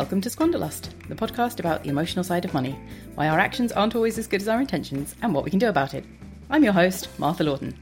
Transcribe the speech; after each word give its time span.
Welcome 0.00 0.22
to 0.22 0.30
Squanderlust, 0.30 0.88
the 1.08 1.14
podcast 1.14 1.60
about 1.60 1.82
the 1.82 1.90
emotional 1.90 2.24
side 2.24 2.46
of 2.46 2.54
money, 2.54 2.74
why 3.16 3.28
our 3.28 3.38
actions 3.38 3.70
aren't 3.70 3.94
always 3.94 4.16
as 4.16 4.26
good 4.26 4.40
as 4.40 4.48
our 4.48 4.58
intentions, 4.58 5.14
and 5.20 5.34
what 5.34 5.44
we 5.44 5.50
can 5.50 5.58
do 5.58 5.68
about 5.68 5.92
it. 5.92 6.06
I'm 6.48 6.64
your 6.64 6.72
host, 6.72 7.10
Martha 7.18 7.44
Lawton. 7.44 7.76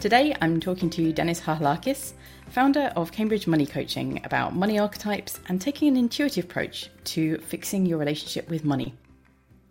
Today 0.00 0.34
I'm 0.40 0.58
talking 0.58 0.90
to 0.90 1.12
Dennis 1.12 1.40
Harhalakis, 1.40 2.14
founder 2.48 2.92
of 2.96 3.12
Cambridge 3.12 3.46
Money 3.46 3.66
Coaching, 3.66 4.20
about 4.24 4.56
money 4.56 4.80
archetypes 4.80 5.38
and 5.46 5.60
taking 5.60 5.86
an 5.86 5.96
intuitive 5.96 6.46
approach 6.46 6.90
to 7.04 7.38
fixing 7.38 7.86
your 7.86 7.98
relationship 7.98 8.50
with 8.50 8.64
money. 8.64 8.92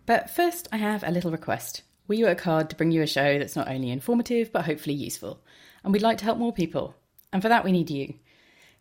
But 0.06 0.30
first, 0.30 0.68
I 0.72 0.78
have 0.78 1.04
a 1.04 1.10
little 1.10 1.30
request. 1.30 1.82
We 2.08 2.24
work 2.24 2.40
hard 2.40 2.70
to 2.70 2.76
bring 2.76 2.92
you 2.92 3.02
a 3.02 3.06
show 3.06 3.38
that's 3.38 3.56
not 3.56 3.68
only 3.68 3.90
informative 3.90 4.52
but 4.52 4.64
hopefully 4.64 4.96
useful, 4.96 5.42
and 5.84 5.92
we'd 5.92 6.00
like 6.00 6.16
to 6.16 6.24
help 6.24 6.38
more 6.38 6.54
people. 6.54 6.94
And 7.30 7.42
for 7.42 7.50
that, 7.50 7.62
we 7.62 7.72
need 7.72 7.90
you. 7.90 8.14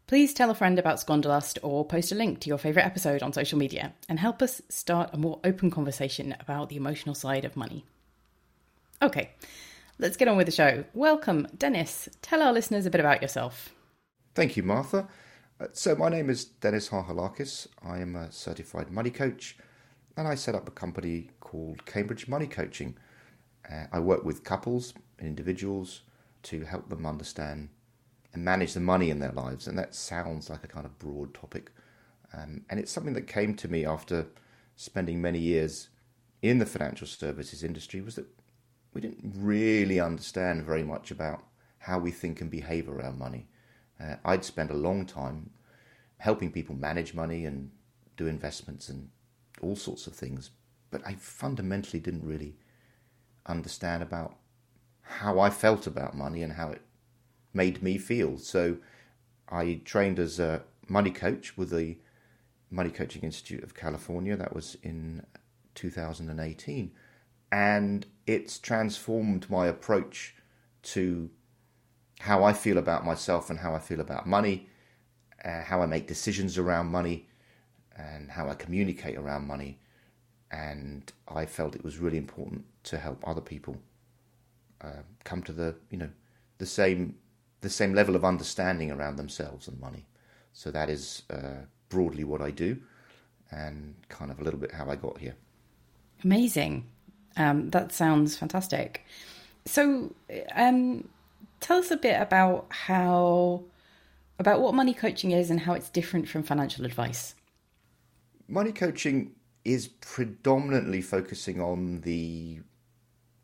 Please 0.09 0.33
tell 0.33 0.49
a 0.49 0.55
friend 0.55 0.79
about 0.79 0.97
Squanderlust 0.97 1.59
or 1.61 1.85
post 1.85 2.11
a 2.11 2.15
link 2.15 2.39
to 2.39 2.49
your 2.49 2.57
favourite 2.57 2.87
episode 2.87 3.21
on 3.21 3.31
social 3.31 3.59
media 3.59 3.93
and 4.09 4.17
help 4.17 4.41
us 4.41 4.59
start 4.67 5.11
a 5.13 5.19
more 5.19 5.39
open 5.43 5.69
conversation 5.69 6.35
about 6.39 6.69
the 6.69 6.77
emotional 6.77 7.13
side 7.13 7.45
of 7.45 7.55
money. 7.55 7.85
Okay, 9.03 9.29
let's 9.99 10.17
get 10.17 10.27
on 10.27 10.35
with 10.35 10.47
the 10.47 10.51
show. 10.51 10.83
Welcome, 10.95 11.47
Dennis. 11.55 12.09
Tell 12.23 12.41
our 12.41 12.51
listeners 12.51 12.87
a 12.87 12.89
bit 12.89 13.01
about 13.01 13.21
yourself. 13.21 13.69
Thank 14.33 14.57
you, 14.57 14.63
Martha. 14.63 15.07
Uh, 15.61 15.67
So, 15.73 15.95
my 15.95 16.09
name 16.09 16.31
is 16.31 16.43
Dennis 16.43 16.89
Harhalakis. 16.89 17.67
I 17.83 17.99
am 17.99 18.15
a 18.15 18.31
certified 18.31 18.89
money 18.89 19.11
coach, 19.11 19.59
and 20.17 20.27
I 20.27 20.33
set 20.33 20.55
up 20.55 20.67
a 20.67 20.71
company 20.71 21.29
called 21.39 21.85
Cambridge 21.85 22.27
Money 22.27 22.47
Coaching. 22.47 22.97
Uh, 23.71 23.85
I 23.91 23.99
work 23.99 24.25
with 24.25 24.43
couples 24.43 24.95
and 25.19 25.27
individuals 25.27 26.01
to 26.41 26.61
help 26.61 26.89
them 26.89 27.05
understand 27.05 27.69
and 28.33 28.43
manage 28.43 28.73
the 28.73 28.79
money 28.79 29.09
in 29.09 29.19
their 29.19 29.31
lives, 29.31 29.67
and 29.67 29.77
that 29.77 29.95
sounds 29.95 30.49
like 30.49 30.63
a 30.63 30.67
kind 30.67 30.85
of 30.85 30.99
broad 30.99 31.33
topic. 31.33 31.71
Um, 32.33 32.61
and 32.69 32.79
it's 32.79 32.91
something 32.91 33.13
that 33.13 33.27
came 33.27 33.55
to 33.55 33.67
me 33.67 33.85
after 33.85 34.27
spending 34.75 35.21
many 35.21 35.39
years 35.39 35.89
in 36.41 36.59
the 36.59 36.65
financial 36.65 37.07
services 37.07 37.63
industry 37.63 38.01
was 38.01 38.15
that 38.15 38.27
we 38.93 39.01
didn't 39.01 39.33
really 39.35 39.99
understand 39.99 40.63
very 40.63 40.83
much 40.83 41.11
about 41.11 41.43
how 41.79 41.99
we 41.99 42.11
think 42.11 42.41
and 42.41 42.51
behave 42.51 42.87
around 42.87 43.17
money. 43.17 43.47
Uh, 43.99 44.15
I'd 44.23 44.45
spent 44.45 44.71
a 44.71 44.75
long 44.75 45.05
time 45.05 45.49
helping 46.17 46.51
people 46.51 46.75
manage 46.75 47.13
money 47.13 47.45
and 47.45 47.71
do 48.17 48.27
investments 48.27 48.89
and 48.89 49.09
all 49.61 49.75
sorts 49.75 50.07
of 50.07 50.13
things, 50.13 50.51
but 50.91 51.01
I 51.05 51.15
fundamentally 51.15 51.99
didn't 51.99 52.25
really 52.25 52.55
understand 53.45 54.03
about 54.03 54.35
how 55.01 55.39
I 55.39 55.49
felt 55.49 55.87
about 55.87 56.15
money 56.15 56.43
and 56.43 56.53
how 56.53 56.69
it 56.69 56.81
made 57.53 57.81
me 57.81 57.97
feel. 57.97 58.37
So 58.37 58.77
I 59.49 59.81
trained 59.85 60.19
as 60.19 60.39
a 60.39 60.63
money 60.87 61.11
coach 61.11 61.57
with 61.57 61.71
the 61.71 61.97
Money 62.71 62.91
Coaching 62.91 63.23
Institute 63.23 63.63
of 63.63 63.73
California. 63.73 64.35
That 64.35 64.53
was 64.53 64.77
in 64.83 65.25
2018. 65.75 66.91
And 67.51 68.05
it's 68.27 68.59
transformed 68.59 69.49
my 69.49 69.67
approach 69.67 70.35
to 70.83 71.29
how 72.19 72.43
I 72.43 72.53
feel 72.53 72.77
about 72.77 73.05
myself 73.05 73.49
and 73.49 73.59
how 73.59 73.73
I 73.73 73.79
feel 73.79 74.01
about 74.01 74.27
money, 74.27 74.67
uh, 75.43 75.63
how 75.63 75.81
I 75.81 75.85
make 75.87 76.07
decisions 76.07 76.57
around 76.57 76.87
money, 76.87 77.27
and 77.97 78.29
how 78.29 78.49
I 78.49 78.55
communicate 78.55 79.17
around 79.17 79.47
money. 79.47 79.79
And 80.51 81.11
I 81.27 81.45
felt 81.45 81.75
it 81.75 81.83
was 81.83 81.97
really 81.97 82.17
important 82.17 82.65
to 82.83 82.97
help 82.97 83.27
other 83.27 83.41
people 83.41 83.77
uh, 84.81 85.03
come 85.23 85.43
to 85.43 85.51
the 85.51 85.75
you 85.89 85.97
know 85.97 86.09
the 86.57 86.65
same 86.65 87.15
the 87.61 87.69
same 87.69 87.93
level 87.93 88.15
of 88.15 88.23
understanding 88.23 88.91
around 88.91 89.17
themselves 89.17 89.67
and 89.67 89.79
money. 89.79 90.05
So 90.53 90.71
that 90.71 90.89
is 90.89 91.23
uh, 91.29 91.65
broadly 91.89 92.23
what 92.23 92.41
I 92.41 92.51
do, 92.51 92.77
and 93.51 93.95
kind 94.09 94.31
of 94.31 94.39
a 94.39 94.43
little 94.43 94.59
bit 94.59 94.71
how 94.71 94.89
I 94.89 94.95
got 94.95 95.17
here. 95.17 95.35
Amazing. 96.23 96.85
Um, 97.37 97.69
that 97.69 97.91
sounds 97.91 98.35
fantastic. 98.35 99.05
So, 99.65 100.13
um, 100.55 101.07
tell 101.59 101.77
us 101.77 101.91
a 101.91 101.97
bit 101.97 102.19
about 102.19 102.67
how 102.69 103.63
about 104.39 104.61
what 104.61 104.73
money 104.73 104.93
coaching 104.93 105.31
is 105.31 105.49
and 105.49 105.59
how 105.59 105.73
it's 105.73 105.89
different 105.89 106.27
from 106.27 106.43
financial 106.43 106.85
advice. 106.85 107.35
Money 108.47 108.71
coaching 108.71 109.31
is 109.65 109.87
predominantly 109.87 111.01
focusing 111.01 111.61
on 111.61 112.01
the 112.01 112.59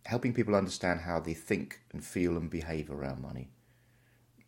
helping 0.05 0.33
people 0.33 0.55
understand 0.55 1.01
how 1.01 1.19
they 1.19 1.33
think 1.33 1.81
and 1.91 2.03
feel 2.03 2.37
and 2.37 2.49
behave 2.49 2.89
around 2.89 3.21
money. 3.21 3.49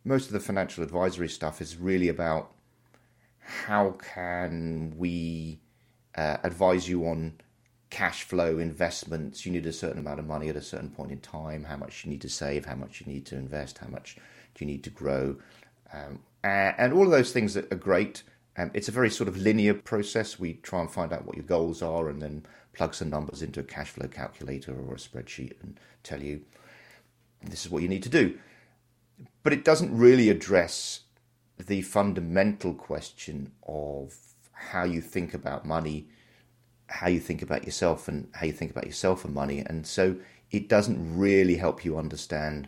Most 0.07 0.27
of 0.27 0.31
the 0.31 0.39
financial 0.39 0.85
advisory 0.85 1.27
stuff 1.27 1.59
is 1.59 1.75
really 1.75 2.07
about 2.07 2.53
how 3.39 3.97
can 4.15 4.93
we 4.95 5.59
uh, 6.15 6.37
advise 6.43 6.87
you 6.87 7.05
on 7.05 7.41
cash 7.89 8.23
flow 8.23 8.57
investments. 8.57 9.45
You 9.45 9.51
need 9.51 9.65
a 9.65 9.73
certain 9.73 9.99
amount 9.99 10.21
of 10.21 10.25
money 10.25 10.47
at 10.47 10.55
a 10.55 10.61
certain 10.61 10.91
point 10.91 11.11
in 11.11 11.19
time, 11.19 11.65
how 11.65 11.75
much 11.75 12.05
you 12.05 12.11
need 12.11 12.21
to 12.21 12.29
save, 12.29 12.63
how 12.63 12.75
much 12.75 13.01
you 13.01 13.11
need 13.11 13.25
to 13.25 13.35
invest, 13.35 13.79
how 13.79 13.89
much 13.89 14.15
do 14.55 14.63
you 14.63 14.71
need 14.71 14.85
to 14.85 14.89
grow. 14.89 15.35
Um, 15.91 16.19
and, 16.41 16.75
and 16.77 16.93
all 16.93 17.03
of 17.03 17.11
those 17.11 17.33
things 17.33 17.57
are 17.57 17.63
great. 17.63 18.23
Um, 18.55 18.71
it's 18.73 18.87
a 18.87 18.93
very 18.93 19.09
sort 19.09 19.27
of 19.27 19.35
linear 19.35 19.73
process. 19.73 20.39
We 20.39 20.53
try 20.53 20.79
and 20.79 20.89
find 20.89 21.11
out 21.11 21.25
what 21.25 21.35
your 21.35 21.45
goals 21.45 21.81
are 21.81 22.07
and 22.07 22.21
then 22.21 22.45
plug 22.71 22.93
some 22.93 23.09
numbers 23.09 23.41
into 23.41 23.59
a 23.59 23.63
cash 23.63 23.89
flow 23.89 24.07
calculator 24.07 24.71
or 24.71 24.93
a 24.93 24.97
spreadsheet 24.97 25.61
and 25.61 25.77
tell 26.03 26.23
you 26.23 26.43
this 27.43 27.65
is 27.65 27.71
what 27.71 27.81
you 27.81 27.89
need 27.89 28.03
to 28.03 28.09
do. 28.09 28.39
But 29.47 29.53
it 29.53 29.63
doesn't 29.63 29.97
really 29.97 30.29
address 30.29 31.03
the 31.57 31.81
fundamental 31.81 32.73
question 32.73 33.53
of 33.65 34.13
how 34.51 34.83
you 34.83 34.99
think 34.99 35.33
about 35.33 35.65
money, 35.65 36.09
how 36.87 37.07
you 37.07 37.21
think 37.21 37.41
about 37.41 37.63
yourself, 37.63 38.09
and 38.09 38.27
how 38.33 38.45
you 38.45 38.51
think 38.51 38.71
about 38.71 38.87
yourself 38.87 39.23
and 39.23 39.33
money. 39.33 39.59
And 39.59 39.87
so 39.87 40.17
it 40.51 40.67
doesn't 40.67 41.17
really 41.17 41.55
help 41.55 41.85
you 41.85 41.97
understand 41.97 42.67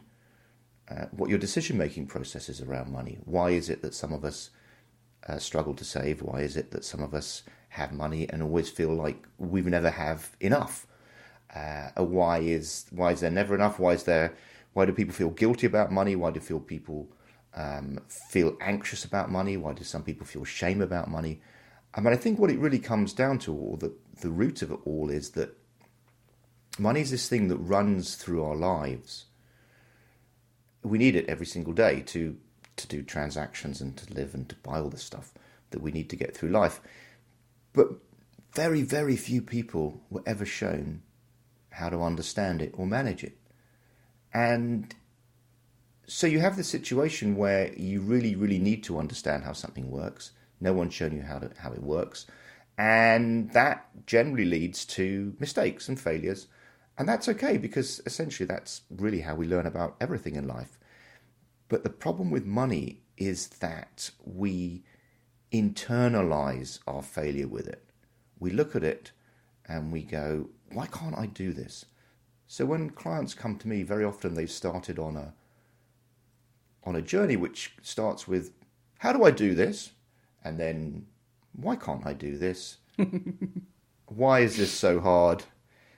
uh, 0.89 1.07
what 1.11 1.29
your 1.29 1.37
decision 1.37 1.77
making 1.77 2.07
process 2.07 2.47
is 2.47 2.61
around 2.61 2.93
money. 2.93 3.17
Why 3.25 3.49
is 3.49 3.69
it 3.69 3.81
that 3.81 3.93
some 3.93 4.13
of 4.13 4.23
us 4.23 4.49
uh, 5.27 5.37
struggle 5.37 5.73
to 5.73 5.83
save? 5.83 6.21
Why 6.21 6.43
is 6.43 6.55
it 6.55 6.71
that 6.71 6.85
some 6.85 7.03
of 7.03 7.13
us 7.13 7.43
have 7.67 7.91
money 7.91 8.29
and 8.29 8.41
always 8.41 8.69
feel 8.69 8.93
like 8.93 9.27
we 9.37 9.61
never 9.63 9.89
have 9.89 10.33
enough? 10.39 10.87
Uh, 11.53 11.89
why 11.97 12.37
is 12.37 12.85
why 12.91 13.11
is 13.11 13.19
there 13.19 13.31
never 13.31 13.53
enough? 13.53 13.79
Why 13.79 13.95
is 13.95 14.03
there? 14.03 14.33
Why 14.74 14.86
do 14.86 14.94
people 14.94 15.13
feel 15.13 15.30
guilty 15.30 15.68
about 15.68 15.92
money? 15.92 16.16
Why 16.16 16.31
do 16.31 16.39
feel 16.39 16.60
people 16.60 17.12
um, 17.56 18.00
feel 18.07 18.56
anxious 18.62 19.04
about 19.04 19.31
money? 19.31 19.57
Why 19.57 19.74
do 19.74 19.83
some 19.83 20.04
people 20.04 20.25
feel 20.25 20.45
shame 20.45 20.81
about 20.81 21.10
money? 21.10 21.42
I 21.94 22.01
mean, 22.01 22.13
I 22.13 22.18
think 22.18 22.39
what 22.39 22.51
it 22.51 22.60
really 22.60 22.80
comes 22.80 23.13
down 23.13 23.39
to, 23.39 23.54
or 23.54 23.77
the 23.77 23.94
the 24.21 24.30
root 24.30 24.62
of 24.62 24.71
it 24.71 24.80
all, 24.86 25.10
is 25.10 25.31
that 25.31 25.57
money 26.77 27.01
is 27.01 27.12
this 27.12 27.27
thing 27.27 27.48
that 27.48 27.57
runs 27.57 28.16
through 28.16 28.44
our 28.44 28.56
lives. 28.56 29.25
We 30.83 30.98
need 30.98 31.16
it 31.16 31.27
every 31.27 31.45
single 31.45 31.74
day 31.74 32.01
to 32.07 32.38
to 32.77 32.88
do 32.88 33.01
transactions 33.01 33.81
and 33.81 33.98
to 33.98 34.13
live 34.13 34.33
and 34.33 34.48
to 34.50 34.56
buy 34.57 34.80
all 34.80 34.89
the 34.89 34.98
stuff 34.98 35.33
that 35.71 35.81
we 35.81 35.92
need 35.92 36.10
to 36.10 36.16
get 36.16 36.36
through 36.36 36.50
life. 36.50 36.80
But 37.74 37.89
very, 38.54 38.81
very 38.81 39.16
few 39.16 39.42
people 39.42 40.01
were 40.10 40.24
ever 40.25 40.45
shown 40.45 41.01
how 41.71 41.89
to 41.89 42.01
understand 42.01 42.62
it 42.62 42.74
or 42.75 42.88
manage 42.88 43.24
it. 43.24 43.38
And 44.33 44.93
so 46.07 46.27
you 46.27 46.39
have 46.39 46.57
the 46.57 46.63
situation 46.63 47.35
where 47.35 47.73
you 47.73 48.01
really, 48.01 48.35
really 48.35 48.59
need 48.59 48.83
to 48.85 48.99
understand 48.99 49.43
how 49.43 49.53
something 49.53 49.89
works. 49.91 50.31
No 50.59 50.73
one's 50.73 50.93
shown 50.93 51.15
you 51.15 51.21
how 51.21 51.39
to, 51.39 51.51
how 51.57 51.71
it 51.71 51.83
works, 51.83 52.25
and 52.77 53.51
that 53.53 53.87
generally 54.05 54.45
leads 54.45 54.85
to 54.85 55.35
mistakes 55.39 55.87
and 55.87 55.99
failures, 55.99 56.47
and 56.97 57.07
that's 57.07 57.29
okay 57.29 57.57
because 57.57 58.01
essentially 58.05 58.45
that's 58.45 58.81
really 58.89 59.21
how 59.21 59.35
we 59.35 59.47
learn 59.47 59.65
about 59.65 59.95
everything 60.01 60.35
in 60.35 60.47
life. 60.47 60.77
But 61.69 61.83
the 61.83 61.89
problem 61.89 62.29
with 62.29 62.45
money 62.45 63.03
is 63.17 63.47
that 63.59 64.11
we 64.25 64.83
internalize 65.53 66.79
our 66.87 67.01
failure 67.01 67.47
with 67.47 67.67
it. 67.67 67.83
We 68.39 68.51
look 68.51 68.75
at 68.75 68.83
it 68.83 69.11
and 69.65 69.91
we 69.93 70.03
go, 70.03 70.49
"Why 70.71 70.87
can't 70.87 71.17
I 71.17 71.27
do 71.27 71.53
this?" 71.53 71.85
So 72.51 72.65
when 72.65 72.89
clients 72.89 73.35
come 73.35 73.57
to 73.57 73.67
me, 73.67 73.83
very 73.83 74.03
often 74.03 74.33
they've 74.33 74.49
started 74.49 74.97
on 74.97 75.15
a 75.15 75.33
on 76.83 76.95
a 76.95 77.01
journey 77.01 77.35
which 77.35 77.75
starts 77.83 78.27
with, 78.27 78.51
How 78.97 79.13
do 79.13 79.23
I 79.23 79.29
do 79.29 79.53
this? 79.53 79.91
And 80.43 80.59
then, 80.59 81.05
Why 81.53 81.75
can't 81.75 82.07
I 82.07 82.13
do 82.13 82.39
this? 82.39 82.77
why 84.07 84.39
is 84.39 84.57
this 84.57 84.71
so 84.71 84.99
hard? 84.99 85.43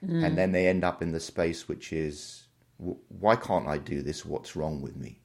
Mm. 0.05 0.25
And 0.25 0.37
then 0.37 0.51
they 0.51 0.67
end 0.67 0.83
up 0.83 1.01
in 1.01 1.13
the 1.13 1.21
space 1.21 1.69
which 1.69 1.93
is, 1.93 2.43
Why 2.77 3.37
can't 3.37 3.69
I 3.69 3.77
do 3.77 4.01
this? 4.01 4.25
What's 4.25 4.57
wrong 4.57 4.81
with 4.81 4.97
me? 4.97 5.21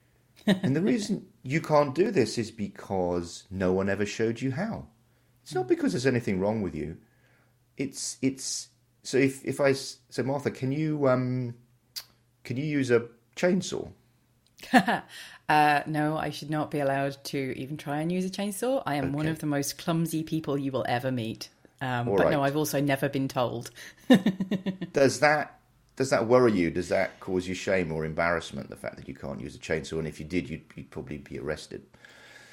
and 0.46 0.76
the 0.76 0.80
reason 0.80 1.26
you 1.42 1.60
can't 1.60 1.92
do 1.92 2.12
this 2.12 2.38
is 2.38 2.52
because 2.52 3.48
no 3.50 3.72
one 3.72 3.88
ever 3.88 4.06
showed 4.06 4.40
you 4.40 4.52
how. 4.52 4.86
It's 5.42 5.56
not 5.56 5.66
because 5.66 5.92
there's 5.92 6.06
anything 6.06 6.38
wrong 6.38 6.62
with 6.62 6.76
you. 6.76 6.98
It's 7.76 8.16
it's 8.22 8.68
so 9.02 9.18
if 9.18 9.44
if 9.44 9.60
I 9.60 9.72
say 9.72 10.22
Martha, 10.22 10.50
can 10.50 10.72
you 10.72 11.08
um 11.08 11.54
can 12.44 12.56
you 12.56 12.64
use 12.64 12.90
a 12.90 13.06
chainsaw? 13.36 13.90
uh, 15.48 15.80
no, 15.86 16.16
I 16.16 16.30
should 16.30 16.50
not 16.50 16.70
be 16.70 16.80
allowed 16.80 17.22
to 17.24 17.54
even 17.56 17.76
try 17.76 18.00
and 18.00 18.10
use 18.10 18.24
a 18.24 18.30
chainsaw. 18.30 18.82
I 18.86 18.96
am 18.96 19.06
okay. 19.06 19.14
one 19.14 19.26
of 19.28 19.38
the 19.38 19.46
most 19.46 19.78
clumsy 19.78 20.22
people 20.22 20.58
you 20.58 20.72
will 20.72 20.84
ever 20.88 21.12
meet. 21.12 21.48
Um, 21.80 22.06
but 22.06 22.24
right. 22.24 22.30
no, 22.32 22.42
I've 22.42 22.56
also 22.56 22.80
never 22.80 23.08
been 23.08 23.28
told. 23.28 23.70
does 24.92 25.20
that 25.20 25.60
does 25.96 26.10
that 26.10 26.26
worry 26.26 26.52
you? 26.52 26.70
Does 26.70 26.88
that 26.88 27.18
cause 27.20 27.46
you 27.46 27.54
shame 27.54 27.92
or 27.92 28.04
embarrassment? 28.04 28.70
The 28.70 28.76
fact 28.76 28.96
that 28.96 29.08
you 29.08 29.14
can't 29.14 29.40
use 29.40 29.54
a 29.54 29.58
chainsaw, 29.58 29.98
and 29.98 30.06
if 30.06 30.20
you 30.20 30.26
did, 30.26 30.48
you'd, 30.48 30.62
you'd 30.74 30.90
probably 30.90 31.18
be 31.18 31.38
arrested. 31.38 31.84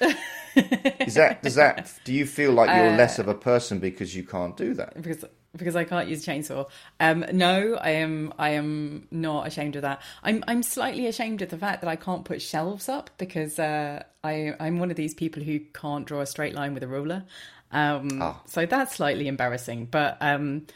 Is 0.56 1.14
that 1.14 1.42
does 1.42 1.54
that? 1.54 1.92
Do 2.04 2.12
you 2.12 2.26
feel 2.26 2.52
like 2.52 2.68
you're 2.68 2.92
uh, 2.92 2.96
less 2.96 3.18
of 3.18 3.28
a 3.28 3.34
person 3.34 3.78
because 3.78 4.14
you 4.14 4.24
can't 4.24 4.56
do 4.56 4.74
that? 4.74 5.00
Because 5.00 5.24
because 5.56 5.76
I 5.76 5.84
can't 5.84 6.08
use 6.08 6.26
a 6.26 6.30
chainsaw. 6.30 6.68
Um, 7.00 7.24
no, 7.32 7.76
I 7.80 7.90
am. 7.90 8.32
I 8.38 8.50
am 8.50 9.08
not 9.10 9.46
ashamed 9.46 9.76
of 9.76 9.82
that. 9.82 10.02
I'm. 10.22 10.44
I'm 10.46 10.62
slightly 10.62 11.06
ashamed 11.06 11.42
of 11.42 11.48
the 11.48 11.58
fact 11.58 11.80
that 11.82 11.88
I 11.88 11.96
can't 11.96 12.24
put 12.24 12.42
shelves 12.42 12.88
up 12.88 13.10
because 13.18 13.58
uh, 13.58 14.02
I. 14.22 14.54
I'm 14.60 14.78
one 14.78 14.90
of 14.90 14.96
these 14.96 15.14
people 15.14 15.42
who 15.42 15.60
can't 15.60 16.06
draw 16.06 16.20
a 16.20 16.26
straight 16.26 16.54
line 16.54 16.74
with 16.74 16.82
a 16.82 16.88
ruler. 16.88 17.24
Um, 17.72 18.22
oh. 18.22 18.40
So 18.46 18.66
that's 18.66 18.96
slightly 18.96 19.28
embarrassing. 19.28 19.86
But 19.86 20.18
um, 20.20 20.66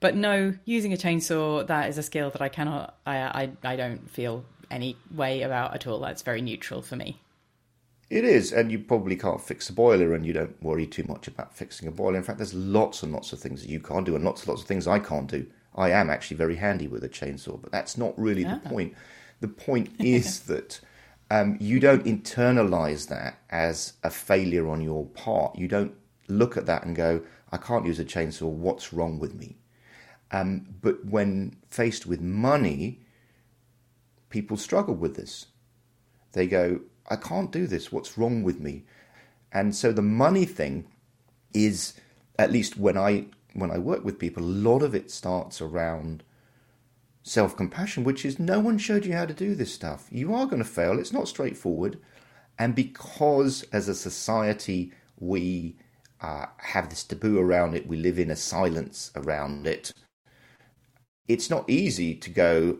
but 0.00 0.14
no, 0.14 0.54
using 0.64 0.92
a 0.92 0.96
chainsaw 0.96 1.66
that 1.66 1.88
is 1.88 1.98
a 1.98 2.02
skill 2.02 2.30
that 2.30 2.42
I 2.42 2.48
cannot. 2.48 2.96
I. 3.06 3.16
I, 3.16 3.50
I 3.64 3.76
don't 3.76 4.10
feel 4.10 4.44
any 4.70 4.96
way 5.14 5.42
about 5.42 5.74
at 5.74 5.86
all. 5.86 6.00
That's 6.00 6.22
very 6.22 6.42
neutral 6.42 6.82
for 6.82 6.96
me. 6.96 7.20
It 8.08 8.24
is, 8.24 8.52
and 8.52 8.70
you 8.70 8.78
probably 8.78 9.16
can't 9.16 9.40
fix 9.40 9.68
a 9.68 9.72
boiler, 9.72 10.14
and 10.14 10.24
you 10.24 10.32
don't 10.32 10.62
worry 10.62 10.86
too 10.86 11.04
much 11.08 11.26
about 11.26 11.56
fixing 11.56 11.88
a 11.88 11.90
boiler. 11.90 12.16
In 12.16 12.22
fact, 12.22 12.38
there's 12.38 12.54
lots 12.54 13.02
and 13.02 13.12
lots 13.12 13.32
of 13.32 13.40
things 13.40 13.62
that 13.62 13.70
you 13.70 13.80
can't 13.80 14.06
do, 14.06 14.14
and 14.14 14.24
lots 14.24 14.42
and 14.42 14.48
lots 14.48 14.62
of 14.62 14.68
things 14.68 14.86
I 14.86 14.98
can't 15.00 15.28
do. 15.28 15.46
I 15.74 15.90
am 15.90 16.08
actually 16.08 16.36
very 16.36 16.56
handy 16.56 16.86
with 16.86 17.02
a 17.04 17.08
chainsaw, 17.08 17.60
but 17.60 17.72
that's 17.72 17.98
not 17.98 18.18
really 18.18 18.44
the 18.44 18.60
ah. 18.64 18.68
point. 18.68 18.94
The 19.40 19.48
point 19.48 19.90
is 19.98 20.40
that 20.40 20.80
um, 21.30 21.56
you 21.60 21.80
don't 21.80 22.04
internalize 22.04 23.08
that 23.08 23.38
as 23.50 23.94
a 24.04 24.10
failure 24.10 24.68
on 24.68 24.80
your 24.80 25.06
part. 25.06 25.58
You 25.58 25.66
don't 25.66 25.94
look 26.28 26.56
at 26.56 26.66
that 26.66 26.84
and 26.84 26.94
go, 26.94 27.22
I 27.50 27.56
can't 27.56 27.86
use 27.86 27.98
a 27.98 28.04
chainsaw, 28.04 28.48
what's 28.48 28.92
wrong 28.92 29.18
with 29.18 29.34
me? 29.34 29.56
Um, 30.32 30.66
but 30.80 31.04
when 31.04 31.56
faced 31.70 32.06
with 32.06 32.20
money, 32.20 33.00
people 34.28 34.56
struggle 34.56 34.94
with 34.94 35.16
this. 35.16 35.46
They 36.32 36.46
go, 36.46 36.80
I 37.08 37.16
can't 37.16 37.52
do 37.52 37.66
this. 37.66 37.92
What's 37.92 38.18
wrong 38.18 38.42
with 38.42 38.60
me? 38.60 38.84
And 39.52 39.74
so 39.74 39.92
the 39.92 40.02
money 40.02 40.44
thing 40.44 40.86
is, 41.54 41.94
at 42.38 42.52
least 42.52 42.76
when 42.76 42.98
I 42.98 43.26
when 43.54 43.70
I 43.70 43.78
work 43.78 44.04
with 44.04 44.18
people, 44.18 44.42
a 44.42 44.46
lot 44.46 44.82
of 44.82 44.94
it 44.94 45.10
starts 45.10 45.60
around 45.60 46.22
self 47.22 47.56
compassion, 47.56 48.04
which 48.04 48.24
is 48.24 48.38
no 48.38 48.60
one 48.60 48.78
showed 48.78 49.04
you 49.04 49.14
how 49.14 49.26
to 49.26 49.34
do 49.34 49.54
this 49.54 49.72
stuff. 49.72 50.06
You 50.10 50.34
are 50.34 50.46
going 50.46 50.62
to 50.62 50.68
fail. 50.68 50.98
It's 50.98 51.12
not 51.12 51.28
straightforward. 51.28 51.98
And 52.58 52.74
because 52.74 53.64
as 53.72 53.88
a 53.88 53.94
society 53.94 54.92
we 55.18 55.76
uh, 56.20 56.46
have 56.58 56.88
this 56.88 57.04
taboo 57.04 57.38
around 57.38 57.74
it, 57.74 57.86
we 57.86 57.96
live 57.96 58.18
in 58.18 58.30
a 58.30 58.36
silence 58.36 59.10
around 59.16 59.66
it. 59.66 59.92
It's 61.28 61.50
not 61.50 61.68
easy 61.68 62.14
to 62.14 62.30
go, 62.30 62.78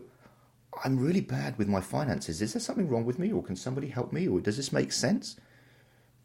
I'm 0.83 0.99
really 0.99 1.21
bad 1.21 1.57
with 1.57 1.67
my 1.67 1.81
finances. 1.81 2.41
Is 2.41 2.53
there 2.53 2.59
something 2.61 2.89
wrong 2.89 3.05
with 3.05 3.19
me, 3.19 3.31
or 3.31 3.43
can 3.43 3.55
somebody 3.55 3.87
help 3.87 4.11
me, 4.11 4.27
or 4.27 4.39
does 4.39 4.57
this 4.57 4.71
make 4.73 4.91
sense? 4.91 5.35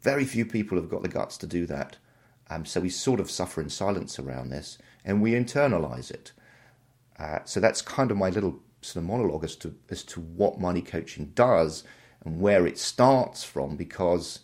Very 0.01 0.25
few 0.25 0.45
people 0.45 0.77
have 0.77 0.89
got 0.89 1.01
the 1.01 1.09
guts 1.09 1.37
to 1.37 1.47
do 1.47 1.65
that. 1.67 1.97
Um, 2.49 2.65
so 2.65 2.81
we 2.81 2.89
sort 2.89 3.19
of 3.19 3.31
suffer 3.31 3.61
in 3.61 3.69
silence 3.69 4.19
around 4.19 4.49
this, 4.49 4.77
and 5.05 5.21
we 5.21 5.31
internalize 5.31 6.11
it. 6.11 6.33
Uh, 7.17 7.39
so 7.45 7.59
that's 7.59 7.81
kind 7.81 8.11
of 8.11 8.17
my 8.17 8.29
little 8.29 8.59
sort 8.81 9.03
of 9.03 9.09
monologue 9.09 9.43
as 9.43 9.55
to 9.55 9.75
as 9.89 10.03
to 10.03 10.19
what 10.19 10.59
money 10.59 10.81
coaching 10.81 11.31
does 11.35 11.83
and 12.25 12.41
where 12.41 12.67
it 12.67 12.77
starts 12.77 13.43
from, 13.43 13.77
because 13.77 14.39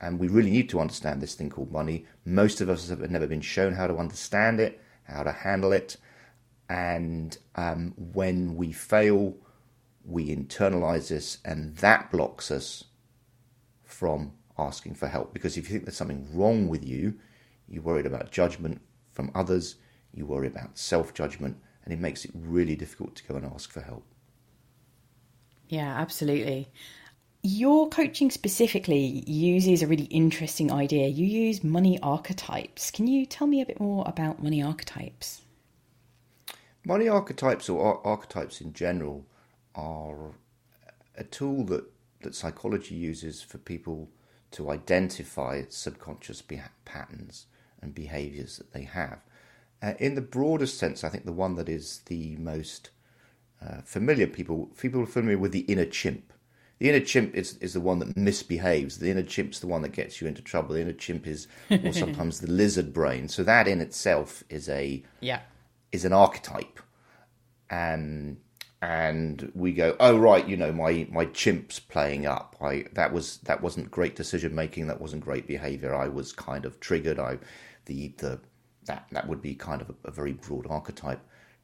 and 0.00 0.18
we 0.18 0.28
really 0.28 0.50
need 0.50 0.68
to 0.68 0.80
understand 0.80 1.20
this 1.20 1.34
thing 1.34 1.50
called 1.50 1.72
money. 1.72 2.06
Most 2.24 2.60
of 2.60 2.68
us 2.68 2.88
have 2.88 3.10
never 3.10 3.26
been 3.26 3.40
shown 3.40 3.74
how 3.74 3.86
to 3.86 3.96
understand 3.96 4.60
it, 4.60 4.80
how 5.04 5.22
to 5.22 5.32
handle 5.32 5.72
it, 5.72 5.96
and 6.68 7.36
um, 7.54 7.94
when 7.96 8.56
we 8.56 8.72
fail 8.72 9.34
we 10.08 10.34
internalize 10.34 11.08
this, 11.08 11.38
and 11.44 11.76
that 11.76 12.10
blocks 12.10 12.50
us 12.50 12.84
from 13.84 14.32
asking 14.58 14.94
for 14.94 15.06
help. 15.06 15.34
Because 15.34 15.56
if 15.56 15.64
you 15.68 15.72
think 15.74 15.84
there's 15.84 15.96
something 15.96 16.26
wrong 16.32 16.66
with 16.66 16.84
you, 16.84 17.14
you're 17.68 17.82
worried 17.82 18.06
about 18.06 18.32
judgment 18.32 18.80
from 19.12 19.30
others, 19.34 19.76
you 20.14 20.24
worry 20.24 20.46
about 20.46 20.78
self 20.78 21.12
judgment, 21.12 21.58
and 21.84 21.92
it 21.92 22.00
makes 22.00 22.24
it 22.24 22.30
really 22.34 22.74
difficult 22.74 23.14
to 23.16 23.24
go 23.24 23.36
and 23.36 23.44
ask 23.44 23.70
for 23.70 23.82
help. 23.82 24.04
Yeah, 25.68 25.94
absolutely. 26.00 26.68
Your 27.42 27.88
coaching 27.88 28.30
specifically 28.30 29.22
uses 29.26 29.82
a 29.82 29.86
really 29.86 30.04
interesting 30.04 30.72
idea. 30.72 31.08
You 31.08 31.26
use 31.26 31.62
money 31.62 31.98
archetypes. 32.02 32.90
Can 32.90 33.06
you 33.06 33.26
tell 33.26 33.46
me 33.46 33.60
a 33.60 33.66
bit 33.66 33.78
more 33.78 34.04
about 34.06 34.42
money 34.42 34.62
archetypes? 34.62 35.42
Money 36.84 37.08
archetypes, 37.08 37.68
or 37.68 38.04
archetypes 38.06 38.62
in 38.62 38.72
general, 38.72 39.26
are 39.78 40.32
a 41.16 41.24
tool 41.24 41.64
that, 41.64 41.84
that 42.22 42.34
psychology 42.34 42.96
uses 42.96 43.40
for 43.40 43.58
people 43.58 44.10
to 44.50 44.70
identify 44.70 45.62
subconscious 45.68 46.42
patterns 46.84 47.46
and 47.80 47.94
behaviors 47.94 48.56
that 48.56 48.72
they 48.72 48.82
have. 48.82 49.20
Uh, 49.80 49.94
in 49.98 50.16
the 50.16 50.20
broadest 50.20 50.78
sense, 50.78 51.04
I 51.04 51.08
think 51.08 51.24
the 51.24 51.32
one 51.32 51.54
that 51.54 51.68
is 51.68 52.00
the 52.06 52.36
most 52.36 52.90
uh, 53.64 53.80
familiar, 53.84 54.26
people 54.26 54.70
people 54.80 55.02
are 55.02 55.06
familiar 55.06 55.38
with 55.38 55.52
the 55.52 55.60
inner 55.60 55.84
chimp. 55.84 56.32
The 56.78 56.88
inner 56.88 57.04
chimp 57.04 57.34
is, 57.34 57.56
is 57.58 57.74
the 57.74 57.80
one 57.80 57.98
that 58.00 58.16
misbehaves. 58.16 58.98
The 58.98 59.10
inner 59.10 59.22
chimp's 59.22 59.60
the 59.60 59.66
one 59.66 59.82
that 59.82 59.92
gets 59.92 60.20
you 60.20 60.26
into 60.26 60.42
trouble. 60.42 60.74
The 60.74 60.80
inner 60.80 60.92
chimp 60.92 61.26
is, 61.26 61.46
or 61.70 61.92
sometimes 61.92 62.40
the 62.40 62.50
lizard 62.50 62.92
brain. 62.92 63.28
So 63.28 63.42
that 63.44 63.68
in 63.68 63.80
itself 63.80 64.42
is 64.48 64.68
a 64.68 65.02
yeah 65.20 65.40
is 65.92 66.04
an 66.04 66.12
archetype, 66.12 66.80
and 67.70 68.38
and 68.80 69.50
we 69.54 69.72
go, 69.72 69.96
oh 69.98 70.16
right, 70.16 70.46
you 70.46 70.56
know, 70.56 70.72
my 70.72 71.06
my 71.10 71.24
chimp's 71.26 71.80
playing 71.80 72.26
up. 72.26 72.56
I 72.60 72.84
that 72.92 73.12
was 73.12 73.38
that 73.38 73.60
wasn't 73.60 73.90
great 73.90 74.14
decision 74.14 74.54
making. 74.54 74.86
That 74.86 75.00
wasn't 75.00 75.24
great 75.24 75.46
behaviour. 75.46 75.94
I 75.94 76.08
was 76.08 76.32
kind 76.32 76.64
of 76.64 76.78
triggered. 76.78 77.18
I 77.18 77.38
the 77.86 78.14
the 78.18 78.40
that 78.86 79.06
that 79.10 79.28
would 79.28 79.42
be 79.42 79.54
kind 79.54 79.82
of 79.82 79.90
a, 79.90 79.94
a 80.08 80.10
very 80.10 80.32
broad 80.32 80.66
archetype. 80.68 81.20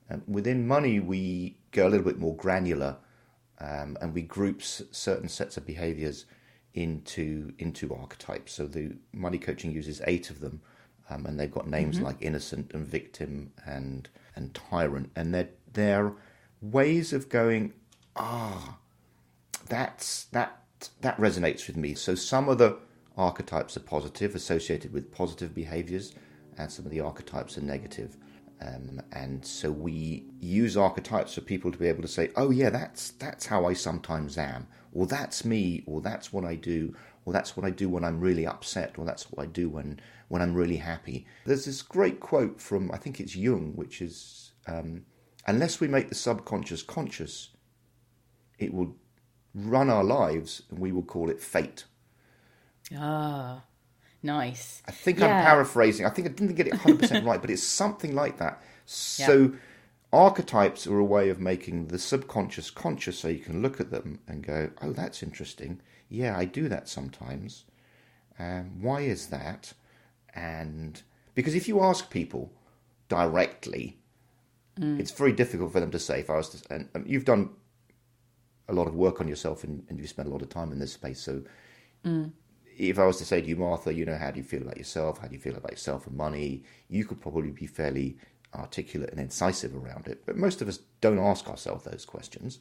And 0.08 0.22
within 0.26 0.66
money, 0.66 1.00
we 1.00 1.56
go 1.70 1.86
a 1.86 1.90
little 1.90 2.04
bit 2.04 2.18
more 2.18 2.36
granular, 2.36 2.96
um, 3.58 3.96
and 4.00 4.12
we 4.12 4.22
group 4.22 4.60
certain 4.62 5.28
sets 5.28 5.56
of 5.56 5.64
behaviours 5.64 6.26
into 6.74 7.52
into 7.58 7.94
archetypes. 7.94 8.52
So 8.52 8.66
the 8.66 8.96
money 9.12 9.38
coaching 9.38 9.70
uses 9.70 10.02
eight 10.06 10.30
of 10.30 10.40
them, 10.40 10.60
um, 11.08 11.26
and 11.26 11.38
they've 11.38 11.50
got 11.50 11.68
names 11.68 11.96
mm-hmm. 11.96 12.06
like 12.06 12.16
innocent 12.20 12.72
and 12.74 12.84
victim 12.84 13.52
and 13.64 14.08
and 14.34 14.52
tyrant, 14.52 15.12
and 15.14 15.32
they're 15.32 15.50
they're 15.72 16.12
ways 16.72 17.12
of 17.12 17.28
going, 17.28 17.72
ah, 18.16 18.78
that's 19.68 20.24
that 20.26 20.60
that 21.00 21.16
resonates 21.18 21.66
with 21.66 21.76
me. 21.76 21.94
So 21.94 22.14
some 22.14 22.48
of 22.48 22.58
the 22.58 22.78
archetypes 23.16 23.76
are 23.76 23.80
positive, 23.80 24.34
associated 24.34 24.92
with 24.92 25.12
positive 25.12 25.54
behaviors, 25.54 26.14
and 26.58 26.70
some 26.70 26.84
of 26.84 26.90
the 26.90 27.00
archetypes 27.00 27.56
are 27.58 27.62
negative. 27.62 28.16
Um, 28.60 29.00
and 29.12 29.44
so 29.44 29.70
we 29.70 30.24
use 30.40 30.76
archetypes 30.76 31.34
for 31.34 31.40
people 31.40 31.72
to 31.72 31.78
be 31.78 31.88
able 31.88 32.02
to 32.02 32.08
say, 32.08 32.30
"Oh 32.36 32.50
yeah, 32.50 32.70
that's 32.70 33.10
that's 33.12 33.46
how 33.46 33.66
I 33.66 33.74
sometimes 33.74 34.38
am," 34.38 34.66
or 34.92 35.06
"That's 35.06 35.44
me," 35.44 35.82
or 35.86 36.00
"That's 36.00 36.32
what 36.32 36.44
I 36.44 36.54
do," 36.54 36.94
or 37.24 37.32
"That's 37.32 37.56
what 37.56 37.66
I 37.66 37.70
do 37.70 37.88
when 37.88 38.04
I'm 38.04 38.20
really 38.20 38.46
upset," 38.46 38.94
or 38.98 39.04
"That's 39.04 39.30
what 39.30 39.42
I 39.42 39.46
do 39.46 39.68
when 39.68 40.00
when 40.28 40.40
I'm 40.40 40.54
really 40.54 40.76
happy." 40.76 41.26
There's 41.44 41.64
this 41.66 41.82
great 41.82 42.20
quote 42.20 42.60
from 42.60 42.90
I 42.92 42.96
think 42.96 43.20
it's 43.20 43.36
Jung, 43.36 43.72
which 43.74 44.00
is, 44.00 44.52
um, 44.66 45.04
"Unless 45.46 45.80
we 45.80 45.88
make 45.88 46.08
the 46.08 46.14
subconscious 46.14 46.82
conscious, 46.82 47.50
it 48.58 48.72
will 48.72 48.96
run 49.54 49.90
our 49.90 50.04
lives, 50.04 50.62
and 50.70 50.78
we 50.78 50.92
will 50.92 51.02
call 51.02 51.30
it 51.30 51.40
fate." 51.40 51.84
Ah, 52.96 53.64
nice. 54.22 54.82
I 54.86 54.90
think 54.92 55.18
Yeah. 55.18 55.26
I'm 55.26 55.44
paraphrasing. 55.44 56.06
I 56.06 56.10
think 56.10 56.28
I 56.28 56.30
didn't 56.30 56.54
get 56.54 56.66
it 56.66 56.74
100% 56.74 57.24
right, 57.26 57.40
but 57.40 57.50
it's 57.50 57.62
something 57.62 58.14
like 58.14 58.38
that. 58.38 58.62
So, 58.86 59.54
archetypes 60.12 60.86
are 60.86 60.98
a 60.98 61.04
way 61.04 61.28
of 61.28 61.40
making 61.40 61.88
the 61.88 61.98
subconscious 61.98 62.70
conscious 62.70 63.18
so 63.18 63.28
you 63.28 63.38
can 63.40 63.62
look 63.62 63.80
at 63.80 63.90
them 63.90 64.20
and 64.28 64.46
go, 64.46 64.70
oh, 64.82 64.92
that's 64.92 65.22
interesting. 65.22 65.80
Yeah, 66.08 66.36
I 66.36 66.44
do 66.44 66.68
that 66.68 66.88
sometimes. 66.88 67.64
Um, 68.38 68.80
why 68.82 69.00
is 69.02 69.28
that? 69.28 69.72
And 70.34 71.02
because 71.34 71.54
if 71.54 71.66
you 71.68 71.80
ask 71.82 72.10
people 72.10 72.52
directly, 73.08 73.98
Mm. 74.78 74.98
it's 74.98 75.12
very 75.12 75.32
difficult 75.32 75.72
for 75.72 75.80
them 75.80 75.90
to 75.92 75.98
say. 75.98 76.20
If 76.20 76.30
I 76.30 76.36
was 76.36 76.48
to, 76.50 76.74
and, 76.74 76.88
and 76.94 77.06
you've 77.08 77.24
done 77.24 77.50
a 78.68 78.72
lot 78.72 78.86
of 78.86 78.94
work 78.94 79.20
on 79.20 79.28
yourself 79.28 79.62
and, 79.64 79.84
and 79.88 79.98
you've 79.98 80.08
spent 80.08 80.28
a 80.28 80.30
lot 80.30 80.42
of 80.42 80.48
time 80.48 80.72
in 80.72 80.78
this 80.78 80.92
space, 80.92 81.20
so 81.20 81.42
mm. 82.04 82.32
if 82.76 82.98
I 82.98 83.06
was 83.06 83.18
to 83.18 83.24
say 83.24 83.40
to 83.40 83.46
you, 83.46 83.56
Martha, 83.56 83.94
you 83.94 84.04
know, 84.04 84.16
how 84.16 84.30
do 84.30 84.38
you 84.38 84.44
feel 84.44 84.62
about 84.62 84.76
yourself? 84.76 85.18
How 85.18 85.28
do 85.28 85.34
you 85.34 85.40
feel 85.40 85.56
about 85.56 85.70
yourself 85.70 86.06
and 86.06 86.16
money? 86.16 86.64
You 86.88 87.04
could 87.04 87.20
probably 87.20 87.50
be 87.50 87.66
fairly 87.66 88.16
articulate 88.54 89.10
and 89.10 89.20
incisive 89.20 89.74
around 89.74 90.08
it. 90.08 90.22
But 90.26 90.36
most 90.36 90.62
of 90.62 90.68
us 90.68 90.78
don't 91.00 91.18
ask 91.18 91.48
ourselves 91.48 91.84
those 91.84 92.04
questions. 92.04 92.58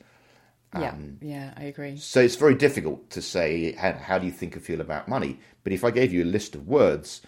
yeah, 0.78 0.90
Um, 0.90 1.18
yeah, 1.22 1.54
I 1.56 1.64
agree. 1.64 1.98
So 1.98 2.20
it's 2.20 2.36
very 2.36 2.56
difficult 2.56 3.10
to 3.12 3.22
say, 3.22 3.74
how, 3.74 3.94
how 3.94 4.18
do 4.20 4.26
you 4.26 4.32
think 4.32 4.58
or 4.58 4.60
feel 4.60 4.82
about 4.82 5.08
money? 5.08 5.40
But 5.64 5.74
if 5.74 5.84
I 5.84 5.92
gave 5.92 6.12
you 6.12 6.24
a 6.24 6.26
list 6.26 6.56
of 6.56 6.68
words 6.68 7.22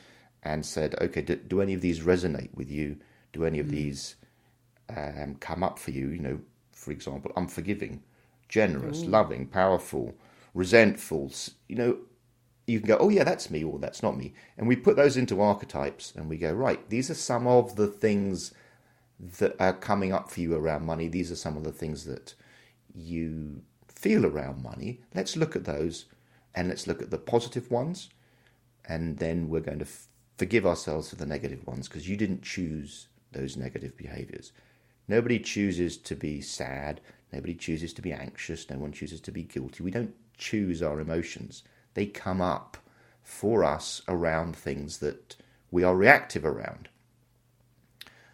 and 0.43 0.65
said, 0.65 0.95
okay, 1.01 1.21
do, 1.21 1.35
do 1.35 1.61
any 1.61 1.73
of 1.73 1.81
these 1.81 2.01
resonate 2.01 2.53
with 2.53 2.69
you? 2.69 2.97
Do 3.33 3.45
any 3.45 3.59
of 3.59 3.67
mm. 3.67 3.71
these 3.71 4.15
um, 4.89 5.35
come 5.39 5.63
up 5.63 5.79
for 5.79 5.91
you? 5.91 6.09
You 6.09 6.19
know, 6.19 6.39
for 6.71 6.91
example, 6.91 7.31
unforgiving, 7.35 8.03
generous, 8.49 9.03
loving, 9.05 9.47
powerful, 9.47 10.15
resentful. 10.53 11.31
You 11.67 11.75
know, 11.75 11.97
you 12.67 12.79
can 12.79 12.87
go, 12.87 12.97
oh 12.99 13.09
yeah, 13.09 13.23
that's 13.23 13.49
me, 13.49 13.63
or 13.63 13.79
that's 13.79 14.01
not 14.01 14.17
me, 14.17 14.33
and 14.57 14.67
we 14.67 14.75
put 14.75 14.95
those 14.95 15.17
into 15.17 15.41
archetypes, 15.41 16.13
and 16.15 16.29
we 16.29 16.37
go, 16.37 16.51
right, 16.51 16.89
these 16.89 17.09
are 17.09 17.15
some 17.15 17.47
of 17.47 17.75
the 17.75 17.87
things 17.87 18.53
that 19.39 19.55
are 19.59 19.73
coming 19.73 20.11
up 20.11 20.29
for 20.29 20.41
you 20.41 20.55
around 20.55 20.85
money. 20.85 21.07
These 21.07 21.31
are 21.31 21.37
some 21.37 21.55
of 21.57 21.63
the 21.63 21.71
things 21.71 22.05
that 22.05 22.33
you 22.93 23.61
feel 23.87 24.25
around 24.25 24.61
money. 24.63 25.01
Let's 25.13 25.37
look 25.37 25.55
at 25.55 25.65
those, 25.65 26.05
and 26.53 26.67
let's 26.67 26.87
look 26.87 27.01
at 27.01 27.11
the 27.11 27.17
positive 27.17 27.69
ones, 27.71 28.09
and 28.87 29.17
then 29.17 29.49
we're 29.49 29.61
going 29.61 29.79
to 29.79 29.85
f- 29.85 30.07
forgive 30.37 30.65
ourselves 30.65 31.09
for 31.09 31.15
the 31.15 31.25
negative 31.25 31.65
ones 31.65 31.87
because 31.87 32.09
you 32.09 32.17
didn't 32.17 32.41
choose 32.43 33.07
those 33.31 33.57
negative 33.57 33.95
behaviors. 33.97 34.51
Nobody 35.07 35.39
chooses 35.39 35.97
to 35.97 36.15
be 36.15 36.41
sad. 36.41 37.01
Nobody 37.31 37.53
chooses 37.53 37.93
to 37.93 38.01
be 38.01 38.13
anxious. 38.13 38.69
No 38.69 38.77
one 38.77 38.91
chooses 38.91 39.21
to 39.21 39.31
be 39.31 39.43
guilty. 39.43 39.83
We 39.83 39.91
don't 39.91 40.15
choose 40.37 40.81
our 40.81 40.99
emotions. 40.99 41.63
They 41.93 42.05
come 42.05 42.41
up 42.41 42.77
for 43.23 43.63
us 43.63 44.01
around 44.07 44.55
things 44.55 44.99
that 44.99 45.35
we 45.71 45.83
are 45.83 45.95
reactive 45.95 46.45
around. 46.45 46.89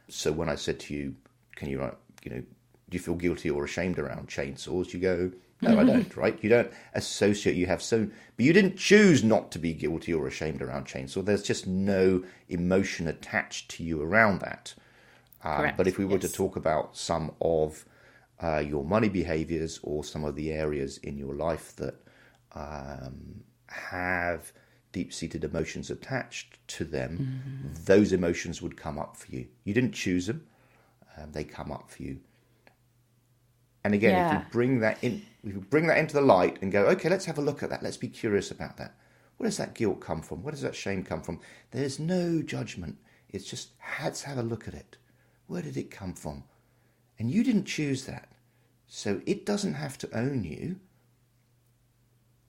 So 0.10 0.32
when 0.32 0.50
I 0.50 0.56
said 0.56 0.80
to 0.82 0.94
you, 0.94 1.16
"Can 1.56 1.70
you, 1.70 1.82
uh, 1.82 1.96
you 2.24 2.32
know, 2.32 2.40
do 2.42 2.98
you 2.98 3.00
feel 3.00 3.16
guilty 3.16 3.50
or 3.50 3.64
ashamed 3.64 3.98
around 3.98 4.28
chainsaws?" 4.28 4.94
You 4.94 5.00
go, 5.00 5.32
"No, 5.62 5.80
I 5.80 5.84
don't." 5.92 6.16
Right? 6.18 6.38
You 6.44 6.50
don't 6.50 6.72
associate. 6.94 7.56
You 7.56 7.68
have 7.68 7.82
so, 7.82 8.10
but 8.36 8.46
you 8.46 8.52
didn't 8.54 8.78
choose 8.78 9.24
not 9.24 9.52
to 9.52 9.60
be 9.60 9.74
guilty 9.74 10.14
or 10.14 10.28
ashamed 10.28 10.62
around 10.62 10.86
chainsaw. 10.86 11.24
There's 11.24 11.44
just 11.44 11.66
no 11.68 12.24
emotion 12.50 13.08
attached 13.08 13.72
to 13.72 13.84
you 13.84 14.02
around 14.02 14.42
that. 14.42 14.74
Um, 15.44 15.74
but 15.78 15.88
if 15.88 15.98
we 15.98 16.06
were 16.06 16.20
to 16.20 16.32
talk 16.32 16.56
about 16.56 16.96
some 16.98 17.32
of 17.42 17.86
uh, 18.42 18.60
your 18.60 18.84
money 18.84 19.10
behaviors 19.10 19.80
or 19.84 20.04
some 20.04 20.24
of 20.24 20.36
the 20.36 20.52
areas 20.52 20.98
in 21.00 21.18
your 21.18 21.34
life 21.36 21.76
that 21.78 21.96
um, 22.54 23.44
have 23.68 24.52
deep 24.92 25.14
seated 25.14 25.44
emotions 25.44 25.90
attached 25.90 26.58
to 26.68 26.84
them, 26.86 27.42
those 27.86 28.12
emotions 28.12 28.62
would 28.62 28.78
come 28.78 29.00
up 29.00 29.16
for 29.18 29.32
you. 29.32 29.48
You 29.64 29.74
didn't 29.74 29.94
choose 29.94 30.28
them, 30.28 30.46
um, 31.18 31.32
they 31.32 31.44
come 31.44 31.72
up 31.72 31.90
for 31.90 32.04
you. 32.04 32.20
And 33.84 33.94
again, 33.96 34.14
if 34.28 34.34
you 34.34 34.46
bring 34.52 34.80
that 34.82 35.04
in, 35.04 35.24
if 35.44 35.54
you 35.54 35.60
bring 35.62 35.88
that 35.88 35.98
into 35.98 36.14
the 36.14 36.22
light 36.22 36.62
and 36.62 36.72
go, 36.72 36.86
okay, 36.86 37.10
let's 37.10 37.26
have 37.26 37.40
a 37.40 37.42
look 37.42 37.64
at 37.64 37.70
that. 37.72 37.82
Let's 37.82 37.98
be 37.98 38.08
curious 38.08 38.52
about 38.52 38.78
that. 38.78 38.96
Where 39.38 39.48
does 39.50 39.58
that 39.58 39.74
guilt 39.74 40.02
come 40.02 40.22
from? 40.22 40.44
Where 40.44 40.52
does 40.52 40.62
that 40.62 40.76
shame 40.76 41.04
come 41.04 41.24
from? 41.24 41.40
There's 41.72 41.98
no 42.00 42.44
judgment. 42.44 42.98
It's 43.30 43.50
just 43.50 43.70
let's 44.04 44.22
have 44.24 44.38
a 44.38 44.44
look 44.44 44.68
at 44.68 44.76
it. 44.76 44.98
Where 45.48 45.62
did 45.62 45.78
it 45.78 45.92
come 45.92 46.14
from? 46.14 46.44
And 47.20 47.30
you 47.30 47.44
didn't 47.44 47.66
choose 47.66 48.06
that, 48.06 48.32
so 48.88 49.22
it 49.26 49.46
doesn't 49.46 49.76
have 49.76 49.98
to 50.00 50.18
own 50.18 50.44
you. 50.44 50.78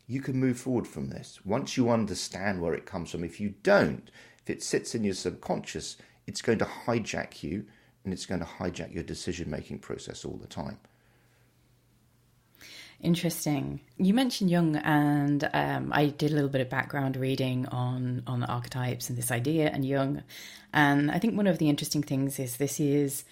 You 0.07 0.21
can 0.21 0.37
move 0.37 0.59
forward 0.59 0.87
from 0.87 1.09
this 1.09 1.41
once 1.45 1.77
you 1.77 1.91
understand 1.91 2.61
where 2.61 2.75
it 2.75 2.87
comes 2.87 3.11
from. 3.11 3.25
If 3.25 3.41
you 3.41 3.55
don't, 3.63 4.11
if 4.43 4.51
it 4.51 4.63
sits 4.63 4.95
in 4.95 5.05
your 5.05 5.15
subconscious, 5.15 5.97
it's 6.27 6.43
going 6.43 6.59
to 6.59 6.69
hijack 6.87 7.43
you 7.43 7.67
and 8.05 8.13
it's 8.13 8.27
going 8.27 8.41
to 8.41 8.47
hijack 8.47 8.93
your 8.93 9.05
decision 9.05 9.51
making 9.51 9.79
process 9.79 10.25
all 10.25 10.37
the 10.37 10.47
time. 10.47 10.79
Interesting. 13.03 13.81
You 13.99 14.15
mentioned 14.15 14.49
Jung, 14.49 14.77
and 14.77 15.49
um, 15.53 15.93
I 15.93 16.07
did 16.07 16.31
a 16.31 16.35
little 16.35 16.49
bit 16.49 16.61
of 16.61 16.71
background 16.71 17.17
reading 17.17 17.67
on 17.67 18.23
on 18.29 18.41
the 18.41 18.47
archetypes 18.47 19.09
and 19.09 19.19
this 19.19 19.33
idea 19.33 19.71
and 19.71 19.85
Jung, 19.85 20.23
and 20.73 21.11
I 21.11 21.19
think 21.19 21.37
one 21.37 21.49
of 21.49 21.59
the 21.59 21.69
interesting 21.69 22.05
things 22.05 22.39
is 22.39 22.59
this 22.59 22.79
is 22.79 23.25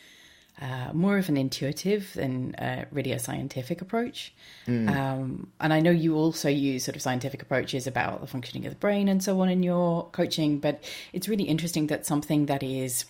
uh, 0.61 0.91
more 0.93 1.19
of 1.19 1.29
an 1.29 1.37
intuitive 1.37 2.12
than 2.15 2.55
uh, 2.57 2.85
really 2.91 3.12
a 3.12 3.19
scientific 3.19 3.81
approach. 3.81 4.35
Um, 4.89 5.53
and 5.61 5.73
I 5.73 5.81
know 5.81 5.91
you 5.91 6.17
also 6.17 6.49
use 6.49 6.85
sort 6.85 6.97
of 6.97 7.03
scientific 7.03 7.41
approaches 7.41 7.87
about 7.87 8.21
the 8.21 8.27
functioning 8.27 8.67
of 8.67 8.73
the 8.73 8.79
brain 8.79 9.09
and 9.09 9.23
so 9.23 9.41
on 9.41 9.49
in 9.49 9.62
your 9.62 10.09
coaching, 10.11 10.59
but 10.59 10.83
it's 11.12 11.29
really 11.29 11.45
interesting 11.45 11.87
that 11.87 12.05
something 12.05 12.47
that 12.47 12.62
is 12.62 13.07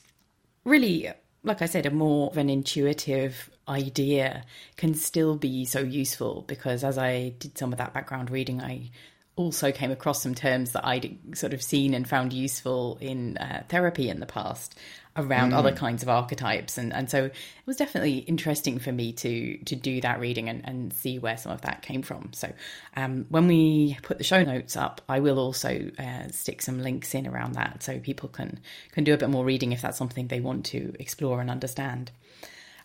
really, 0.64 1.10
like 1.42 1.62
I 1.62 1.66
said, 1.66 1.86
a 1.86 1.90
more 1.90 2.30
of 2.30 2.36
an 2.36 2.50
intuitive 2.50 3.50
idea 3.68 4.44
can 4.76 4.94
still 4.94 5.36
be 5.36 5.64
so 5.64 5.80
useful 5.80 6.44
because 6.46 6.84
as 6.84 6.98
I 6.98 7.30
did 7.38 7.56
some 7.56 7.72
of 7.72 7.78
that 7.78 7.94
background 7.94 8.30
reading, 8.30 8.60
I 8.60 8.90
also 9.36 9.72
came 9.72 9.90
across 9.90 10.22
some 10.22 10.34
terms 10.34 10.72
that 10.72 10.84
I'd 10.84 11.16
sort 11.34 11.54
of 11.54 11.62
seen 11.62 11.94
and 11.94 12.06
found 12.06 12.32
useful 12.32 12.98
in 13.00 13.38
uh, 13.38 13.62
therapy 13.68 14.10
in 14.10 14.20
the 14.20 14.26
past 14.26 14.78
around 15.16 15.52
other 15.52 15.72
kinds 15.72 16.02
of 16.02 16.08
archetypes. 16.08 16.78
And 16.78 16.92
and 16.92 17.10
so 17.10 17.24
it 17.24 17.34
was 17.66 17.76
definitely 17.76 18.18
interesting 18.18 18.78
for 18.78 18.92
me 18.92 19.12
to 19.14 19.58
to 19.58 19.76
do 19.76 20.00
that 20.00 20.20
reading 20.20 20.48
and, 20.48 20.62
and 20.64 20.92
see 20.92 21.18
where 21.18 21.36
some 21.36 21.52
of 21.52 21.62
that 21.62 21.82
came 21.82 22.02
from. 22.02 22.30
So 22.32 22.52
um, 22.96 23.26
when 23.28 23.46
we 23.46 23.98
put 24.02 24.18
the 24.18 24.24
show 24.24 24.42
notes 24.42 24.76
up 24.76 25.00
I 25.08 25.20
will 25.20 25.38
also 25.38 25.90
uh, 25.98 26.28
stick 26.30 26.62
some 26.62 26.80
links 26.82 27.14
in 27.14 27.26
around 27.26 27.54
that 27.54 27.82
so 27.82 27.98
people 27.98 28.28
can 28.28 28.60
can 28.92 29.04
do 29.04 29.14
a 29.14 29.16
bit 29.16 29.30
more 29.30 29.44
reading 29.44 29.72
if 29.72 29.82
that's 29.82 29.98
something 29.98 30.28
they 30.28 30.40
want 30.40 30.64
to 30.66 30.94
explore 30.98 31.40
and 31.40 31.50
understand 31.50 32.10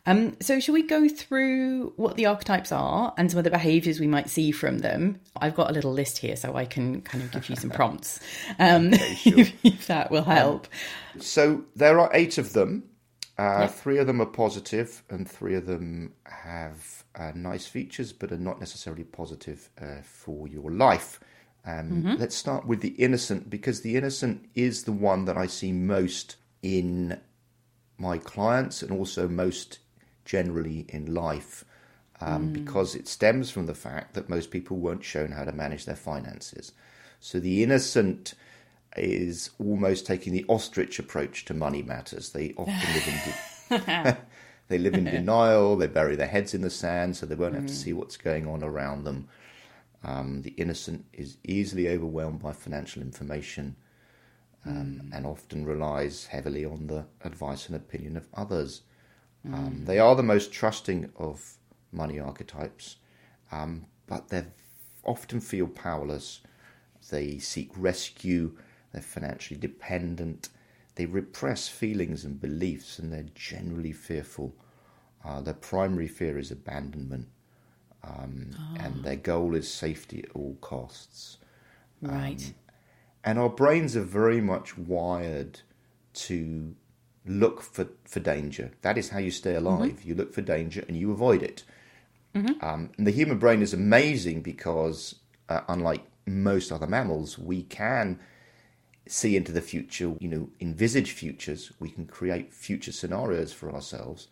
um, 0.05 0.37
so, 0.39 0.59
shall 0.59 0.73
we 0.73 0.83
go 0.83 1.09
through 1.09 1.93
what 1.95 2.15
the 2.15 2.27
archetypes 2.27 2.71
are 2.71 3.13
and 3.17 3.31
some 3.31 3.39
of 3.39 3.43
the 3.43 3.49
behaviours 3.49 3.99
we 3.99 4.07
might 4.07 4.29
see 4.29 4.51
from 4.51 4.79
them? 4.79 5.19
I've 5.37 5.55
got 5.55 5.69
a 5.69 5.73
little 5.73 5.91
list 5.91 6.19
here, 6.19 6.35
so 6.35 6.55
I 6.55 6.65
can 6.65 7.01
kind 7.01 7.23
of 7.23 7.31
give 7.31 7.49
you 7.49 7.55
some 7.55 7.71
prompts, 7.71 8.19
um, 8.59 8.93
sure. 9.15 9.39
if, 9.39 9.53
if 9.65 9.87
that 9.87 10.11
will 10.11 10.23
help. 10.23 10.67
So 11.19 11.63
there 11.75 11.99
are 11.99 12.11
eight 12.13 12.37
of 12.37 12.53
them. 12.53 12.83
Uh, 13.37 13.67
Three 13.67 13.97
of 13.97 14.07
them 14.07 14.21
are 14.21 14.27
positive, 14.27 15.03
and 15.09 15.29
three 15.29 15.55
of 15.55 15.65
them 15.65 16.13
have 16.25 17.03
uh, 17.15 17.31
nice 17.35 17.65
features, 17.65 18.13
but 18.13 18.31
are 18.31 18.37
not 18.37 18.59
necessarily 18.59 19.03
positive 19.03 19.69
uh, 19.81 20.01
for 20.03 20.47
your 20.47 20.71
life. 20.71 21.19
Um, 21.65 22.15
Let's 22.17 22.35
start 22.35 22.65
with 22.67 22.81
the 22.81 22.89
innocent, 22.89 23.49
because 23.49 23.81
the 23.81 23.97
innocent 23.97 24.47
is 24.53 24.83
the 24.83 24.91
one 24.91 25.25
that 25.25 25.35
I 25.35 25.47
see 25.47 25.71
most 25.71 26.37
in 26.61 27.19
my 27.97 28.17
clients 28.17 28.81
and 28.81 28.91
also 28.91 29.27
most 29.27 29.79
generally 30.25 30.85
in 30.89 31.13
life. 31.13 31.63
Um, 32.21 32.53
Because 32.53 32.95
it 32.95 33.07
stems 33.07 33.51
from 33.51 33.65
the 33.65 33.75
fact 33.75 34.13
that 34.13 34.29
most 34.29 34.49
people 34.51 34.77
weren't 34.77 35.03
shown 35.03 35.31
how 35.31 35.43
to 35.45 35.51
manage 35.51 35.85
their 35.85 35.95
finances. 35.97 36.71
So 37.19 37.39
the 37.39 37.61
innocent 37.63 38.33
is 38.97 39.49
almost 39.59 40.05
taking 40.05 40.31
the 40.33 40.45
ostrich 40.47 40.99
approach 40.99 41.43
to 41.45 41.53
money 41.53 41.83
matters. 41.83 42.29
They 42.31 42.53
often 42.57 42.73
live 42.93 43.07
in 43.07 43.19
de- 43.83 44.17
they 44.69 44.77
live 44.77 44.93
in 44.93 45.03
denial. 45.05 45.75
They 45.75 45.87
bury 45.87 46.15
their 46.15 46.27
heads 46.27 46.53
in 46.53 46.61
the 46.61 46.69
sand, 46.69 47.17
so 47.17 47.25
they 47.25 47.35
won't 47.35 47.55
have 47.55 47.65
to 47.67 47.73
see 47.75 47.91
what's 47.93 48.17
going 48.17 48.47
on 48.47 48.63
around 48.63 49.03
them. 49.03 49.27
Um, 50.03 50.41
the 50.43 50.51
innocent 50.51 51.05
is 51.13 51.37
easily 51.43 51.89
overwhelmed 51.89 52.41
by 52.41 52.53
financial 52.53 53.01
information. 53.01 53.75
um, 54.67 55.11
and 55.13 55.25
often 55.27 55.63
relies 55.65 56.25
heavily 56.27 56.65
on 56.65 56.87
the 56.87 57.05
advice 57.23 57.67
and 57.67 57.75
opinion 57.75 58.17
of 58.17 58.27
others. 58.33 58.81
Um, 59.53 59.83
they 59.85 59.99
are 59.99 60.15
the 60.15 60.23
most 60.23 60.51
trusting 60.51 61.11
of 61.17 61.57
money 61.91 62.19
archetypes, 62.19 62.97
um, 63.51 63.85
but 64.07 64.29
they 64.29 64.45
often 65.03 65.39
feel 65.39 65.67
powerless. 65.67 66.41
They 67.09 67.37
seek 67.37 67.69
rescue, 67.75 68.57
they're 68.91 69.01
financially 69.01 69.59
dependent, 69.59 70.49
they 70.95 71.05
repress 71.05 71.67
feelings 71.67 72.23
and 72.23 72.39
beliefs, 72.39 72.97
and 72.97 73.11
they're 73.11 73.27
generally 73.35 73.91
fearful. 73.91 74.55
Uh, 75.23 75.41
their 75.41 75.53
primary 75.53 76.07
fear 76.07 76.37
is 76.37 76.51
abandonment, 76.51 77.27
um, 78.03 78.51
and 78.79 79.03
their 79.03 79.15
goal 79.15 79.55
is 79.55 79.71
safety 79.71 80.23
at 80.23 80.35
all 80.35 80.57
costs. 80.61 81.37
Right. 82.01 82.53
And 83.23 83.39
our 83.39 83.49
brains 83.49 83.95
are 83.95 84.03
very 84.03 84.41
much 84.41 84.77
wired 84.77 85.59
to 86.13 86.75
look 87.25 87.61
for, 87.61 87.87
for 88.05 88.19
danger. 88.19 88.71
That 88.81 88.97
is 88.97 89.09
how 89.09 89.19
you 89.19 89.31
stay 89.31 89.55
alive. 89.55 90.03
You 90.03 90.15
look 90.15 90.33
for 90.33 90.41
danger 90.41 90.83
and 90.87 90.95
you 90.97 91.11
avoid 91.11 91.41
it. 91.41 91.63
Um, 92.61 92.91
and 92.97 93.07
the 93.07 93.11
human 93.11 93.39
brain 93.39 93.61
is 93.61 93.73
amazing 93.73 94.41
because, 94.41 95.15
uh, 95.49 95.61
unlike 95.67 96.03
most 96.25 96.71
other 96.71 96.87
mammals, 96.87 97.39
we 97.39 97.63
can 97.63 98.19
see 99.07 99.35
into 99.35 99.51
the 99.51 99.61
future, 99.61 100.15
you 100.19 100.27
know, 100.27 100.49
envisage 100.59 101.11
futures. 101.11 101.71
We 101.79 101.89
can 101.89 102.05
create 102.05 102.53
future 102.53 102.91
scenarios 102.91 103.53
for 103.53 103.73
ourselves. 103.73 104.27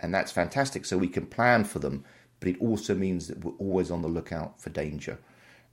And 0.00 0.14
that's 0.14 0.32
fantastic. 0.32 0.84
So 0.84 0.96
we 0.96 1.08
can 1.08 1.26
plan 1.26 1.64
for 1.64 1.80
them. 1.80 2.04
But 2.40 2.48
it 2.50 2.60
also 2.60 2.94
means 2.94 3.26
that 3.26 3.44
we're 3.44 3.52
always 3.58 3.90
on 3.90 4.02
the 4.02 4.08
lookout 4.08 4.60
for 4.60 4.70
danger. 4.70 5.18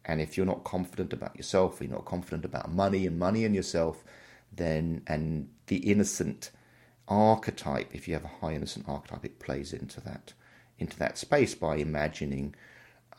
And 0.04 0.20
if 0.22 0.36
you're 0.36 0.46
not 0.46 0.64
confident 0.64 1.14
about 1.14 1.36
yourself, 1.36 1.80
you're 1.80 1.92
not 1.92 2.06
confident 2.06 2.46
about 2.46 2.72
money 2.72 3.06
and 3.06 3.20
money 3.20 3.46
and 3.46 3.56
yourself, 3.56 4.04
then, 4.52 5.02
and 5.08 5.50
the 5.68 5.78
innocent 5.78 6.52
archetype, 7.08 7.94
if 7.94 8.08
you 8.08 8.14
have 8.14 8.26
a 8.26 8.40
high 8.40 8.54
innocent 8.54 8.86
archetype, 8.88 9.26
it 9.26 9.40
plays 9.40 9.74
into 9.74 10.02
that 10.02 10.34
into 10.78 10.98
that 11.00 11.18
space 11.18 11.56
by 11.56 11.78
imagining 11.78 12.54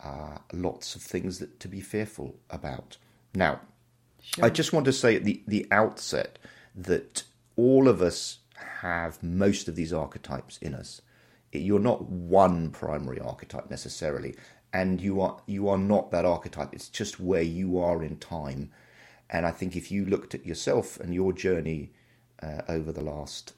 uh, 0.03 0.39
lots 0.53 0.95
of 0.95 1.03
things 1.03 1.39
that 1.39 1.59
to 1.61 1.69
be 1.69 1.81
fearful 1.81 2.37
about. 2.51 2.99
Now, 3.35 3.61
I 4.43 4.51
just 4.51 4.73
want 4.73 4.85
to 4.87 4.93
say 4.93 5.17
at 5.17 5.25
the, 5.25 5.43
the 5.47 5.67
outset 5.71 6.39
that 6.75 7.23
all 7.57 7.89
of 7.89 8.03
us 8.03 8.39
have 8.83 9.23
most 9.23 9.69
of 9.69 9.77
these 9.77 9.93
archetypes 9.93 10.59
in 10.59 10.75
us. 10.75 11.01
You're 11.53 11.79
not 11.79 12.05
one 12.05 12.71
primary 12.71 13.21
archetype 13.21 13.71
necessarily, 13.71 14.35
and 14.73 15.01
you 15.01 15.21
are 15.21 15.41
you 15.47 15.69
are 15.69 15.79
not 15.79 16.11
that 16.11 16.27
archetype. 16.27 16.75
It's 16.75 16.89
just 16.89 17.19
where 17.21 17.43
you 17.43 17.79
are 17.79 18.03
in 18.03 18.19
time. 18.19 18.71
And 19.31 19.47
I 19.47 19.51
think 19.51 19.75
if 19.75 19.91
you 19.91 20.05
looked 20.05 20.35
at 20.35 20.47
yourself 20.47 21.01
and 21.01 21.15
your 21.15 21.33
journey 21.33 21.93
uh, 22.43 22.63
over 22.69 22.93
the 22.93 23.03
last 23.03 23.55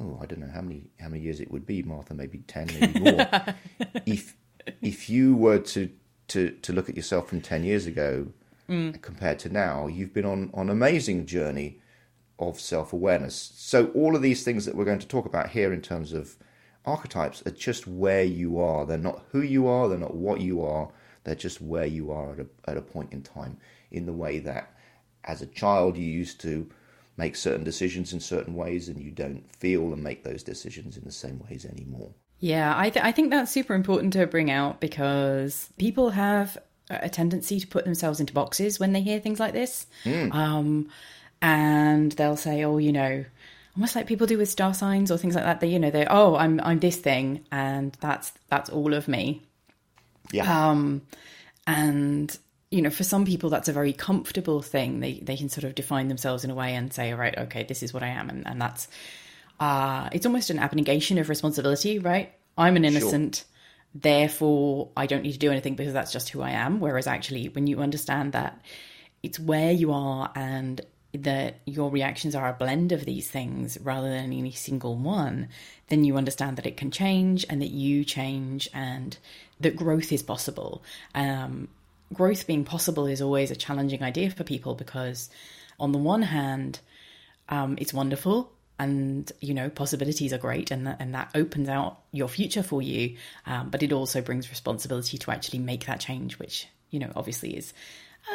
oh, 0.00 0.18
I 0.20 0.26
don't 0.26 0.40
know 0.40 0.50
how 0.52 0.62
many 0.62 0.90
how 0.98 1.08
many 1.08 1.22
years 1.22 1.40
it 1.40 1.50
would 1.50 1.66
be, 1.66 1.82
Martha, 1.82 2.14
maybe 2.14 2.38
ten, 2.46 2.68
maybe 2.80 3.00
more. 3.00 3.26
if 4.06 4.36
if 4.82 5.10
you 5.10 5.34
were 5.36 5.58
to, 5.58 5.90
to 6.28 6.50
to 6.50 6.72
look 6.72 6.88
at 6.88 6.96
yourself 6.96 7.28
from 7.28 7.40
ten 7.40 7.64
years 7.64 7.86
ago 7.86 8.28
mm. 8.68 9.00
compared 9.02 9.38
to 9.40 9.48
now, 9.48 9.86
you've 9.86 10.14
been 10.14 10.24
on 10.24 10.50
on 10.54 10.66
an 10.68 10.70
amazing 10.70 11.26
journey 11.26 11.80
of 12.38 12.58
self 12.58 12.92
awareness. 12.92 13.52
So 13.54 13.88
all 13.88 14.16
of 14.16 14.22
these 14.22 14.42
things 14.42 14.64
that 14.64 14.74
we're 14.74 14.84
going 14.84 14.98
to 14.98 15.06
talk 15.06 15.26
about 15.26 15.50
here 15.50 15.72
in 15.72 15.82
terms 15.82 16.12
of 16.12 16.36
archetypes 16.86 17.42
are 17.46 17.50
just 17.50 17.86
where 17.86 18.24
you 18.24 18.58
are. 18.58 18.86
They're 18.86 18.98
not 18.98 19.24
who 19.30 19.42
you 19.42 19.68
are. 19.68 19.88
They're 19.88 19.98
not 19.98 20.14
what 20.14 20.40
you 20.40 20.64
are. 20.64 20.88
They're 21.24 21.34
just 21.34 21.60
where 21.60 21.86
you 21.86 22.10
are 22.10 22.32
at 22.32 22.40
a 22.40 22.46
at 22.66 22.76
a 22.76 22.82
point 22.82 23.12
in 23.12 23.22
time. 23.22 23.58
In 23.90 24.06
the 24.06 24.12
way 24.12 24.38
that 24.40 24.74
as 25.24 25.42
a 25.42 25.46
child 25.46 25.96
you 25.96 26.04
used 26.06 26.40
to 26.40 26.68
make 27.20 27.36
certain 27.36 27.62
decisions 27.62 28.12
in 28.12 28.18
certain 28.18 28.54
ways 28.54 28.88
and 28.88 28.98
you 29.00 29.10
don't 29.10 29.44
feel 29.54 29.92
and 29.92 30.02
make 30.02 30.24
those 30.24 30.42
decisions 30.42 30.96
in 30.96 31.04
the 31.04 31.12
same 31.12 31.40
ways 31.48 31.66
anymore. 31.66 32.10
Yeah, 32.40 32.72
I, 32.74 32.88
th- 32.88 33.04
I 33.04 33.12
think 33.12 33.30
that's 33.30 33.52
super 33.52 33.74
important 33.74 34.14
to 34.14 34.26
bring 34.26 34.50
out 34.50 34.80
because 34.80 35.68
people 35.78 36.10
have 36.10 36.56
a 36.88 37.10
tendency 37.10 37.60
to 37.60 37.66
put 37.66 37.84
themselves 37.84 38.18
into 38.18 38.32
boxes 38.32 38.80
when 38.80 38.94
they 38.94 39.02
hear 39.02 39.20
things 39.20 39.38
like 39.38 39.52
this. 39.52 39.86
Um, 40.32 40.88
and 41.42 42.12
they'll 42.12 42.38
say, 42.38 42.64
oh, 42.64 42.78
you 42.78 42.92
know, 42.92 43.24
almost 43.76 43.94
like 43.94 44.06
people 44.06 44.26
do 44.26 44.38
with 44.38 44.48
star 44.48 44.72
signs 44.72 45.10
or 45.10 45.18
things 45.18 45.34
like 45.34 45.44
that. 45.44 45.60
They, 45.60 45.68
you 45.68 45.78
know, 45.78 45.90
they, 45.90 46.06
oh, 46.06 46.34
I'm, 46.36 46.58
I'm 46.62 46.78
this 46.78 46.96
thing 46.96 47.44
and 47.52 47.96
that's, 48.00 48.32
that's 48.48 48.70
all 48.70 48.94
of 48.94 49.06
me. 49.06 49.42
Yeah. 50.32 50.70
Um, 50.70 51.02
and 51.66 52.36
you 52.70 52.82
know, 52.82 52.90
for 52.90 53.02
some 53.02 53.24
people, 53.24 53.50
that's 53.50 53.68
a 53.68 53.72
very 53.72 53.92
comfortable 53.92 54.62
thing. 54.62 55.00
They 55.00 55.14
they 55.14 55.36
can 55.36 55.48
sort 55.48 55.64
of 55.64 55.74
define 55.74 56.08
themselves 56.08 56.44
in 56.44 56.50
a 56.50 56.54
way 56.54 56.74
and 56.74 56.92
say, 56.92 57.12
all 57.12 57.18
right, 57.18 57.36
okay, 57.36 57.64
this 57.64 57.82
is 57.82 57.92
what 57.92 58.02
I 58.02 58.08
am, 58.08 58.30
and, 58.30 58.46
and 58.46 58.60
that's 58.60 58.88
uh, 59.58 60.08
it's 60.12 60.24
almost 60.24 60.50
an 60.50 60.58
abnegation 60.58 61.18
of 61.18 61.28
responsibility, 61.28 61.98
right? 61.98 62.32
I'm 62.56 62.76
an 62.76 62.84
innocent, 62.84 63.44
therefore 63.94 64.88
I 64.96 65.06
don't 65.06 65.22
need 65.22 65.32
to 65.32 65.38
do 65.38 65.50
anything 65.50 65.74
because 65.74 65.92
that's 65.92 66.12
just 66.12 66.28
who 66.28 66.42
I 66.42 66.50
am. 66.50 66.80
Whereas 66.80 67.06
actually, 67.06 67.48
when 67.48 67.66
you 67.66 67.80
understand 67.80 68.32
that 68.32 68.60
it's 69.22 69.38
where 69.38 69.72
you 69.72 69.92
are 69.92 70.30
and 70.34 70.80
that 71.12 71.56
your 71.66 71.90
reactions 71.90 72.36
are 72.36 72.48
a 72.48 72.52
blend 72.52 72.92
of 72.92 73.04
these 73.04 73.28
things 73.28 73.78
rather 73.82 74.08
than 74.08 74.32
any 74.32 74.52
single 74.52 74.94
one, 74.94 75.48
then 75.88 76.04
you 76.04 76.16
understand 76.16 76.56
that 76.56 76.66
it 76.66 76.76
can 76.76 76.90
change 76.90 77.44
and 77.50 77.60
that 77.60 77.70
you 77.70 78.04
change 78.04 78.68
and 78.72 79.18
that 79.58 79.74
growth 79.74 80.12
is 80.12 80.22
possible. 80.22 80.84
Um, 81.14 81.68
growth 82.12 82.46
being 82.46 82.64
possible 82.64 83.06
is 83.06 83.22
always 83.22 83.50
a 83.50 83.56
challenging 83.56 84.02
idea 84.02 84.30
for 84.30 84.44
people 84.44 84.74
because, 84.74 85.30
on 85.78 85.92
the 85.92 85.98
one 85.98 86.22
hand, 86.22 86.80
um, 87.48 87.76
it's 87.80 87.92
wonderful 87.92 88.52
and 88.80 89.30
you 89.40 89.52
know 89.52 89.68
possibilities 89.68 90.32
are 90.32 90.38
great 90.38 90.70
and 90.70 90.86
that, 90.86 90.96
and 91.00 91.14
that 91.14 91.30
opens 91.34 91.68
out 91.68 92.00
your 92.12 92.28
future 92.28 92.62
for 92.62 92.80
you 92.80 93.16
um, 93.46 93.68
but 93.68 93.82
it 93.82 93.92
also 93.92 94.22
brings 94.22 94.48
responsibility 94.48 95.18
to 95.18 95.30
actually 95.30 95.58
make 95.58 95.84
that 95.84 96.00
change 96.00 96.38
which 96.38 96.66
you 96.88 96.98
know 96.98 97.12
obviously 97.14 97.54
is 97.54 97.74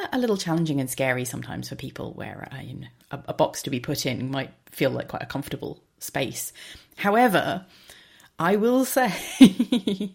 a, 0.03 0.17
a 0.17 0.19
little 0.19 0.37
challenging 0.37 0.79
and 0.79 0.89
scary 0.89 1.25
sometimes 1.25 1.69
for 1.69 1.75
people 1.75 2.13
where 2.13 2.47
uh, 2.51 2.61
you 2.61 2.75
know, 2.75 2.87
a, 3.09 3.19
a 3.29 3.33
box 3.33 3.63
to 3.63 3.71
be 3.71 3.79
put 3.79 4.05
in 4.05 4.29
might 4.29 4.51
feel 4.69 4.91
like 4.91 5.07
quite 5.07 5.23
a 5.23 5.27
comfortable 5.27 5.81
space. 5.99 6.53
However 6.95 7.65
i 8.37 8.55
will 8.55 8.85
say 8.97 10.11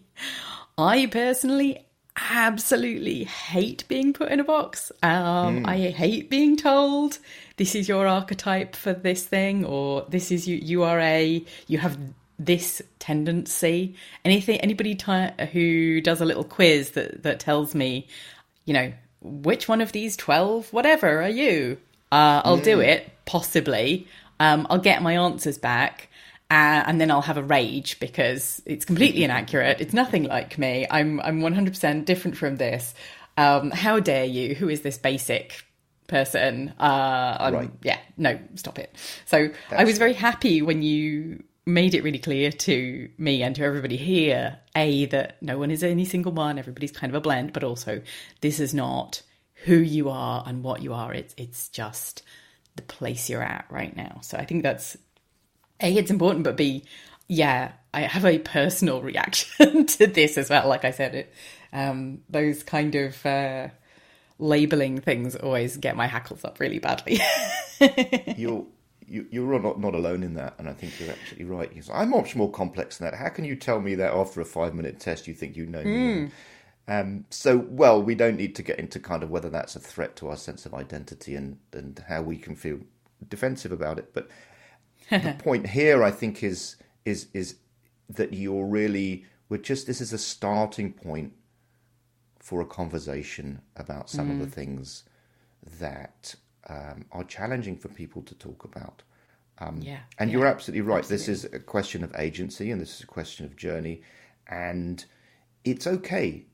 i 0.77 1.05
personally 1.07 1.85
absolutely 2.17 3.23
hate 3.23 3.87
being 3.87 4.13
put 4.13 4.31
in 4.31 4.39
a 4.39 4.43
box. 4.43 4.91
Um, 5.01 5.65
I 5.65 5.77
hate 5.77 6.29
being 6.29 6.57
told 6.57 7.19
this 7.57 7.75
is 7.75 7.87
your 7.87 8.07
archetype 8.07 8.75
for 8.75 8.93
this 8.93 9.25
thing, 9.25 9.65
or 9.65 10.05
this 10.09 10.31
is 10.31 10.47
you. 10.47 10.57
You 10.57 10.83
are 10.83 10.99
a. 10.99 11.45
You 11.67 11.77
have 11.77 11.97
this 12.37 12.81
tendency. 12.99 13.95
Anything. 14.25 14.59
Anybody 14.59 14.95
ti 14.95 15.29
who 15.51 16.01
does 16.01 16.21
a 16.21 16.25
little 16.25 16.43
quiz 16.43 16.91
that 16.91 17.23
that 17.23 17.39
tells 17.39 17.73
me, 17.75 18.07
you 18.65 18.73
know, 18.73 18.91
which 19.21 19.67
one 19.67 19.81
of 19.81 19.91
these 19.91 20.17
twelve, 20.17 20.71
whatever, 20.73 21.21
are 21.21 21.29
you? 21.29 21.77
Uh, 22.11 22.41
I'll 22.43 22.57
do 22.57 22.79
it. 22.79 23.09
Possibly. 23.25 24.07
Um, 24.39 24.67
I'll 24.69 24.79
get 24.79 25.01
my 25.01 25.13
answers 25.17 25.57
back. 25.57 26.09
Uh, 26.51 26.83
and 26.85 26.99
then 26.99 27.09
I'll 27.09 27.21
have 27.21 27.37
a 27.37 27.43
rage 27.43 27.97
because 28.01 28.61
it's 28.65 28.83
completely 28.85 29.23
inaccurate. 29.29 29.79
It's 29.79 29.93
nothing 29.93 30.23
like 30.25 30.57
me. 30.57 30.85
I'm 30.91 31.19
I'm 31.21 31.39
100% 31.39 32.05
different 32.05 32.35
from 32.37 32.57
this. 32.57 32.93
Um, 33.37 33.71
how 33.71 33.99
dare 34.01 34.25
you? 34.25 34.53
Who 34.55 34.67
is 34.67 34.81
this 34.81 34.97
basic 34.97 35.63
person? 36.07 36.73
Uh, 36.79 37.37
I'm- 37.39 37.53
Right. 37.53 37.71
Yeah, 37.83 37.99
no, 38.17 38.37
stop 38.55 38.77
it. 38.79 38.93
So 39.25 39.49
I 39.71 39.85
was 39.85 39.97
very 39.97 40.13
happy 40.13 40.61
when 40.61 40.81
you 40.81 41.43
made 41.65 41.93
it 41.93 42.03
really 42.03 42.19
clear 42.19 42.51
to 42.51 43.09
me 43.17 43.43
and 43.43 43.55
to 43.55 43.63
everybody 43.63 43.95
here, 43.95 44.57
a 44.75 45.05
that 45.05 45.41
no 45.41 45.57
one 45.57 45.71
is 45.71 45.83
any 45.83 46.03
single 46.05 46.33
one. 46.33 46.59
Everybody's 46.59 46.91
kind 46.91 47.11
of 47.11 47.15
a 47.15 47.21
blend, 47.21 47.53
but 47.53 47.63
also 47.63 48.01
this 48.41 48.59
is 48.59 48.73
not 48.73 49.21
who 49.65 49.77
you 49.77 50.09
are 50.09 50.43
and 50.45 50.63
what 50.63 50.81
you 50.81 50.93
are. 50.93 51.13
It's 51.13 51.33
it's 51.37 51.69
just 51.69 52.23
the 52.75 52.81
place 52.81 53.29
you're 53.29 53.43
at 53.43 53.65
right 53.69 53.95
now. 53.95 54.19
So 54.21 54.37
I 54.37 54.43
think 54.45 54.63
that's 54.63 54.97
a, 55.81 55.95
it's 55.95 56.11
important, 56.11 56.43
but 56.43 56.57
B, 56.57 56.83
yeah, 57.27 57.71
I 57.93 58.01
have 58.01 58.25
a 58.25 58.39
personal 58.39 59.01
reaction 59.01 59.85
to 59.85 60.07
this 60.07 60.37
as 60.37 60.49
well. 60.49 60.67
Like 60.67 60.85
I 60.85 60.91
said, 60.91 61.15
it, 61.15 61.33
um, 61.73 62.21
those 62.29 62.63
kind 62.63 62.95
of 62.95 63.25
uh, 63.25 63.69
labeling 64.39 64.99
things 64.99 65.35
always 65.35 65.77
get 65.77 65.95
my 65.95 66.07
hackles 66.07 66.43
up 66.43 66.59
really 66.59 66.79
badly. 66.79 67.19
you're 68.37 68.65
you, 69.07 69.27
you're 69.29 69.59
not 69.59 69.79
not 69.79 69.93
alone 69.93 70.23
in 70.23 70.35
that, 70.35 70.55
and 70.57 70.69
I 70.69 70.73
think 70.73 70.97
you're 70.99 71.09
absolutely 71.09 71.45
right. 71.45 71.69
Because 71.69 71.89
I'm 71.89 72.11
much 72.11 72.35
more 72.35 72.49
complex 72.49 72.97
than 72.97 73.11
that. 73.11 73.17
How 73.17 73.29
can 73.29 73.43
you 73.43 73.55
tell 73.55 73.81
me 73.81 73.95
that 73.95 74.13
after 74.13 74.39
a 74.39 74.45
five 74.45 74.73
minute 74.73 74.99
test 74.99 75.27
you 75.27 75.33
think 75.33 75.57
you 75.57 75.65
know 75.65 75.83
me? 75.83 76.31
Um, 76.87 77.25
so, 77.29 77.57
well, 77.69 78.01
we 78.01 78.15
don't 78.15 78.37
need 78.37 78.55
to 78.55 78.63
get 78.63 78.79
into 78.79 78.99
kind 78.99 79.23
of 79.23 79.29
whether 79.29 79.49
that's 79.49 79.75
a 79.75 79.79
threat 79.79 80.15
to 80.17 80.29
our 80.29 80.37
sense 80.37 80.65
of 80.65 80.73
identity 80.73 81.35
and 81.35 81.57
and 81.73 82.03
how 82.07 82.21
we 82.21 82.37
can 82.37 82.55
feel 82.55 82.79
defensive 83.27 83.71
about 83.71 83.99
it. 83.99 84.13
But 84.13 84.29
the 85.11 85.35
point 85.43 85.67
here, 85.67 86.03
I 86.03 86.11
think, 86.11 86.43
is 86.43 86.77
is 87.05 87.27
is 87.33 87.55
that 88.09 88.33
you're 88.33 88.65
really 88.65 89.25
we're 89.49 89.57
just 89.57 89.87
this 89.87 90.01
is 90.01 90.13
a 90.13 90.17
starting 90.17 90.93
point 90.93 91.33
for 92.39 92.61
a 92.61 92.65
conversation 92.65 93.61
about 93.75 94.09
some 94.09 94.31
of 94.31 94.39
the 94.39 94.47
things 94.47 95.03
that 95.79 96.35
um, 96.67 97.05
are 97.11 97.23
challenging 97.23 97.77
for 97.77 97.87
people 97.87 98.21
to 98.23 98.35
talk 98.35 98.63
about. 98.63 99.03
Um, 99.59 99.79
yeah. 99.81 99.99
And 100.17 100.29
yeah, 100.29 100.37
you're 100.37 100.47
absolutely 100.47 100.81
right. 100.81 100.99
absolutely. 100.99 101.27
This 101.27 101.45
is 101.45 101.53
a 101.53 101.59
question 101.59 102.03
of 102.03 102.13
agency 102.17 102.71
and 102.71 102.81
this 102.81 102.95
is 102.95 103.01
a 103.01 103.07
question 103.07 103.45
of 103.45 103.55
journey. 103.55 104.01
And 104.47 105.05
it's 105.63 105.85
okay 105.85 106.45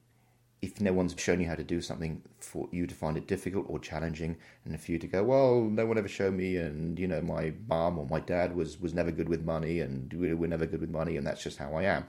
if 0.61 0.81
no 0.81 0.91
one's 0.91 1.15
shown 1.17 1.39
you 1.39 1.47
how 1.47 1.55
to 1.55 1.63
do 1.63 1.81
something 1.81 2.21
for 2.47 2.67
you 2.71 2.87
to 2.87 2.95
find 2.95 3.17
it 3.17 3.27
difficult 3.27 3.65
or 3.67 3.79
challenging 3.79 4.37
and 4.65 4.79
for 4.79 4.91
you 4.91 4.99
to 4.99 5.07
go, 5.07 5.23
well, 5.23 5.61
no 5.61 5.85
one 5.85 5.97
ever 5.97 6.07
showed 6.07 6.33
me 6.33 6.57
and, 6.57 6.97
you 6.97 7.07
know, 7.07 7.21
my 7.21 7.53
mum 7.67 7.99
or 7.99 8.07
my 8.07 8.19
dad 8.19 8.55
was, 8.55 8.79
was 8.79 8.93
never 8.93 9.11
good 9.11 9.29
with 9.29 9.43
money 9.43 9.81
and 9.81 10.11
we 10.13 10.33
we're 10.33 10.47
never 10.47 10.65
good 10.65 10.81
with 10.81 10.89
money 10.89 11.17
and 11.17 11.27
that's 11.27 11.43
just 11.43 11.57
how 11.57 11.73
I 11.73 11.83
am. 11.83 12.05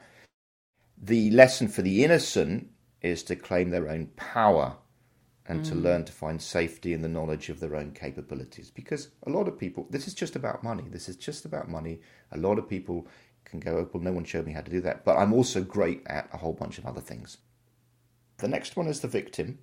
The 0.97 1.31
lesson 1.31 1.69
for 1.69 1.83
the 1.83 2.05
innocent 2.05 2.71
is 3.03 3.23
to 3.25 3.37
claim 3.37 3.71
their 3.71 3.89
own 3.89 4.07
power 4.17 4.77
and 5.47 5.65
to 5.65 5.75
mm. 5.75 5.83
learn 5.83 6.05
to 6.05 6.13
find 6.13 6.41
safety 6.41 6.93
in 6.93 7.01
the 7.01 7.09
knowledge 7.09 7.49
of 7.49 7.59
their 7.59 7.75
own 7.75 7.93
capabilities. 7.93 8.71
Because 8.71 9.09
a 9.27 9.31
lot 9.31 9.49
of 9.49 9.59
people, 9.59 9.87
this 9.91 10.07
is 10.07 10.15
just 10.15 10.37
about 10.37 10.63
money. 10.63 10.85
This 10.89 11.09
is 11.09 11.17
just 11.17 11.45
about 11.45 11.71
money. 11.71 12.01
A 12.33 12.39
lot 12.39 12.59
of 12.59 12.69
people 12.69 13.07
can 13.45 13.61
go, 13.61 13.79
oh, 13.79 13.89
well, 13.93 14.03
no 14.03 14.13
one 14.13 14.25
showed 14.25 14.47
me 14.47 14.53
how 14.53 14.61
to 14.61 14.71
do 14.71 14.83
that. 14.83 15.05
But 15.05 15.17
I'm 15.17 15.33
also 15.33 15.63
great 15.63 16.03
at 16.07 16.29
a 16.33 16.37
whole 16.37 16.53
bunch 16.53 16.77
of 16.77 16.85
other 16.85 17.01
things. 17.01 17.39
The 18.39 18.49
next 18.49 18.77
one 18.77 18.87
is 18.87 19.01
the 19.01 19.09
victim. 19.09 19.59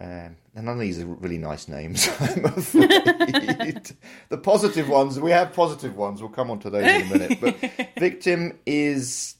Um, 0.00 0.36
and 0.56 0.66
none 0.66 0.74
of 0.74 0.80
these 0.80 1.00
are 1.00 1.06
really 1.06 1.38
nice 1.38 1.68
names, 1.68 2.08
I'm 2.20 2.44
afraid. 2.46 3.92
the 4.28 4.38
positive 4.38 4.88
ones, 4.88 5.20
we 5.20 5.30
have 5.30 5.52
positive 5.52 5.96
ones. 5.96 6.20
We'll 6.20 6.30
come 6.30 6.50
on 6.50 6.58
to 6.60 6.70
those 6.70 6.84
in 6.84 7.02
a 7.02 7.18
minute. 7.18 7.40
But 7.40 7.90
victim 7.98 8.58
is 8.66 9.36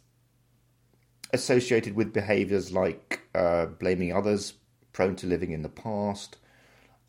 associated 1.32 1.96
with 1.96 2.12
behaviors 2.12 2.70
like 2.70 3.20
uh, 3.34 3.66
blaming 3.66 4.12
others, 4.12 4.54
prone 4.92 5.16
to 5.16 5.26
living 5.26 5.50
in 5.50 5.62
the 5.62 5.68
past. 5.68 6.38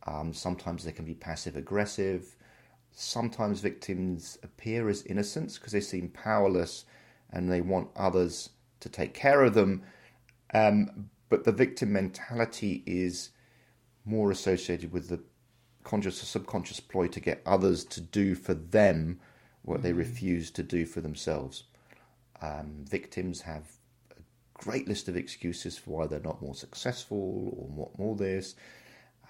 Um, 0.08 0.34
sometimes 0.34 0.84
they 0.84 0.92
can 0.92 1.06
be 1.06 1.14
passive 1.14 1.56
aggressive. 1.56 2.36
Sometimes 2.92 3.60
victims 3.60 4.40
appear 4.42 4.90
as 4.90 5.04
innocents 5.04 5.60
because 5.60 5.74
they 5.74 5.82
seem 5.82 6.10
powerless 6.10 6.86
and 7.32 7.52
they 7.52 7.62
want 7.62 7.90
others 7.96 8.50
to 8.80 8.90
take 8.90 9.14
care 9.14 9.44
of 9.44 9.54
them. 9.54 9.84
Um, 10.54 11.10
but 11.30 11.44
the 11.44 11.52
victim 11.52 11.94
mentality 11.94 12.84
is 12.88 13.32
more 14.06 14.32
associated 14.32 14.92
with 14.92 15.10
the 15.10 15.20
conscious 15.84 16.22
or 16.22 16.26
subconscious 16.26 16.80
ploy 16.80 17.08
to 17.08 17.20
get 17.20 17.42
others 17.46 17.84
to 17.86 18.02
do 18.02 18.36
for 18.36 18.54
them 18.54 19.20
what 19.64 19.82
they 19.82 19.94
refuse 19.94 20.52
to 20.52 20.64
do 20.64 20.86
for 20.86 21.02
themselves. 21.02 21.64
Um, 22.42 22.86
victims 22.88 23.42
have 23.42 23.64
a 24.12 24.22
great 24.54 24.88
list 24.88 25.08
of 25.08 25.16
excuses 25.16 25.78
for 25.78 25.92
why 25.92 26.08
they're 26.08 26.20
not 26.20 26.42
more 26.42 26.56
successful 26.56 27.18
or 27.58 27.68
what 27.68 27.98
more 27.98 28.16
this, 28.16 28.56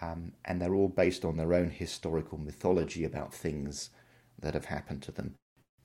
um, 0.02 0.34
and 0.44 0.62
they're 0.62 0.76
all 0.76 0.90
based 0.90 1.24
on 1.24 1.38
their 1.38 1.54
own 1.54 1.70
historical 1.70 2.38
mythology 2.38 3.04
about 3.06 3.34
things 3.34 3.92
that 4.40 4.54
have 4.54 4.66
happened 4.66 5.02
to 5.04 5.12
them. 5.12 5.36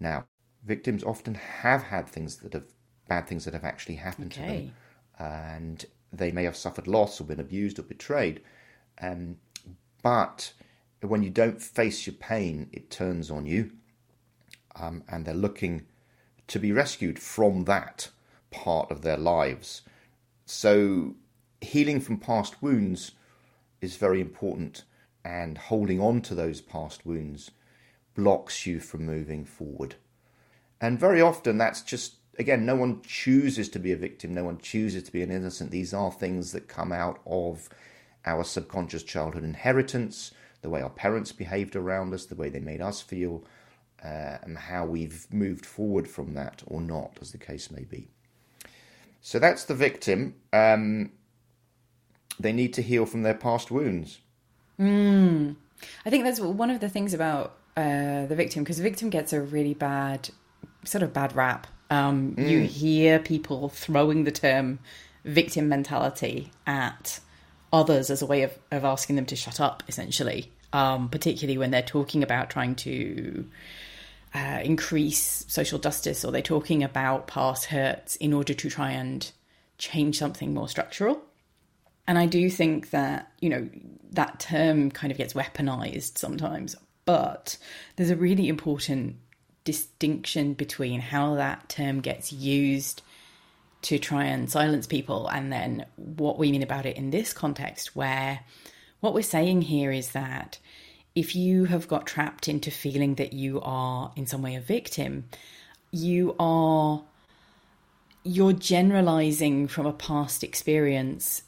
Now, 0.01 0.27
victims 0.65 1.05
often 1.05 1.35
have 1.35 1.85
had 1.85 2.09
things 2.09 2.39
that 2.39 2.53
have 2.55 2.65
bad 3.09 3.27
things 3.27 3.45
that 3.45 3.55
have 3.55 3.65
actually 3.65 3.97
happened 3.97 4.33
to 4.33 4.41
them, 4.41 4.73
and 5.19 5.85
they 6.13 6.33
may 6.33 6.45
have 6.45 6.57
suffered 6.57 6.87
loss 6.89 7.21
or 7.21 7.25
been 7.25 7.41
abused 7.41 7.79
or 7.79 7.83
betrayed. 7.83 8.41
Um, 9.01 9.37
but 10.03 10.53
when 11.01 11.23
you 11.23 11.31
don't 11.31 11.61
face 11.63 12.07
your 12.07 12.15
pain, 12.15 12.69
it 12.73 12.91
turns 12.91 13.31
on 13.31 13.47
you, 13.47 13.73
um, 14.77 15.03
and 15.09 15.25
they're 15.25 15.35
looking 15.35 15.87
to 16.49 16.59
be 16.59 16.73
rescued 16.73 17.19
from 17.19 17.65
that 17.65 18.09
part 18.51 18.91
of 18.91 19.03
their 19.03 19.17
lives. 19.17 19.83
So, 20.45 21.15
healing 21.61 22.01
from 22.01 22.19
past 22.19 22.63
wounds 22.63 23.13
is 23.81 23.97
very 23.97 24.21
important, 24.21 24.85
and 25.25 25.57
holding 25.57 26.01
on 26.01 26.23
to 26.23 26.35
those 26.35 26.61
past 26.61 27.07
wounds 27.07 27.51
blocks 28.15 28.67
you 28.67 28.81
from 28.81 29.07
moving 29.07 29.45
forward. 29.45 29.95
And 30.81 30.99
very 30.99 31.21
often, 31.21 31.59
that's 31.59 31.83
just, 31.83 32.17
again, 32.39 32.67
no 32.67 32.75
one 32.75 33.03
chooses 33.03 33.69
to 33.71 33.79
be 33.79 33.93
a 33.93 33.97
victim, 33.97 34.35
no 34.35 34.45
one 34.45 34.59
chooses 34.59 35.05
to 35.05 35.13
be 35.13 35.23
an 35.23 35.31
innocent. 35.31 35.71
These 35.71 35.95
are 35.95 36.11
things 36.11 36.53
that 36.53 36.69
come 36.69 36.91
out 36.91 37.21
of 37.27 37.69
our 38.27 38.45
subconscious 38.45 39.03
childhood 39.03 39.45
inheritance, 39.45 40.33
the 40.63 40.71
way 40.71 40.83
our 40.83 40.91
parents 40.91 41.33
behaved 41.33 41.77
around 41.77 42.13
us, 42.15 42.27
the 42.27 42.35
way 42.35 42.49
they 42.49 42.61
made 42.61 42.81
us 42.81 43.01
feel, 43.01 43.45
uh, 44.05 44.39
and 44.43 44.57
how 44.57 44.85
we've 44.85 45.27
moved 45.33 45.65
forward 45.67 46.09
from 46.09 46.35
that 46.35 46.63
or 46.67 46.81
not, 46.81 47.19
as 47.21 47.33
the 47.33 47.39
case 47.39 47.71
may 47.71 47.85
be. 47.85 48.09
So 49.21 49.39
that's 49.39 49.65
the 49.65 49.75
victim. 49.75 50.35
Um, 50.53 51.13
they 52.39 52.53
need 52.53 52.73
to 52.75 52.83
heal 52.83 53.07
from 53.07 53.23
their 53.23 53.35
past 53.35 53.71
wounds. 53.71 54.21
I 54.79 56.11
think 56.11 56.25
that's 56.25 56.41
one 56.41 56.71
of 56.71 56.81
the 56.81 56.89
things 56.89 57.13
about 57.15 57.57
uh, 57.77 58.27
the 58.27 58.35
victim 58.35 58.63
because 58.65 58.79
the 58.79 58.83
victim 58.83 59.11
gets 59.11 59.33
a 59.33 59.41
really 59.41 59.75
bad, 59.75 60.31
sort 60.85 61.03
of 61.03 61.13
bad 61.13 61.35
rap. 61.37 61.67
Um, 61.91 62.35
You 62.39 62.61
hear 62.61 63.19
people 63.19 63.69
throwing 63.69 64.25
the 64.25 64.31
term 64.31 64.79
victim 65.25 65.69
mentality 65.69 66.51
at 66.67 67.21
others 67.73 68.11
as 68.11 68.23
a 68.23 68.27
way 68.27 68.43
of, 68.43 68.59
of 68.71 68.85
asking 68.85 69.17
them 69.17 69.27
to 69.27 69.37
shut 69.37 69.61
up, 69.61 69.83
essentially, 69.89 70.51
um, 70.73 71.09
particularly 71.09 71.59
when 71.59 71.71
they're 71.71 71.83
talking 71.83 72.23
about 72.23 72.51
trying 72.51 72.75
to 72.75 73.47
uh, 74.35 74.61
increase 74.63 75.45
social 75.49 75.79
justice 75.79 76.25
or 76.25 76.33
they're 76.33 76.43
talking 76.43 76.83
about 76.83 77.27
past 77.27 77.67
hurts 77.67 78.17
in 78.17 78.33
order 78.33 78.55
to 78.55 78.71
try 78.71 78.91
and 78.91 79.33
change 79.79 80.19
something 80.19 80.55
more 80.55 80.69
structural. 80.69 81.21
And 82.07 82.19
I 82.19 82.27
do 82.27 82.51
think 82.51 82.91
that, 82.91 83.33
you 83.41 83.49
know, 83.49 83.69
that 84.13 84.41
term 84.41 84.91
kind 84.91 85.11
of 85.11 85.19
gets 85.19 85.35
weaponized 85.35 86.19
sometimes, 86.19 86.77
but 87.05 87.57
there's 87.97 88.11
a 88.11 88.17
really 88.17 88.49
important 88.49 89.17
distinction 89.65 90.55
between 90.55 91.01
how 91.01 91.35
that 91.37 91.69
term 91.69 92.01
gets 92.01 92.33
used 92.33 93.03
to 93.83 93.99
try 93.99 94.25
and 94.25 94.51
silence 94.51 94.87
people. 94.87 95.29
And 95.29 95.53
then 95.53 95.87
what 95.97 96.39
we 96.39 96.51
mean 96.51 96.63
about 96.63 96.87
it 96.87 96.97
in 96.97 97.11
this 97.11 97.33
context, 97.33 97.97
where 97.97 98.41
what 99.01 99.15
we're 99.15 99.23
saying 99.23 99.63
here 99.63 99.91
is 99.91 100.13
that 100.13 100.59
if 101.15 101.35
you 101.35 101.65
have 101.65 101.89
got 101.89 102.07
trapped 102.07 102.49
into 102.49 102.71
feeling 102.71 103.17
that 103.17 103.33
you 103.33 103.61
are 103.63 104.13
in 104.17 104.27
some 104.27 104.43
way 104.43 104.55
a 104.55 104.61
victim, 104.61 105.25
you 105.91 106.37
are 106.39 107.03
you're 108.23 108.53
generalizing 108.53 109.67
from 109.67 109.87
a 109.87 109.93
past 109.95 110.45
experience 110.45 111.43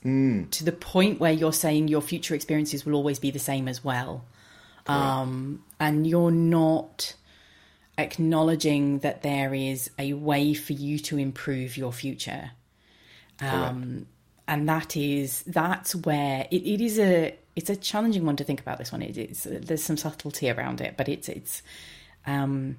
to 0.50 0.64
the 0.64 0.72
point 0.72 1.20
where 1.20 1.30
you're 1.32 1.52
saying 1.52 1.88
your 1.88 2.00
future 2.00 2.34
experiences 2.34 2.86
will 2.86 2.94
always 2.94 3.18
be 3.18 3.30
the 3.30 3.38
same 3.38 3.68
as 3.68 3.84
well. 3.84 4.24
Um, 4.86 5.62
and 5.78 6.06
you're 6.06 6.30
not 6.30 7.14
acknowledging 7.98 9.00
that 9.00 9.22
there 9.22 9.54
is 9.54 9.90
a 9.98 10.12
way 10.14 10.54
for 10.54 10.72
you 10.72 10.98
to 10.98 11.18
improve 11.18 11.76
your 11.76 11.92
future. 11.92 12.52
Um, 13.40 14.06
and 14.46 14.68
that 14.68 14.96
is 14.96 15.42
that's 15.44 15.94
where 15.94 16.46
it, 16.50 16.62
it 16.62 16.80
is 16.80 16.98
a 16.98 17.36
it's 17.56 17.70
a 17.70 17.76
challenging 17.76 18.24
one 18.24 18.36
to 18.36 18.44
think 18.44 18.60
about 18.60 18.78
this 18.78 18.92
one. 18.92 19.02
It, 19.02 19.18
it's 19.18 19.46
there's 19.50 19.82
some 19.82 19.96
subtlety 19.96 20.50
around 20.50 20.80
it, 20.80 20.94
but 20.96 21.08
it's 21.08 21.28
it's 21.28 21.62
um, 22.26 22.76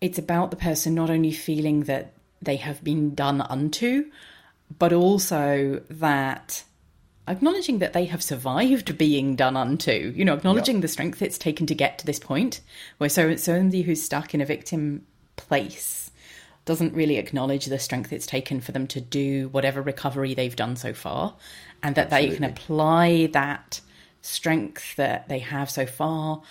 it's 0.00 0.18
about 0.18 0.50
the 0.50 0.56
person 0.56 0.94
not 0.94 1.10
only 1.10 1.32
feeling 1.32 1.84
that 1.84 2.14
they 2.40 2.56
have 2.56 2.82
been 2.82 3.14
done 3.14 3.40
unto, 3.40 4.10
but 4.78 4.92
also 4.92 5.82
that 5.90 6.64
acknowledging 7.28 7.78
that 7.78 7.92
they 7.92 8.06
have 8.06 8.22
survived 8.22 8.96
being 8.98 9.36
done 9.36 9.56
unto, 9.56 10.12
you 10.14 10.24
know, 10.24 10.34
acknowledging 10.34 10.80
the 10.80 10.88
strength 10.88 11.22
it's 11.22 11.38
taken 11.38 11.66
to 11.66 11.74
get 11.74 11.98
to 11.98 12.06
this 12.06 12.18
point, 12.18 12.60
where 12.98 13.10
so 13.10 13.36
somebody 13.36 13.82
who's 13.82 14.02
stuck 14.02 14.34
in 14.34 14.40
a 14.40 14.46
victim 14.46 15.06
place 15.36 16.10
doesn't 16.64 16.94
really 16.94 17.16
acknowledge 17.16 17.66
the 17.66 17.78
strength 17.78 18.12
it's 18.12 18.26
taken 18.26 18.60
for 18.60 18.72
them 18.72 18.86
to 18.86 19.00
do 19.00 19.48
whatever 19.48 19.80
recovery 19.80 20.34
they've 20.34 20.56
done 20.56 20.76
so 20.76 20.92
far, 20.92 21.34
and 21.82 21.94
that 21.94 22.10
they 22.10 22.30
can 22.30 22.44
apply 22.44 23.26
that 23.32 23.80
strength 24.22 24.96
that 24.96 25.28
they 25.28 25.38
have 25.38 25.70
so 25.70 25.86
far 25.86 26.42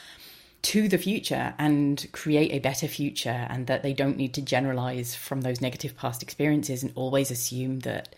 to 0.62 0.89
the 0.89 0.97
future 0.97 1.53
and 1.58 2.08
create 2.12 2.51
a 2.51 2.60
better 2.60 2.88
future 2.88 3.47
and 3.49 3.67
that 3.67 3.82
they 3.82 3.93
don't 3.93 4.17
need 4.17 4.34
to 4.34 4.41
generalize 4.41 5.15
from 5.15 5.41
those 5.41 5.62
negative 5.62 5.95
past 5.95 6.21
experiences 6.21 6.84
and 6.84 6.91
always 6.95 7.32
assume 7.32 7.79
that 7.79 8.13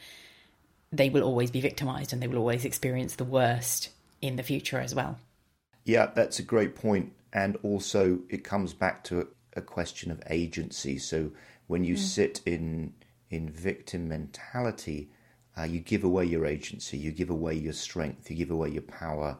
they 0.91 1.09
will 1.09 1.23
always 1.23 1.51
be 1.51 1.61
victimized 1.61 2.11
and 2.11 2.21
they 2.21 2.27
will 2.27 2.37
always 2.37 2.65
experience 2.65 3.15
the 3.15 3.23
worst 3.23 3.89
in 4.21 4.35
the 4.35 4.43
future 4.43 4.79
as 4.79 4.93
well. 4.93 5.17
Yeah, 5.85 6.11
that's 6.13 6.39
a 6.39 6.43
great 6.43 6.75
point. 6.75 7.13
And 7.33 7.57
also, 7.63 8.19
it 8.29 8.43
comes 8.43 8.73
back 8.73 9.03
to 9.05 9.27
a, 9.55 9.61
question 9.61 10.11
of 10.11 10.21
agency. 10.29 10.97
So, 10.97 11.31
when 11.67 11.83
you 11.83 11.95
sit 11.95 12.41
in 12.45 12.93
in 13.29 13.49
victim 13.49 14.09
mentality, 14.09 15.09
uh, 15.57 15.63
you 15.63 15.79
give 15.79 16.03
away 16.03 16.25
your 16.25 16.45
agency, 16.45 16.97
you 16.97 17.11
give 17.11 17.29
away 17.29 17.55
your 17.55 17.73
strength, 17.73 18.29
you 18.29 18.35
give 18.35 18.51
away 18.51 18.69
your 18.69 18.81
power 18.81 19.37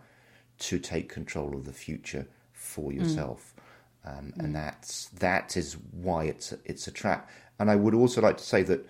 to 0.59 0.79
take 0.79 1.09
control 1.09 1.53
of 1.53 1.65
the 1.65 1.73
future 1.73 2.27
for 2.53 2.93
yourself. 2.93 3.53
Um, 4.05 4.33
And 4.37 4.55
that's 4.55 5.09
that 5.19 5.57
is 5.57 5.77
why 5.91 6.25
it's 6.25 6.53
a, 6.53 6.59
it's 6.63 6.87
a 6.87 6.91
trap. 6.91 7.29
And 7.59 7.69
I 7.69 7.75
would 7.75 7.93
also 7.93 8.21
like 8.21 8.37
to 8.37 8.43
say 8.43 8.63
that 8.63 8.87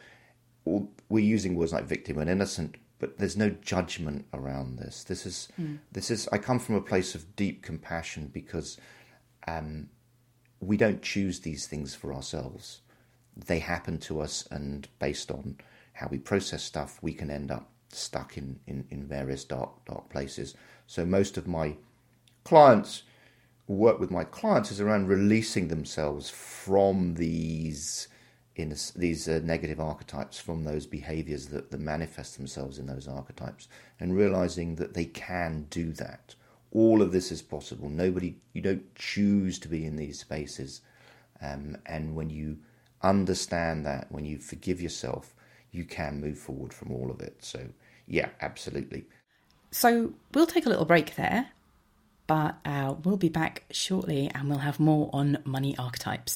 all, 0.65 0.89
we're 1.11 1.23
using 1.23 1.55
words 1.55 1.73
like 1.73 1.83
victim 1.83 2.17
and 2.17 2.29
innocent, 2.29 2.77
but 2.99 3.17
there's 3.17 3.37
no 3.37 3.49
judgment 3.49 4.25
around 4.33 4.77
this. 4.77 5.03
This 5.03 5.25
is 5.25 5.49
this 5.91 6.09
is. 6.09 6.29
I 6.31 6.37
come 6.37 6.59
from 6.59 6.75
a 6.75 6.81
place 6.81 7.15
of 7.15 7.35
deep 7.35 7.61
compassion 7.63 8.29
because 8.31 8.77
um, 9.47 9.89
we 10.59 10.77
don't 10.77 11.01
choose 11.01 11.41
these 11.41 11.67
things 11.67 11.93
for 11.93 12.13
ourselves. 12.13 12.81
They 13.35 13.59
happen 13.59 13.97
to 13.99 14.21
us, 14.21 14.47
and 14.51 14.87
based 14.99 15.31
on 15.31 15.57
how 15.93 16.07
we 16.09 16.17
process 16.17 16.63
stuff, 16.63 16.99
we 17.01 17.13
can 17.13 17.29
end 17.29 17.51
up 17.51 17.69
stuck 17.89 18.37
in, 18.37 18.59
in, 18.67 18.85
in 18.89 19.05
various 19.05 19.43
dark 19.43 19.83
dark 19.85 20.09
places. 20.09 20.55
So 20.87 21.05
most 21.05 21.37
of 21.37 21.47
my 21.47 21.75
clients 22.43 23.03
work 23.67 23.99
with 23.99 24.11
my 24.11 24.23
clients 24.23 24.71
is 24.71 24.81
around 24.81 25.07
releasing 25.07 25.67
themselves 25.67 26.29
from 26.29 27.15
these 27.15 28.07
in 28.55 28.75
these 28.95 29.27
uh, 29.27 29.39
negative 29.43 29.79
archetypes, 29.79 30.37
from 30.37 30.63
those 30.63 30.85
behaviors 30.85 31.47
that, 31.47 31.71
that 31.71 31.79
manifest 31.79 32.37
themselves 32.37 32.77
in 32.79 32.85
those 32.85 33.07
archetypes, 33.07 33.67
and 33.99 34.15
realizing 34.15 34.75
that 34.75 34.93
they 34.93 35.05
can 35.05 35.67
do 35.69 35.91
that. 35.93 36.35
All 36.71 37.01
of 37.01 37.11
this 37.11 37.31
is 37.31 37.41
possible. 37.41 37.89
Nobody, 37.89 38.35
you 38.53 38.61
don't 38.61 38.93
choose 38.95 39.59
to 39.59 39.67
be 39.67 39.85
in 39.85 39.95
these 39.95 40.19
spaces, 40.19 40.81
um, 41.41 41.77
and 41.85 42.15
when 42.15 42.29
you 42.29 42.57
understand 43.01 43.85
that, 43.85 44.11
when 44.11 44.25
you 44.25 44.37
forgive 44.37 44.81
yourself, 44.81 45.33
you 45.71 45.85
can 45.85 46.19
move 46.19 46.37
forward 46.37 46.73
from 46.73 46.91
all 46.91 47.09
of 47.09 47.21
it. 47.21 47.37
So, 47.43 47.67
yeah, 48.07 48.29
absolutely. 48.41 49.05
So 49.71 50.13
we'll 50.33 50.47
take 50.47 50.65
a 50.65 50.69
little 50.69 50.85
break 50.85 51.15
there, 51.15 51.49
but 52.27 52.55
uh, 52.65 52.95
we'll 53.03 53.17
be 53.17 53.29
back 53.29 53.63
shortly 53.71 54.29
and 54.35 54.49
we'll 54.49 54.59
have 54.59 54.79
more 54.79 55.09
on 55.13 55.37
money 55.45 55.77
archetypes. 55.77 56.35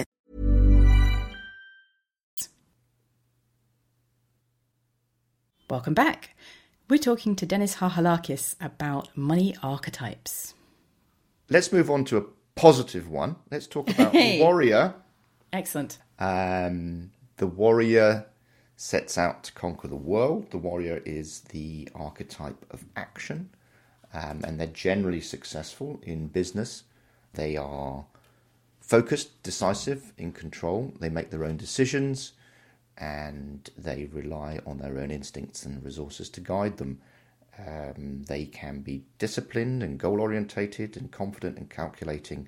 Welcome 5.71 5.93
back. 5.93 6.35
We're 6.89 6.97
talking 6.97 7.33
to 7.37 7.45
Dennis 7.45 7.77
Harhalakis 7.77 8.55
about 8.59 9.07
money 9.15 9.55
archetypes. 9.63 10.53
Let's 11.49 11.71
move 11.71 11.89
on 11.89 12.03
to 12.05 12.17
a 12.17 12.25
positive 12.55 13.07
one. 13.07 13.37
Let's 13.49 13.67
talk 13.67 13.89
about 13.89 14.11
the 14.11 14.41
warrior. 14.41 14.95
Excellent. 15.53 15.99
Um, 16.19 17.11
the 17.37 17.47
warrior 17.47 18.25
sets 18.75 19.17
out 19.17 19.45
to 19.45 19.53
conquer 19.53 19.87
the 19.87 19.95
world. 19.95 20.51
The 20.51 20.57
warrior 20.57 21.01
is 21.05 21.39
the 21.51 21.87
archetype 21.95 22.65
of 22.69 22.83
action, 22.97 23.51
um, 24.13 24.41
and 24.43 24.59
they're 24.59 24.67
generally 24.67 25.21
successful 25.21 26.01
in 26.03 26.27
business. 26.27 26.83
They 27.35 27.55
are 27.55 28.03
focused, 28.81 29.41
decisive, 29.41 30.11
in 30.17 30.33
control. 30.33 30.91
They 30.99 31.07
make 31.07 31.29
their 31.29 31.45
own 31.45 31.55
decisions, 31.55 32.33
and 32.97 33.69
they 33.77 34.09
rely 34.11 34.59
on 34.65 34.77
their 34.77 34.99
own 34.99 35.11
instincts 35.11 35.65
and 35.65 35.83
resources 35.83 36.29
to 36.29 36.41
guide 36.41 36.77
them. 36.77 37.01
Um, 37.57 38.23
they 38.23 38.45
can 38.45 38.81
be 38.81 39.03
disciplined 39.17 39.83
and 39.83 39.99
goal 39.99 40.21
orientated 40.21 40.97
and 40.97 41.11
confident 41.11 41.57
and 41.57 41.69
calculating, 41.69 42.47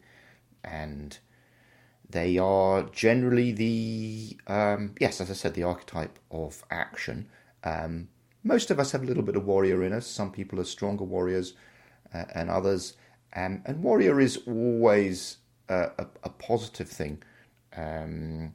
and 0.63 1.17
they 2.09 2.37
are 2.37 2.83
generally 2.83 3.51
the 3.51 4.37
um, 4.47 4.95
yes, 4.99 5.19
as 5.21 5.29
I 5.29 5.33
said, 5.33 5.53
the 5.53 5.63
archetype 5.63 6.19
of 6.31 6.63
action. 6.71 7.27
Um, 7.63 8.09
most 8.43 8.71
of 8.71 8.79
us 8.79 8.91
have 8.91 9.03
a 9.03 9.05
little 9.05 9.23
bit 9.23 9.35
of 9.35 9.45
warrior 9.45 9.83
in 9.83 9.93
us. 9.93 10.05
Some 10.07 10.31
people 10.31 10.59
are 10.59 10.65
stronger 10.65 11.03
warriors 11.03 11.53
uh, 12.13 12.25
and 12.35 12.49
others, 12.49 12.93
um, 13.35 13.61
and 13.65 13.83
warrior 13.83 14.19
is 14.19 14.37
always 14.47 15.37
a, 15.69 15.91
a, 15.97 16.07
a 16.23 16.29
positive 16.29 16.89
thing. 16.89 17.23
Um, 17.75 18.53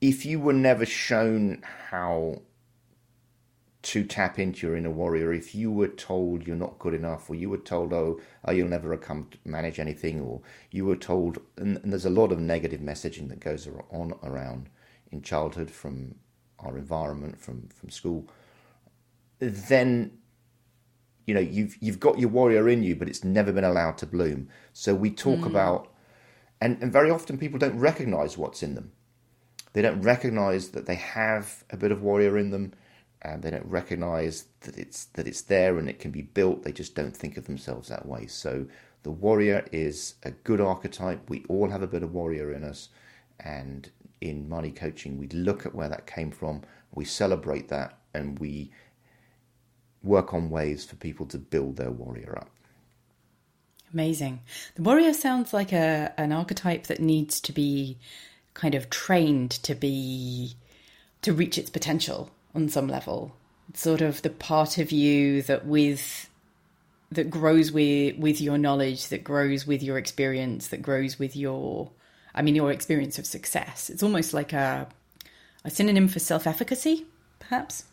if 0.00 0.24
you 0.24 0.40
were 0.40 0.52
never 0.52 0.86
shown 0.86 1.62
how 1.90 2.42
to 3.82 4.04
tap 4.04 4.38
into 4.38 4.66
your 4.66 4.76
inner 4.76 4.90
warrior, 4.90 5.32
if 5.32 5.54
you 5.54 5.70
were 5.70 5.88
told 5.88 6.46
you're 6.46 6.56
not 6.56 6.78
good 6.78 6.94
enough, 6.94 7.30
or 7.30 7.34
you 7.34 7.48
were 7.48 7.58
told, 7.58 7.92
oh, 7.92 8.20
oh 8.44 8.52
you'll 8.52 8.68
never 8.68 8.94
come 8.96 9.26
to 9.30 9.38
manage 9.44 9.78
anything, 9.78 10.20
or 10.20 10.40
you 10.70 10.84
were 10.84 10.96
told, 10.96 11.38
and, 11.56 11.78
and 11.78 11.92
there's 11.92 12.04
a 12.04 12.10
lot 12.10 12.32
of 12.32 12.38
negative 12.38 12.80
messaging 12.80 13.28
that 13.28 13.40
goes 13.40 13.68
on 13.90 14.14
around 14.22 14.68
in 15.10 15.22
childhood 15.22 15.70
from 15.70 16.14
our 16.58 16.76
environment, 16.76 17.40
from 17.40 17.68
from 17.68 17.90
school, 17.90 18.28
then 19.38 20.12
you 21.26 21.34
know 21.34 21.40
you've 21.40 21.76
you've 21.80 22.00
got 22.00 22.18
your 22.18 22.28
warrior 22.28 22.68
in 22.68 22.82
you, 22.82 22.94
but 22.94 23.08
it's 23.08 23.24
never 23.24 23.52
been 23.52 23.64
allowed 23.64 23.96
to 23.98 24.06
bloom. 24.06 24.48
So 24.72 24.94
we 24.94 25.10
talk 25.10 25.40
mm. 25.40 25.46
about, 25.46 25.92
and, 26.60 26.80
and 26.82 26.92
very 26.92 27.10
often 27.10 27.38
people 27.38 27.58
don't 27.58 27.78
recognize 27.78 28.36
what's 28.36 28.62
in 28.62 28.74
them. 28.74 28.92
They 29.72 29.82
don't 29.82 30.02
recognize 30.02 30.70
that 30.70 30.86
they 30.86 30.96
have 30.96 31.64
a 31.70 31.76
bit 31.76 31.92
of 31.92 32.02
warrior 32.02 32.36
in 32.36 32.50
them, 32.50 32.72
and 33.22 33.42
they 33.42 33.50
don't 33.50 33.66
recognize 33.66 34.46
that 34.62 34.76
it's 34.78 35.04
that 35.06 35.28
it's 35.28 35.42
there 35.42 35.78
and 35.78 35.88
it 35.88 35.98
can 35.98 36.10
be 36.10 36.22
built. 36.22 36.62
They 36.62 36.72
just 36.72 36.94
don't 36.94 37.16
think 37.16 37.36
of 37.36 37.46
themselves 37.46 37.88
that 37.88 38.06
way. 38.06 38.26
So 38.26 38.66
the 39.02 39.10
warrior 39.10 39.64
is 39.72 40.14
a 40.22 40.30
good 40.30 40.60
archetype. 40.60 41.28
We 41.30 41.44
all 41.48 41.70
have 41.70 41.82
a 41.82 41.86
bit 41.86 42.02
of 42.02 42.12
warrior 42.12 42.52
in 42.52 42.64
us, 42.64 42.88
and 43.38 43.90
in 44.20 44.48
money 44.48 44.70
coaching, 44.70 45.18
we 45.18 45.28
look 45.28 45.64
at 45.64 45.74
where 45.74 45.88
that 45.88 46.06
came 46.06 46.30
from, 46.30 46.62
we 46.94 47.04
celebrate 47.04 47.68
that, 47.68 47.98
and 48.12 48.38
we 48.38 48.70
work 50.02 50.34
on 50.34 50.50
ways 50.50 50.84
for 50.84 50.96
people 50.96 51.26
to 51.26 51.38
build 51.38 51.76
their 51.76 51.90
warrior 51.90 52.36
up. 52.38 52.50
Amazing. 53.92 54.40
The 54.76 54.82
warrior 54.82 55.12
sounds 55.12 55.52
like 55.52 55.72
a 55.72 56.12
an 56.16 56.32
archetype 56.32 56.86
that 56.86 57.00
needs 57.00 57.40
to 57.40 57.52
be 57.52 57.98
kind 58.54 58.74
of 58.74 58.90
trained 58.90 59.50
to 59.50 59.74
be 59.74 60.54
to 61.22 61.32
reach 61.32 61.58
its 61.58 61.70
potential 61.70 62.30
on 62.54 62.68
some 62.68 62.88
level. 62.88 63.36
It's 63.68 63.80
sort 63.80 64.00
of 64.00 64.22
the 64.22 64.30
part 64.30 64.78
of 64.78 64.90
you 64.90 65.42
that 65.42 65.66
with 65.66 66.28
that 67.12 67.30
grows 67.30 67.72
with 67.72 68.18
with 68.18 68.40
your 68.40 68.58
knowledge, 68.58 69.08
that 69.08 69.24
grows 69.24 69.66
with 69.66 69.82
your 69.82 69.98
experience, 69.98 70.68
that 70.68 70.82
grows 70.82 71.18
with 71.18 71.36
your 71.36 71.90
I 72.34 72.42
mean 72.42 72.54
your 72.54 72.72
experience 72.72 73.18
of 73.18 73.26
success. 73.26 73.90
It's 73.90 74.02
almost 74.02 74.34
like 74.34 74.52
a 74.52 74.88
a 75.64 75.70
synonym 75.70 76.08
for 76.08 76.18
self-efficacy, 76.18 77.06
perhaps. 77.38 77.84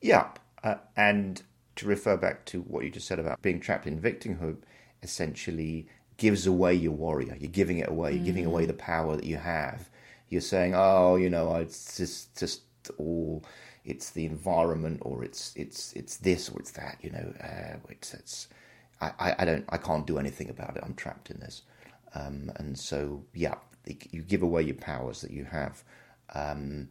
Yeah, 0.00 0.28
uh, 0.62 0.76
and 0.96 1.42
to 1.76 1.86
refer 1.86 2.16
back 2.16 2.44
to 2.46 2.60
what 2.60 2.84
you 2.84 2.90
just 2.90 3.08
said 3.08 3.18
about 3.18 3.42
being 3.42 3.58
trapped 3.58 3.86
in 3.86 4.00
victimhood, 4.00 4.58
essentially 5.02 5.88
gives 6.16 6.46
away 6.46 6.74
your 6.74 6.92
warrior. 6.92 7.36
You're 7.38 7.50
giving 7.50 7.78
it 7.78 7.88
away. 7.88 8.14
You're 8.14 8.24
giving 8.24 8.46
away 8.46 8.66
the 8.66 8.74
power 8.74 9.16
that 9.16 9.24
you 9.24 9.36
have. 9.36 9.88
You're 10.28 10.40
saying, 10.40 10.74
"Oh, 10.74 11.16
you 11.16 11.30
know, 11.30 11.54
it's 11.56 11.96
just 11.96 12.36
just 12.38 12.62
all 12.98 13.44
it's 13.84 14.10
the 14.10 14.26
environment, 14.26 15.00
or 15.02 15.24
it's 15.24 15.52
it's 15.56 15.92
it's 15.94 16.16
this, 16.18 16.48
or 16.48 16.58
it's 16.60 16.72
that." 16.72 16.98
You 17.02 17.10
know, 17.10 17.34
uh, 17.42 17.76
it's 17.88 18.14
it's 18.14 18.48
I, 19.00 19.12
I, 19.18 19.34
I 19.40 19.44
don't 19.44 19.64
I 19.68 19.78
can't 19.78 20.06
do 20.06 20.18
anything 20.18 20.50
about 20.50 20.76
it. 20.76 20.82
I'm 20.84 20.94
trapped 20.94 21.30
in 21.30 21.40
this, 21.40 21.62
um, 22.14 22.50
and 22.56 22.78
so 22.78 23.24
yeah, 23.34 23.56
you 24.10 24.22
give 24.22 24.42
away 24.42 24.62
your 24.62 24.76
powers 24.76 25.20
that 25.20 25.30
you 25.30 25.44
have. 25.44 25.82
Um, 26.34 26.88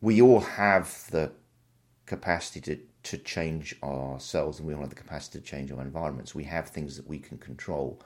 we 0.00 0.20
all 0.20 0.40
have 0.40 1.04
the 1.10 1.32
capacity 2.06 2.60
to 2.60 2.78
to 3.04 3.18
change 3.18 3.74
ourselves, 3.82 4.58
and 4.58 4.68
we 4.68 4.74
all 4.74 4.80
have 4.80 4.90
the 4.90 4.96
capacity 4.96 5.38
to 5.38 5.44
change 5.44 5.72
our 5.72 5.80
environments. 5.80 6.34
We 6.34 6.44
have 6.44 6.68
things 6.68 6.96
that 6.96 7.06
we 7.06 7.18
can 7.18 7.38
control. 7.38 8.00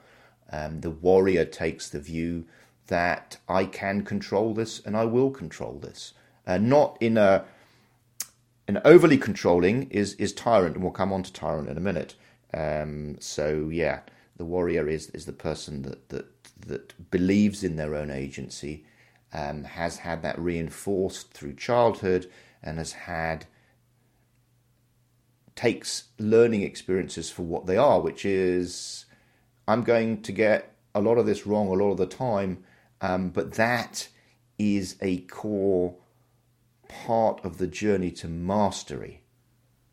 Um, 0.53 0.81
the 0.81 0.91
warrior 0.91 1.45
takes 1.45 1.89
the 1.89 1.99
view 1.99 2.45
that 2.87 3.37
I 3.49 3.65
can 3.65 4.03
control 4.03 4.53
this 4.53 4.79
and 4.85 4.95
I 4.95 5.05
will 5.05 5.31
control 5.31 5.79
this. 5.79 6.13
Uh, 6.45 6.59
not 6.59 6.97
in 7.01 7.17
a 7.17 7.45
an 8.67 8.79
overly 8.85 9.17
controlling 9.17 9.89
is 9.89 10.13
is 10.15 10.31
tyrant, 10.31 10.75
and 10.75 10.83
we'll 10.83 10.93
come 10.93 11.11
on 11.11 11.23
to 11.23 11.33
tyrant 11.33 11.69
in 11.69 11.77
a 11.77 11.81
minute. 11.81 12.15
Um, 12.53 13.17
so 13.19 13.69
yeah, 13.69 14.01
the 14.37 14.45
warrior 14.45 14.87
is 14.87 15.09
is 15.09 15.25
the 15.25 15.33
person 15.33 15.81
that 15.81 16.09
that 16.09 16.27
that 16.67 17.09
believes 17.09 17.63
in 17.63 17.75
their 17.75 17.95
own 17.95 18.11
agency, 18.11 18.85
um, 19.33 19.63
has 19.63 19.97
had 19.97 20.21
that 20.21 20.39
reinforced 20.39 21.31
through 21.31 21.55
childhood, 21.55 22.29
and 22.61 22.77
has 22.77 22.93
had 22.93 23.47
takes 25.55 26.05
learning 26.19 26.61
experiences 26.61 27.29
for 27.29 27.43
what 27.43 27.65
they 27.65 27.77
are, 27.77 27.99
which 27.99 28.23
is 28.23 29.05
I'm 29.67 29.83
going 29.83 30.21
to 30.23 30.31
get 30.31 30.75
a 30.95 31.01
lot 31.01 31.17
of 31.17 31.25
this 31.25 31.47
wrong 31.47 31.67
a 31.67 31.73
lot 31.73 31.91
of 31.91 31.97
the 31.97 32.05
time, 32.05 32.63
um, 33.01 33.29
but 33.29 33.53
that 33.53 34.07
is 34.59 34.95
a 35.01 35.19
core 35.21 35.95
part 36.87 37.43
of 37.43 37.57
the 37.57 37.67
journey 37.67 38.11
to 38.11 38.27
mastery. 38.27 39.21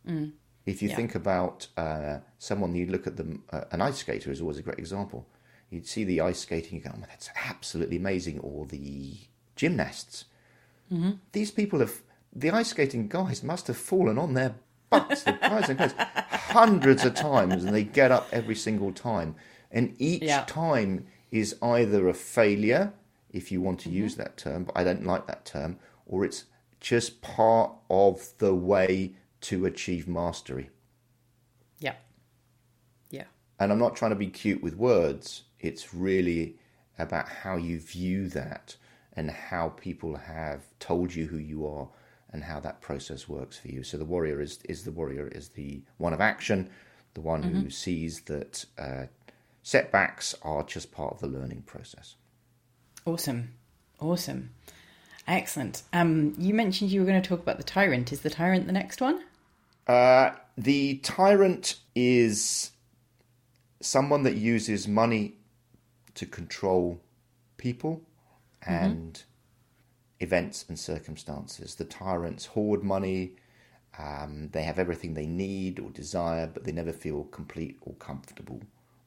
Mm. 0.06 0.33
If 0.66 0.83
you 0.83 0.90
Yeah. 0.90 0.96
think 0.96 1.14
about 1.14 1.68
uh, 1.76 2.18
someone, 2.38 2.74
you 2.74 2.87
look 2.87 3.06
at 3.06 3.16
them, 3.16 3.44
uh, 3.50 3.64
an 3.70 3.80
ice 3.80 3.98
skater 3.98 4.30
is 4.30 4.40
always 4.40 4.59
a 4.59 4.62
great 4.62 4.78
example. 4.78 5.26
You'd 5.70 5.87
see 5.87 6.04
the 6.04 6.20
ice 6.20 6.40
skating, 6.40 6.78
you 6.78 6.85
go, 6.85 6.90
oh, 6.94 7.00
that's 7.09 7.30
absolutely 7.46 7.96
amazing, 7.96 8.40
or 8.40 8.66
the 8.66 9.14
gymnasts. 9.56 10.26
Mm-hmm. 10.92 11.12
These 11.33 11.52
people 11.52 11.78
have, 11.78 12.02
the 12.35 12.50
ice 12.50 12.68
skating 12.68 13.09
guys 13.09 13.42
must 13.42 13.68
have 13.68 13.76
fallen 13.76 14.18
on 14.18 14.35
their 14.35 14.56
butts, 14.90 15.22
the 15.22 15.33
guys 15.33 15.68
and 15.68 15.78
girls, 15.78 15.94
hundreds 15.96 17.04
of 17.04 17.14
times, 17.14 17.64
and 17.64 17.74
they 17.74 17.85
get 17.85 18.11
up 18.11 18.28
every 18.33 18.56
single 18.56 18.92
time. 18.92 19.37
And 19.70 19.94
each 19.98 20.22
Yeah. 20.22 20.44
time 20.46 21.06
is 21.30 21.56
either 21.62 22.09
a 22.09 22.14
failure, 22.14 22.92
if 23.30 23.52
you 23.52 23.61
want 23.61 23.80
to 23.80 23.88
Mm-hmm. 23.88 23.98
use 23.98 24.16
that 24.16 24.37
term, 24.37 24.64
but 24.64 24.76
I 24.76 24.85
don't 24.85 25.06
like 25.06 25.26
that 25.26 25.44
term, 25.44 25.78
or 26.06 26.24
it's 26.24 26.44
just 26.80 27.22
part 27.22 27.72
of 27.88 28.33
the 28.38 28.54
way 28.54 29.14
to 29.42 29.66
achieve 29.66 30.09
mastery. 30.09 30.70
Yeah. 31.78 31.94
Yeah. 33.11 33.24
And 33.59 33.72
I'm 33.72 33.78
not 33.78 33.96
trying 33.96 34.11
to 34.11 34.16
be 34.16 34.28
cute 34.28 34.62
with 34.62 34.76
words, 34.76 35.42
it's 35.61 35.94
really 35.94 36.56
about 36.98 37.28
how 37.28 37.56
you 37.56 37.78
view 37.78 38.28
that 38.30 38.76
and 39.14 39.30
how 39.30 39.70
people 39.70 40.16
have 40.16 40.64
told 40.78 41.14
you 41.14 41.26
who 41.26 41.38
you 41.38 41.66
are 41.66 41.88
and 42.33 42.44
how 42.44 42.61
that 42.61 42.80
process 42.80 43.28
works 43.28 43.59
for 43.59 43.68
you. 43.68 43.83
So 43.83 43.96
the 43.98 44.04
warrior 44.04 44.40
is, 44.40 44.59
is 44.68 44.85
the 44.85 44.92
warrior 44.92 45.28
is 45.28 45.48
the 45.50 45.83
one 45.98 46.12
of 46.12 46.20
action, 46.20 46.70
the 47.14 47.20
one 47.20 47.42
who 47.42 47.70
sees 47.70 48.20
that 48.22 48.64
uh, 48.78 49.06
setbacks 49.62 50.35
are 50.42 50.62
just 50.62 50.92
part 50.92 51.14
of 51.14 51.20
the 51.20 51.27
learning 51.27 51.62
process. 51.62 52.16
Awesome. 53.05 53.55
Awesome. 53.99 54.51
Excellent. 55.27 55.83
Um, 55.92 56.35
you 56.38 56.55
mentioned 56.55 56.90
you 56.90 57.01
were 57.01 57.07
going 57.07 57.20
to 57.20 57.29
talk 57.29 57.40
about 57.40 57.59
the 57.59 57.64
tyrant. 57.64 58.12
Is 58.12 58.23
the 58.23 58.31
tyrant 58.31 58.66
the 58.66 58.73
next 58.73 59.01
one? 59.01 59.23
Uh, 59.87 60.31
the 60.57 60.96
tyrant 60.99 61.77
is 61.94 62.73
someone 63.81 64.23
that 64.25 64.37
uses 64.37 64.87
money 64.87 65.35
to 66.14 66.27
control 66.27 67.01
people 67.57 68.03
and 68.66 69.23
events 70.20 70.64
and 70.68 70.79
circumstances. 70.79 71.75
The 71.75 71.85
tyrants 71.85 72.46
hoard 72.46 72.83
money, 72.83 73.33
um, 73.99 74.51
they 74.53 74.62
have 74.62 74.79
everything 74.79 75.14
they 75.14 75.27
need 75.27 75.81
or 75.81 75.90
desire, 75.90 76.46
but 76.46 76.64
they 76.64 76.73
never 76.73 76.92
feel 76.92 77.25
complete 77.25 77.79
or 77.81 77.94
comfortable 77.94 78.61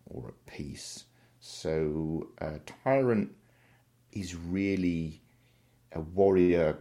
or 0.05 0.29
at 0.29 0.45
peace. 0.45 1.05
So, 1.39 2.29
a 2.37 2.59
tyrant 2.83 3.31
is 4.11 4.35
really 4.35 5.21
a 5.91 5.99
warrior 5.99 6.79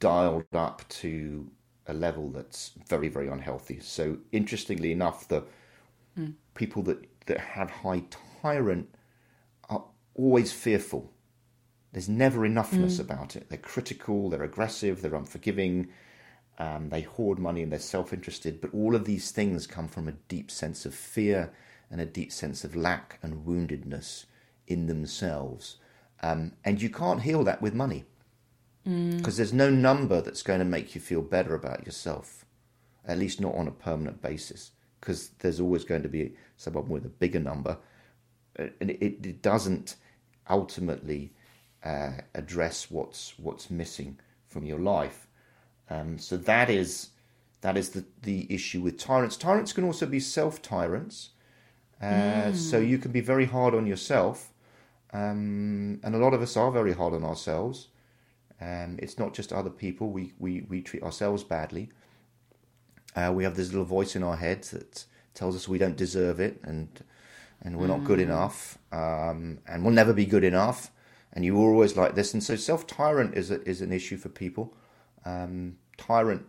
dialed 0.00 0.44
up 0.52 0.82
to 0.88 1.50
a 1.86 1.94
level 1.94 2.30
that's 2.30 2.72
very, 2.88 3.08
very 3.08 3.28
unhealthy. 3.28 3.80
So, 3.80 4.18
interestingly 4.30 4.92
enough, 4.92 5.28
the 5.28 5.44
hmm. 6.16 6.30
people 6.54 6.82
that, 6.84 7.06
that 7.26 7.38
have 7.38 7.70
high 7.70 8.02
tyrant 8.42 8.94
are 9.70 9.84
always 10.14 10.52
fearful. 10.52 11.12
There's 11.92 12.08
never 12.08 12.40
enoughness 12.40 12.96
hmm. 12.96 13.02
about 13.02 13.36
it. 13.36 13.48
They're 13.48 13.58
critical, 13.58 14.28
they're 14.28 14.42
aggressive, 14.42 15.02
they're 15.02 15.14
unforgiving, 15.14 15.88
um, 16.58 16.90
they 16.90 17.02
hoard 17.02 17.38
money 17.38 17.62
and 17.62 17.72
they're 17.72 17.78
self 17.78 18.12
interested. 18.12 18.60
But 18.60 18.74
all 18.74 18.94
of 18.94 19.04
these 19.04 19.30
things 19.30 19.66
come 19.66 19.88
from 19.88 20.08
a 20.08 20.12
deep 20.28 20.50
sense 20.50 20.84
of 20.84 20.94
fear 20.94 21.52
and 21.92 22.00
a 22.00 22.06
deep 22.06 22.32
sense 22.32 22.64
of 22.64 22.74
lack 22.74 23.20
and 23.22 23.46
woundedness 23.46 24.24
in 24.66 24.86
themselves. 24.86 25.76
Um, 26.22 26.52
and 26.64 26.82
you 26.82 26.88
can't 26.88 27.22
heal 27.22 27.44
that 27.44 27.62
with 27.62 27.74
money 27.74 28.06
because 29.16 29.36
there's 29.36 29.52
no 29.52 29.70
number 29.70 30.20
that's 30.20 30.42
going 30.42 30.58
to 30.58 30.64
make 30.64 30.94
you 30.94 31.00
feel 31.00 31.22
better 31.22 31.54
about 31.54 31.86
yourself, 31.86 32.44
at 33.06 33.18
least 33.18 33.40
not 33.40 33.54
on 33.54 33.68
a 33.68 33.72
permanent 33.72 34.20
basis, 34.20 34.72
because 34.98 35.28
there's 35.38 35.60
always 35.60 35.84
going 35.84 36.02
to 36.02 36.08
be 36.08 36.34
someone 36.56 36.88
with 36.88 37.04
a 37.06 37.10
bigger 37.10 37.38
number, 37.38 37.76
and 38.56 38.90
it, 38.90 39.24
it 39.24 39.42
doesn't 39.42 39.96
ultimately 40.50 41.32
uh, 41.84 42.12
address 42.34 42.90
what's 42.90 43.34
what's 43.38 43.70
missing 43.70 44.18
from 44.48 44.64
your 44.64 44.78
life. 44.78 45.28
Um, 45.90 46.18
so 46.18 46.36
that 46.38 46.70
is 46.70 47.10
that 47.60 47.76
is 47.76 47.90
the 47.90 48.04
the 48.22 48.52
issue 48.52 48.80
with 48.80 48.98
tyrants. 48.98 49.36
Tyrants 49.36 49.72
can 49.72 49.84
also 49.84 50.06
be 50.06 50.20
self 50.20 50.60
tyrants, 50.60 51.30
uh, 52.02 52.52
so 52.52 52.78
you 52.78 52.98
can 52.98 53.12
be 53.12 53.20
very 53.20 53.44
hard 53.44 53.74
on 53.74 53.86
yourself, 53.86 54.52
um, 55.12 56.00
and 56.02 56.14
a 56.14 56.18
lot 56.18 56.34
of 56.34 56.42
us 56.42 56.56
are 56.56 56.70
very 56.70 56.92
hard 56.92 57.14
on 57.14 57.24
ourselves. 57.24 57.88
Um, 58.60 58.98
it's 59.02 59.18
not 59.18 59.34
just 59.34 59.52
other 59.52 59.70
people. 59.70 60.10
We, 60.10 60.34
we, 60.38 60.62
we 60.68 60.82
treat 60.82 61.02
ourselves 61.02 61.42
badly. 61.42 61.90
Uh, 63.16 63.32
we 63.34 63.44
have 63.44 63.56
this 63.56 63.68
little 63.68 63.84
voice 63.84 64.14
in 64.16 64.22
our 64.22 64.36
heads 64.36 64.70
that 64.70 65.04
tells 65.34 65.56
us 65.56 65.68
we 65.68 65.78
don't 65.78 65.96
deserve 65.96 66.40
it 66.40 66.60
and 66.62 67.04
and 67.64 67.78
we're 67.78 67.86
not 67.86 68.02
good 68.04 68.18
enough 68.18 68.76
um, 68.90 69.58
and 69.68 69.84
we'll 69.84 69.94
never 69.94 70.12
be 70.12 70.26
good 70.26 70.42
enough. 70.42 70.90
And 71.32 71.44
you 71.44 71.54
were 71.54 71.70
always 71.70 71.96
like 71.96 72.14
this. 72.14 72.34
And 72.34 72.42
so 72.42 72.56
self 72.56 72.86
tyrant 72.86 73.36
is 73.36 73.50
a, 73.50 73.62
is 73.62 73.80
an 73.80 73.92
issue 73.92 74.16
for 74.16 74.28
people. 74.28 74.74
Um, 75.24 75.76
tyrant 75.96 76.46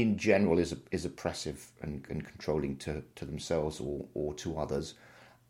in 0.00 0.18
general 0.18 0.58
is 0.58 0.74
is 0.90 1.04
oppressive 1.04 1.72
and, 1.82 2.04
and 2.08 2.26
controlling 2.26 2.76
to, 2.78 3.02
to 3.16 3.24
themselves 3.24 3.80
or, 3.80 4.06
or 4.14 4.34
to 4.34 4.58
others. 4.58 4.94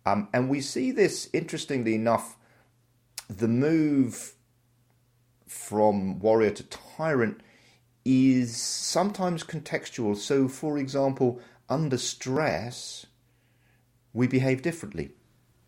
Um, 0.07 0.29
and 0.33 0.49
we 0.49 0.61
see 0.61 0.91
this, 0.91 1.29
interestingly 1.33 1.95
enough, 1.95 2.37
the 3.29 3.49
move 3.49 4.35
from 5.47 6.19
warrior 6.19 6.51
to 6.51 6.63
tyrant 6.65 7.41
is 8.05 8.57
sometimes 8.57 9.45
contextual. 9.45 10.17
So, 10.17 10.49
for 10.49 10.79
example, 10.79 11.41
under 11.69 11.99
stress, 11.99 13.07
we 14.15 14.27
behave 14.27 14.63
differently. 14.63 15.11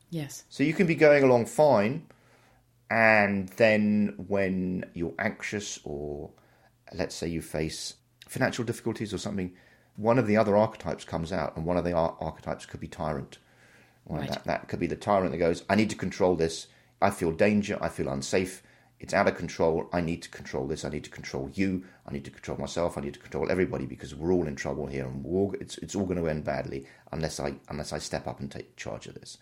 Yes. 0.09 0.45
So 0.49 0.65
you 0.65 0.73
can 0.73 0.87
be 0.87 0.95
going 0.95 1.23
along 1.23 1.47
fine, 1.47 2.07
and 2.91 3.49
then 3.51 4.15
when 4.27 4.87
you're 4.95 5.15
anxious, 5.19 5.79
or 5.85 6.31
let's 6.95 7.15
say 7.15 7.29
you 7.29 7.43
face 7.43 7.95
financial 8.31 8.65
difficulties 8.65 9.13
or 9.13 9.19
something, 9.19 9.53
one 9.97 10.19
of 10.19 10.27
the 10.27 10.37
other 10.37 10.57
archetypes 10.57 11.05
comes 11.05 11.33
out, 11.33 11.57
and 11.57 11.67
one 11.67 11.77
of 11.77 11.85
the 11.85 11.93
ar- 11.93 12.17
archetypes 12.21 12.65
could 12.65 12.81
be 12.81 12.89
tyrant. 12.89 13.39
Well, 14.07 14.21
Right. 14.21 14.31
that, 14.31 14.45
that 14.45 14.69
could 14.69 14.79
be 14.81 14.87
the 14.87 14.97
tyrant 14.97 15.33
that 15.33 15.39
goes, 15.39 15.65
I 15.69 15.75
need 15.75 15.91
to 15.91 15.97
control 15.97 16.37
this. 16.37 16.69
I 17.03 17.11
feel 17.11 17.33
danger. 17.33 17.77
I 17.81 17.89
feel 17.89 18.09
unsafe. 18.09 18.63
It's 19.01 19.15
out 19.15 19.27
of 19.29 19.37
control. 19.37 19.89
I 19.93 20.01
need 20.01 20.23
to 20.23 20.29
control 20.31 20.67
this. 20.69 20.85
I 20.85 20.91
need 20.91 21.05
to 21.05 21.11
control 21.11 21.51
you. 21.55 21.85
I 22.07 22.13
need 22.13 22.25
to 22.27 22.31
control 22.31 22.59
myself. 22.59 22.97
I 22.97 23.01
need 23.01 23.15
to 23.15 23.21
control 23.21 23.51
everybody 23.51 23.87
because 23.87 24.15
we're 24.15 24.33
all 24.33 24.47
in 24.47 24.57
trouble 24.57 24.87
here, 24.87 25.07
and 25.07 25.25
we're 25.25 25.39
all, 25.41 25.55
it's 25.61 25.79
it's 25.79 25.95
all 25.97 26.05
going 26.05 26.19
to 26.23 26.29
end 26.29 26.45
badly 26.45 26.87
unless 27.11 27.41
I 27.41 27.55
unless 27.71 27.93
I 27.95 27.99
step 27.99 28.27
up 28.27 28.41
and 28.41 28.51
take 28.51 28.77
charge 28.77 29.07
of 29.07 29.15
this. 29.15 29.39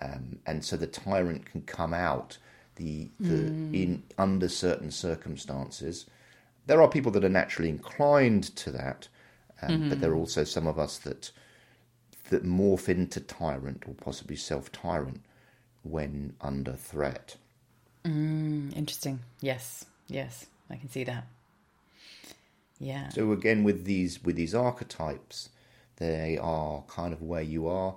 Um, 0.00 0.38
and 0.46 0.64
so 0.64 0.76
the 0.76 0.86
tyrant 0.86 1.46
can 1.46 1.62
come 1.62 1.92
out 1.92 2.38
the 2.76 3.10
the 3.18 3.46
in 3.82 4.04
under 4.18 4.48
certain 4.48 4.90
circumstances. 4.92 6.06
There 6.66 6.80
are 6.80 6.88
people 6.88 7.12
that 7.12 7.24
are 7.24 7.28
naturally 7.28 7.68
inclined 7.68 8.44
to 8.56 8.70
that, 8.70 9.08
um, 9.60 9.88
but 9.88 10.00
there 10.00 10.12
are 10.12 10.16
also 10.16 10.44
some 10.44 10.66
of 10.66 10.78
us 10.78 10.98
that 10.98 11.30
that 12.30 12.44
morph 12.44 12.88
into 12.88 13.20
tyrant 13.20 13.84
or 13.86 13.94
possibly 13.94 14.36
self 14.36 14.72
tyrant 14.72 15.22
when 15.82 16.34
under 16.40 16.72
threat. 16.72 17.36
Mm, 18.04 18.74
interesting. 18.76 19.20
Yes, 19.40 19.84
yes, 20.08 20.46
I 20.70 20.76
can 20.76 20.88
see 20.88 21.04
that. 21.04 21.26
Yeah. 22.78 23.10
So 23.10 23.32
again, 23.32 23.62
with 23.62 23.84
these 23.84 24.22
with 24.22 24.36
these 24.36 24.54
archetypes, 24.54 25.50
they 25.96 26.38
are 26.38 26.82
kind 26.88 27.12
of 27.12 27.22
where 27.22 27.42
you 27.42 27.68
are, 27.68 27.94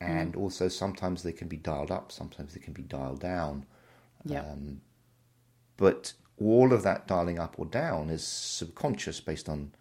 and 0.00 0.34
mm. 0.34 0.40
also 0.40 0.68
sometimes 0.68 1.22
they 1.22 1.32
can 1.32 1.48
be 1.48 1.56
dialed 1.56 1.90
up, 1.90 2.10
sometimes 2.10 2.54
they 2.54 2.60
can 2.60 2.72
be 2.72 2.82
dialed 2.82 3.20
down. 3.20 3.66
Yeah. 4.24 4.40
Um, 4.40 4.80
but 5.76 6.14
all 6.46 6.72
of 6.72 6.82
that 6.82 7.06
dialing 7.06 7.38
up 7.38 7.54
or 7.58 7.66
down 7.66 8.10
is 8.10 8.26
subconscious 8.26 9.20
based 9.20 9.48
on 9.48 9.72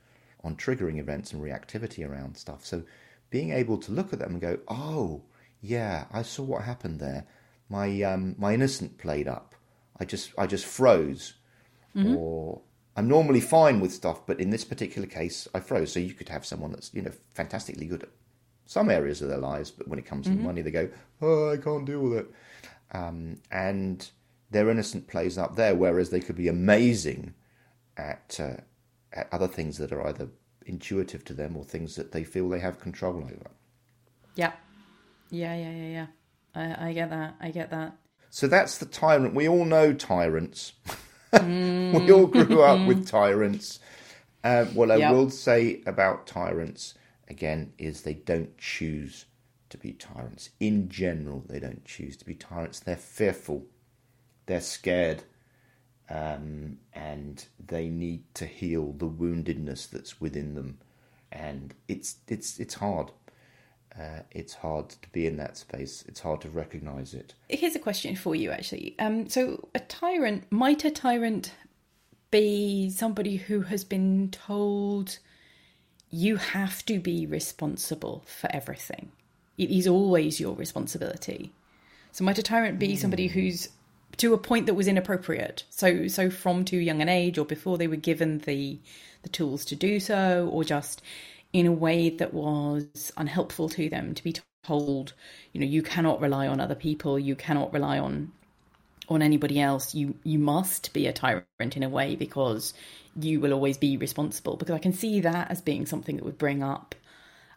on 0.44 0.56
triggering 0.56 1.00
events 1.00 1.32
and 1.34 1.42
reactivity 1.42 2.08
around 2.08 2.36
stuff. 2.36 2.66
So 2.66 2.84
being 3.30 3.52
able 3.52 3.78
to 3.78 3.92
look 3.92 4.12
at 4.12 4.20
them 4.20 4.32
and 4.32 4.42
go, 4.42 4.60
oh 4.68 5.22
yeah, 5.62 6.06
I 6.12 6.24
saw 6.24 6.44
what 6.44 6.64
happened 6.64 7.00
there. 7.00 7.26
My 7.70 8.02
um, 8.02 8.36
my 8.38 8.54
innocent 8.54 8.98
played 8.98 9.28
up. 9.28 9.56
I 10.00 10.06
just 10.06 10.32
I 10.38 10.48
just 10.48 10.66
froze, 10.66 11.36
mm-hmm. 11.96 12.16
or 12.16 12.62
I'm 12.98 13.08
normally 13.08 13.40
fine 13.40 13.80
with 13.80 13.94
stuff, 13.94 14.26
but 14.26 14.40
in 14.40 14.50
this 14.50 14.66
particular 14.66 15.08
case, 15.08 15.48
I 15.54 15.60
froze. 15.60 15.94
So 15.94 16.00
you 16.00 16.14
could 16.14 16.30
have 16.30 16.46
someone 16.46 16.72
that's 16.72 16.94
you 16.94 17.04
know 17.04 17.12
fantastically 17.34 17.86
good 17.86 18.04
at 18.04 18.10
some 18.66 18.90
areas 18.90 19.22
of 19.22 19.30
their 19.30 19.38
lives, 19.38 19.72
but 19.72 19.88
when 19.88 20.00
it 20.00 20.06
comes 20.06 20.28
mm-hmm. 20.28 20.38
to 20.38 20.44
money, 20.44 20.62
they 20.62 20.72
go, 20.72 20.90
"Oh, 21.22 21.52
I 21.52 21.58
can't 21.58 21.86
deal 21.86 22.02
with 22.02 22.14
it," 22.14 22.32
um, 22.92 23.38
and 23.52 24.10
their 24.52 24.70
innocent 24.70 25.08
plays 25.08 25.38
up 25.38 25.56
there, 25.56 25.76
whereas 25.76 26.10
they 26.10 26.20
could 26.20 26.36
be 26.36 26.48
amazing 26.48 27.34
at 27.98 28.40
uh, 28.40 28.62
at 29.14 29.28
other 29.32 29.48
things 29.48 29.78
that 29.78 29.92
are 29.92 30.06
either 30.08 30.30
intuitive 30.66 31.26
to 31.26 31.34
them 31.34 31.58
or 31.58 31.66
things 31.66 31.96
that 31.96 32.12
they 32.12 32.24
feel 32.24 32.48
they 32.50 32.60
have 32.60 32.80
control 32.80 33.18
over. 33.18 33.52
Yeah, 34.36 34.54
yeah, 35.30 35.56
yeah, 35.56 35.72
yeah, 35.72 35.88
yeah. 35.90 36.08
I, 36.54 36.90
I 36.90 36.94
get 36.94 37.10
that. 37.10 37.36
I 37.42 37.52
get 37.52 37.72
that. 37.72 37.96
So 38.30 38.48
that's 38.48 38.78
the 38.78 38.86
tyrant. 38.86 39.34
We 39.34 39.48
all 39.48 39.66
know 39.66 39.94
tyrants. 39.94 40.74
Mm. 41.34 41.94
we 41.98 42.12
all 42.12 42.28
grew 42.28 42.62
up 42.62 42.86
with 42.86 43.08
tyrants. 43.08 43.80
Um, 44.44 44.76
what 44.76 44.92
I 44.92 44.98
yep. 44.98 45.14
will 45.14 45.30
say 45.30 45.82
about 45.86 46.28
tyrants 46.28 46.96
again 47.30 47.72
is 47.78 48.02
they 48.02 48.16
don't 48.16 48.58
choose 48.58 49.28
to 49.70 49.78
be 49.78 49.94
tyrants. 49.94 50.50
In 50.60 50.90
general, 50.90 51.44
they 51.48 51.60
don't 51.60 51.86
choose 51.86 52.18
to 52.18 52.26
be 52.26 52.36
tyrants. 52.36 52.82
They're 52.82 52.98
fearful, 52.98 53.66
they're 54.52 54.60
scared, 54.60 55.24
um, 56.10 56.78
and 56.92 57.46
they 57.66 57.88
need 57.88 58.24
to 58.34 58.46
heal 58.46 58.92
the 58.92 59.08
woundedness 59.08 59.90
that's 59.90 60.20
within 60.20 60.56
them. 60.56 60.78
And 61.32 61.74
it's 61.88 62.18
it's 62.28 62.60
it's 62.60 62.74
hard. 62.74 63.12
Uh, 63.98 64.24
it's 64.32 64.54
hard 64.54 64.90
to 64.90 65.10
be 65.14 65.26
in 65.26 65.38
that 65.38 65.56
space. 65.56 66.04
It's 66.06 66.20
hard 66.20 66.42
to 66.42 66.50
recognize 66.50 67.14
it. 67.14 67.34
Here's 67.48 67.76
a 67.76 67.80
question 67.80 68.18
for 68.18 68.36
you, 68.36 68.52
actually. 68.52 68.96
Um, 69.00 69.30
so, 69.30 69.70
a 69.74 69.80
tyrant 69.80 70.52
might 70.52 70.84
a 70.84 70.92
tyrant 70.92 71.54
be 72.30 72.90
somebody 72.90 73.38
who 73.38 73.62
has 73.62 73.86
been 73.86 74.32
told 74.32 75.18
you 76.10 76.36
have 76.36 76.86
to 76.88 77.00
be 77.00 77.26
responsible 77.26 78.26
for 78.26 78.50
everything. 78.54 79.14
It 79.58 79.70
is 79.70 79.88
always 79.88 80.42
your 80.42 80.56
responsibility. 80.56 81.54
So, 82.12 82.26
might 82.26 82.38
a 82.38 82.44
tyrant 82.44 82.80
be 82.80 82.98
somebody 82.98 83.28
hmm. 83.28 83.34
who's 83.40 83.70
to 84.18 84.34
a 84.34 84.38
point 84.38 84.66
that 84.66 84.74
was 84.74 84.88
inappropriate? 84.88 85.64
So, 85.70 86.08
so 86.08 86.30
from 86.30 86.66
too 86.66 86.78
young 86.78 87.02
an 87.02 87.10
age, 87.10 87.38
or 87.38 87.46
before 87.46 87.78
they 87.78 87.88
were 87.88 87.96
given 87.96 88.40
the 88.40 88.80
the 89.24 89.30
tools 89.30 89.66
to 89.66 89.76
do 89.76 90.00
so, 90.00 90.50
or 90.52 90.64
just 90.64 91.02
in 91.54 91.68
a 91.68 91.72
way 91.72 92.10
that 92.10 92.34
was 92.34 93.12
unhelpful 93.18 93.70
to 93.70 93.90
them 93.90 94.16
to 94.16 94.24
be 94.24 94.36
told 94.64 95.14
you 95.54 95.60
know 95.60 95.66
you 95.66 95.82
cannot 95.82 96.22
rely 96.22 96.48
on 96.48 96.60
other 96.60 96.76
people 96.76 97.18
you 97.18 97.36
cannot 97.36 97.74
rely 97.74 97.98
on 97.98 98.32
on 99.10 99.22
anybody 99.22 99.60
else 99.60 99.96
you 99.96 100.16
you 100.24 100.38
must 100.38 100.94
be 100.94 101.08
a 101.08 101.14
tyrant 101.14 101.76
in 101.76 101.84
a 101.84 101.90
way 101.90 102.16
because 102.16 102.74
you 103.20 103.40
will 103.40 103.54
always 103.54 103.78
be 103.78 103.98
responsible 103.98 104.56
because 104.56 104.76
i 104.76 104.80
can 104.80 104.94
see 104.94 105.20
that 105.20 105.50
as 105.50 105.62
being 105.62 105.86
something 105.86 106.16
that 106.16 106.24
would 106.24 106.38
bring 106.38 106.62
up 106.62 106.94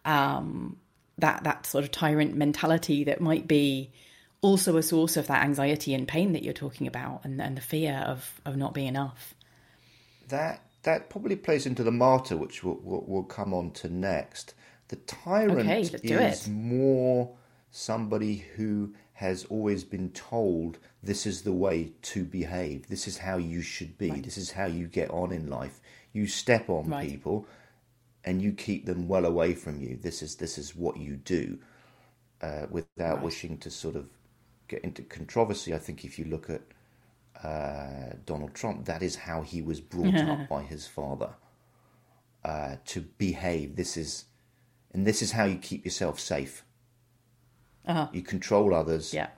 um, 0.07 0.77
that 1.19 1.45
that 1.45 1.67
sort 1.67 1.85
of 1.85 1.91
tyrant 1.91 2.35
mentality 2.35 3.05
that 3.05 3.21
might 3.21 3.47
be 3.47 3.91
also 4.45 4.77
a 4.77 4.83
source 4.83 5.17
of 5.17 5.27
that 5.27 5.43
anxiety 5.43 5.95
and 5.95 6.07
pain 6.07 6.33
that 6.33 6.43
you're 6.43 6.53
talking 6.53 6.87
about 6.87 7.23
and, 7.25 7.41
and 7.41 7.57
the 7.57 7.63
fear 7.63 8.05
of 8.07 8.41
of 8.45 8.57
not 8.57 8.75
being 8.75 8.89
enough 8.89 9.35
that 10.29 10.61
that 10.85 11.09
probably 11.11 11.37
plays 11.37 11.67
into 11.67 11.83
the 11.83 11.91
martyr, 11.91 12.37
which 12.37 12.63
we'll, 12.63 12.79
we'll, 12.83 13.05
we'll 13.07 13.23
come 13.25 13.53
on 13.53 13.71
to 13.73 13.89
next. 13.89 14.55
The 14.89 14.97
tyrant 14.97 15.61
okay, 15.61 15.81
is 15.81 16.47
more 16.47 17.35
somebody 17.71 18.47
who 18.57 18.95
has 19.15 19.45
always 19.47 19.83
been 19.83 20.11
told 20.11 20.79
this 21.03 21.27
is 21.27 21.43
the 21.43 21.53
way 21.53 21.93
to 22.03 22.25
behave, 22.25 22.89
this 22.89 23.09
is 23.09 23.19
how 23.19 23.39
you 23.39 23.63
should 23.63 23.97
be, 23.97 24.11
right. 24.11 24.23
this 24.23 24.37
is 24.37 24.51
how 24.51 24.67
you 24.67 24.87
get 24.87 25.11
on 25.11 25.33
in 25.33 25.49
life. 25.49 25.81
You 26.13 26.27
step 26.27 26.69
on 26.69 26.89
right. 26.89 27.09
people 27.09 27.47
and 28.25 28.43
you 28.43 28.53
keep 28.53 28.87
them 28.87 29.09
well 29.09 29.25
away 29.25 29.55
from 29.55 29.81
you. 29.81 29.97
This 30.01 30.23
is 30.23 30.37
this 30.37 30.59
is 30.59 30.77
what 30.77 30.97
you 30.97 31.17
do, 31.17 31.59
uh, 32.43 32.67
without 32.71 33.17
right. 33.17 33.25
wishing 33.25 33.59
to 33.59 33.71
sort 33.71 33.97
of 33.97 34.09
get 34.69 34.83
into 34.83 35.03
controversy. 35.03 35.75
I 35.75 35.79
think 35.79 36.05
if 36.05 36.19
you 36.19 36.25
look 36.27 36.51
at 36.51 36.63
uh, 37.43 38.17
Donald 38.25 38.55
Trump, 38.55 38.87
that 38.87 39.03
is 39.03 39.17
how 39.17 39.43
he 39.43 39.63
was 39.63 39.81
brought 39.81 40.15
up 40.15 40.49
by 40.49 40.63
his 40.63 40.87
father 40.87 41.31
uh, 42.45 42.77
to 42.87 43.03
behave. 43.19 43.77
This 43.77 43.97
is, 43.97 44.27
and 44.93 45.07
this 45.07 45.23
is 45.23 45.33
how 45.33 45.45
you 45.45 45.57
keep 45.57 45.85
yourself 45.85 46.21
safe. 46.21 46.65
Uh-huh. 47.87 48.09
You 48.13 48.23
control 48.23 48.75
others. 48.75 49.13
Yeah. 49.13 49.29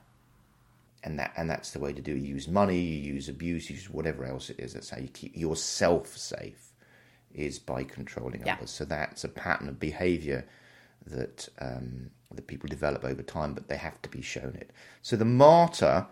And 1.03 1.18
that 1.20 1.33
and 1.37 1.49
that's 1.49 1.70
the 1.70 1.79
way 1.79 1.93
to 1.93 2.03
do 2.03 2.12
it. 2.12 2.18
You 2.18 2.35
use 2.35 2.49
money, 2.49 2.81
you 2.81 3.14
use 3.14 3.29
abuse, 3.29 3.70
you 3.70 3.77
use 3.77 3.89
whatever 3.89 4.24
else 4.24 4.51
it 4.51 4.59
is. 4.59 4.72
That's 4.72 4.91
how 4.91 4.99
you 4.99 5.09
keep 5.09 5.37
yourself 5.37 6.16
safe, 6.16 6.72
is 7.33 7.61
by 7.61 7.85
controlling 7.85 8.45
yeah. 8.45 8.55
others. 8.55 8.70
So 8.70 8.85
that's 8.85 9.22
a 9.22 9.29
pattern 9.29 9.68
of 9.68 9.79
behaviour 9.79 10.45
that 11.07 11.49
um, 11.61 12.11
that 12.35 12.47
people 12.47 12.68
develop 12.68 13.05
over 13.05 13.22
time, 13.22 13.55
but 13.55 13.68
they 13.68 13.77
have 13.77 14.01
to 14.03 14.09
be 14.09 14.22
shown 14.22 14.57
it. 14.59 14.70
So 15.03 15.16
the 15.16 15.24
martyr 15.24 16.07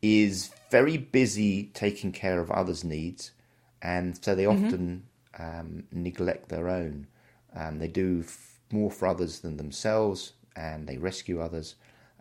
is 0.00 0.50
very 0.70 0.96
busy 0.96 1.70
taking 1.74 2.12
care 2.12 2.40
of 2.40 2.50
others' 2.50 2.84
needs, 2.84 3.32
and 3.80 4.22
so 4.22 4.34
they 4.34 4.44
mm-hmm. 4.44 4.66
often 4.66 5.02
um, 5.38 5.84
neglect 5.92 6.48
their 6.48 6.68
own. 6.68 7.06
Um, 7.54 7.78
they 7.78 7.88
do 7.88 8.22
f- 8.24 8.60
more 8.70 8.90
for 8.90 9.06
others 9.06 9.40
than 9.40 9.56
themselves, 9.56 10.32
and 10.56 10.86
they 10.86 10.98
rescue 10.98 11.40
others, 11.40 11.76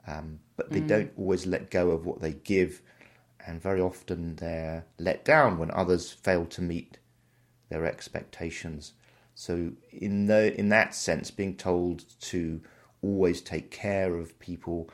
um, 0.08 0.40
but 0.56 0.72
they 0.72 0.82
mm. 0.82 0.88
don't 0.88 1.12
always 1.18 1.46
let 1.46 1.72
go 1.72 1.92
of 1.92 2.06
what 2.06 2.22
they 2.22 2.34
give, 2.34 2.82
and 3.46 3.62
very 3.62 3.82
often 3.82 4.36
they're 4.36 4.86
let 4.98 5.24
down 5.26 5.58
when 5.58 5.72
others 5.72 6.12
fail 6.12 6.46
to 6.46 6.62
meet 6.62 6.98
their 7.70 7.86
expectations. 7.86 8.94
So, 9.34 9.72
in 9.92 10.28
the 10.28 10.58
in 10.60 10.70
that 10.70 10.94
sense, 10.94 11.32
being 11.32 11.56
told 11.56 12.04
to 12.22 12.62
always 13.02 13.42
take 13.42 13.72
care 13.72 14.16
of 14.16 14.38
people 14.40 14.90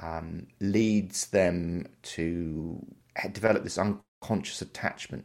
um, 0.00 0.46
leads 0.60 1.26
them 1.28 1.86
to 2.02 2.84
develop 3.32 3.64
this 3.64 3.78
unconscious 3.78 4.62
attachment 4.62 5.24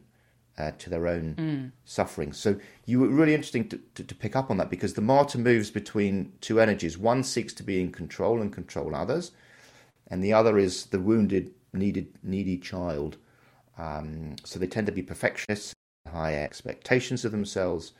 uh, 0.58 0.70
to 0.78 0.90
their 0.90 1.06
own 1.06 1.34
mm. 1.34 1.72
suffering. 1.84 2.32
So 2.32 2.56
you 2.86 3.00
were 3.00 3.08
really 3.08 3.34
interesting 3.34 3.68
to, 3.68 3.80
to, 3.94 4.04
to, 4.04 4.14
pick 4.14 4.36
up 4.36 4.50
on 4.50 4.56
that 4.58 4.70
because 4.70 4.94
the 4.94 5.00
martyr 5.00 5.38
moves 5.38 5.70
between 5.70 6.32
two 6.40 6.60
energies. 6.60 6.96
One 6.96 7.22
seeks 7.22 7.52
to 7.54 7.62
be 7.62 7.80
in 7.80 7.90
control 7.90 8.40
and 8.40 8.52
control 8.52 8.94
others, 8.94 9.32
and 10.08 10.22
the 10.22 10.32
other 10.32 10.58
is 10.58 10.86
the 10.86 11.00
wounded, 11.00 11.52
needed, 11.72 12.14
needy 12.22 12.58
child. 12.58 13.16
Um, 13.78 14.36
so 14.44 14.58
they 14.58 14.68
tend 14.68 14.86
to 14.86 14.92
be 14.92 15.02
perfectionists, 15.02 15.74
high 16.10 16.36
expectations 16.36 17.24
of 17.24 17.32
themselves, 17.32 17.92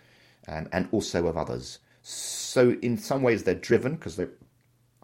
um, 0.46 0.68
and 0.72 0.88
also 0.92 1.26
of 1.26 1.36
others. 1.36 1.80
So 2.06 2.76
in 2.82 2.98
some 2.98 3.22
ways 3.22 3.44
they're 3.44 3.54
driven 3.54 3.94
because 3.94 4.16
they're 4.16 4.34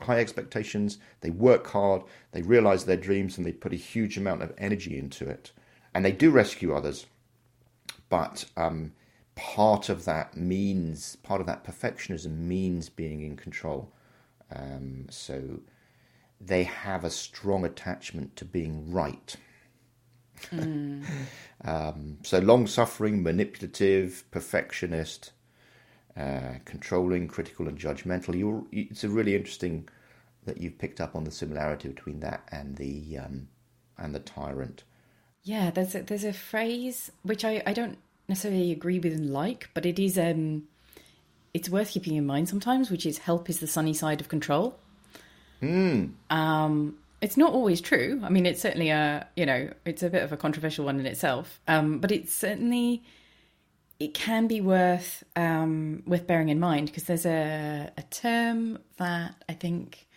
high 0.01 0.18
expectations, 0.20 0.98
they 1.22 1.30
work 1.30 1.66
hard, 1.66 2.03
they 2.32 2.42
realize 2.42 2.84
their 2.84 2.98
dreams, 2.98 3.38
and 3.38 3.46
they 3.46 3.53
put 3.53 3.72
a 3.72 3.76
huge 3.76 4.18
amount 4.18 4.42
of 4.42 4.53
energy 4.59 4.98
into 4.98 5.26
it. 5.26 5.53
And 5.94 6.05
they 6.05 6.12
do 6.12 6.30
rescue 6.30 6.74
others, 6.74 7.07
but 8.11 8.44
um, 8.55 8.92
part 9.34 9.88
of 9.88 10.05
that 10.05 10.36
means, 10.36 11.16
part 11.16 11.40
of 11.40 11.46
that 11.46 11.64
perfectionism 11.64 12.36
means 12.36 12.90
being 12.90 13.22
in 13.22 13.34
control. 13.34 13.92
Um, 14.55 15.07
so 15.09 15.61
they 16.38 16.64
have 16.64 17.03
a 17.03 17.11
strong 17.11 17.64
attachment 17.64 18.36
to 18.36 18.44
being 18.44 18.92
right. 18.92 19.36
Mm. 20.51 21.05
um, 21.64 22.18
so 22.22 22.40
long 22.40 22.66
suffering, 22.66 23.22
manipulative, 23.22 24.24
perfectionist, 24.30 25.32
uh, 26.20 26.58
controlling, 26.64 27.28
critical, 27.28 27.68
and 27.68 27.78
judgmental. 27.78 28.38
You're, 28.38 28.64
it's 28.72 29.04
a 29.04 29.08
really 29.08 29.34
interesting 29.34 29.88
that 30.44 30.58
you've 30.58 30.78
picked 30.78 31.00
up 31.00 31.16
on 31.16 31.24
the 31.24 31.30
similarity 31.30 31.88
between 31.88 32.20
that 32.20 32.42
and 32.50 32.76
the 32.76 33.18
um, 33.18 33.48
and 33.98 34.14
the 34.14 34.20
tyrant. 34.20 34.84
Yeah, 35.42 35.70
there's 35.70 35.94
a, 35.94 36.02
there's 36.02 36.24
a 36.24 36.32
phrase 36.32 37.10
which 37.22 37.44
I, 37.44 37.62
I 37.66 37.72
don't 37.72 37.98
necessarily 38.28 38.72
agree 38.72 38.98
with 38.98 39.12
and 39.12 39.32
like, 39.32 39.70
but 39.74 39.86
it 39.86 39.98
is 39.98 40.18
um 40.18 40.64
it's 41.52 41.68
worth 41.68 41.90
keeping 41.90 42.16
in 42.16 42.26
mind 42.26 42.48
sometimes, 42.48 42.90
which 42.90 43.06
is 43.06 43.18
help 43.18 43.50
is 43.50 43.60
the 43.60 43.66
sunny 43.66 43.94
side 43.94 44.20
of 44.20 44.28
control. 44.28 44.78
Um, 46.30 46.96
it's 47.20 47.36
not 47.36 47.52
always 47.52 47.80
true. 47.80 48.20
I 48.22 48.28
mean, 48.30 48.46
it's 48.46 48.60
certainly 48.62 48.90
a 48.90 49.26
you 49.36 49.46
know 49.46 49.70
it's 49.84 50.02
a 50.02 50.10
bit 50.10 50.22
of 50.22 50.32
a 50.32 50.36
controversial 50.36 50.84
one 50.84 51.00
in 51.00 51.06
itself, 51.06 51.60
um, 51.68 51.98
but 51.98 52.10
it's 52.12 52.34
certainly 52.34 53.02
it 54.01 54.14
can 54.14 54.46
be 54.46 54.62
worth 54.62 55.22
um, 55.36 56.03
worth 56.07 56.26
bearing 56.26 56.48
in 56.48 56.59
mind 56.59 56.86
because 56.86 57.05
there's 57.05 57.26
a 57.26 57.92
a 57.96 58.03
term 58.03 58.78
that 58.96 59.34
I 59.48 59.53
think 59.53 60.09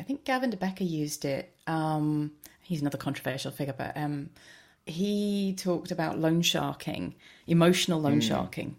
I 0.00 0.02
think 0.02 0.24
Gavin 0.24 0.50
de 0.50 0.56
Becker 0.56 0.84
used 0.84 1.26
it. 1.26 1.54
Um, 1.66 2.32
he's 2.62 2.80
another 2.80 2.98
controversial 2.98 3.52
figure, 3.52 3.74
but 3.76 3.94
um, 3.96 4.30
he 4.86 5.54
talked 5.58 5.90
about 5.90 6.18
loan 6.18 6.40
sharking, 6.40 7.14
emotional 7.46 8.00
loan 8.00 8.20
sharking, 8.22 8.76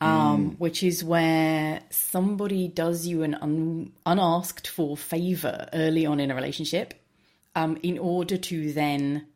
um, 0.00 0.56
which 0.58 0.82
is 0.82 1.04
where 1.04 1.82
somebody 1.90 2.66
does 2.66 3.06
you 3.06 3.22
an 3.22 3.34
un- 3.34 3.92
unasked 4.06 4.66
for 4.66 4.96
favor 4.96 5.68
early 5.74 6.06
on 6.06 6.18
in 6.18 6.30
a 6.30 6.34
relationship 6.34 6.94
um, 7.54 7.76
in 7.82 7.98
order 7.98 8.38
to 8.38 8.72
then 8.72 9.26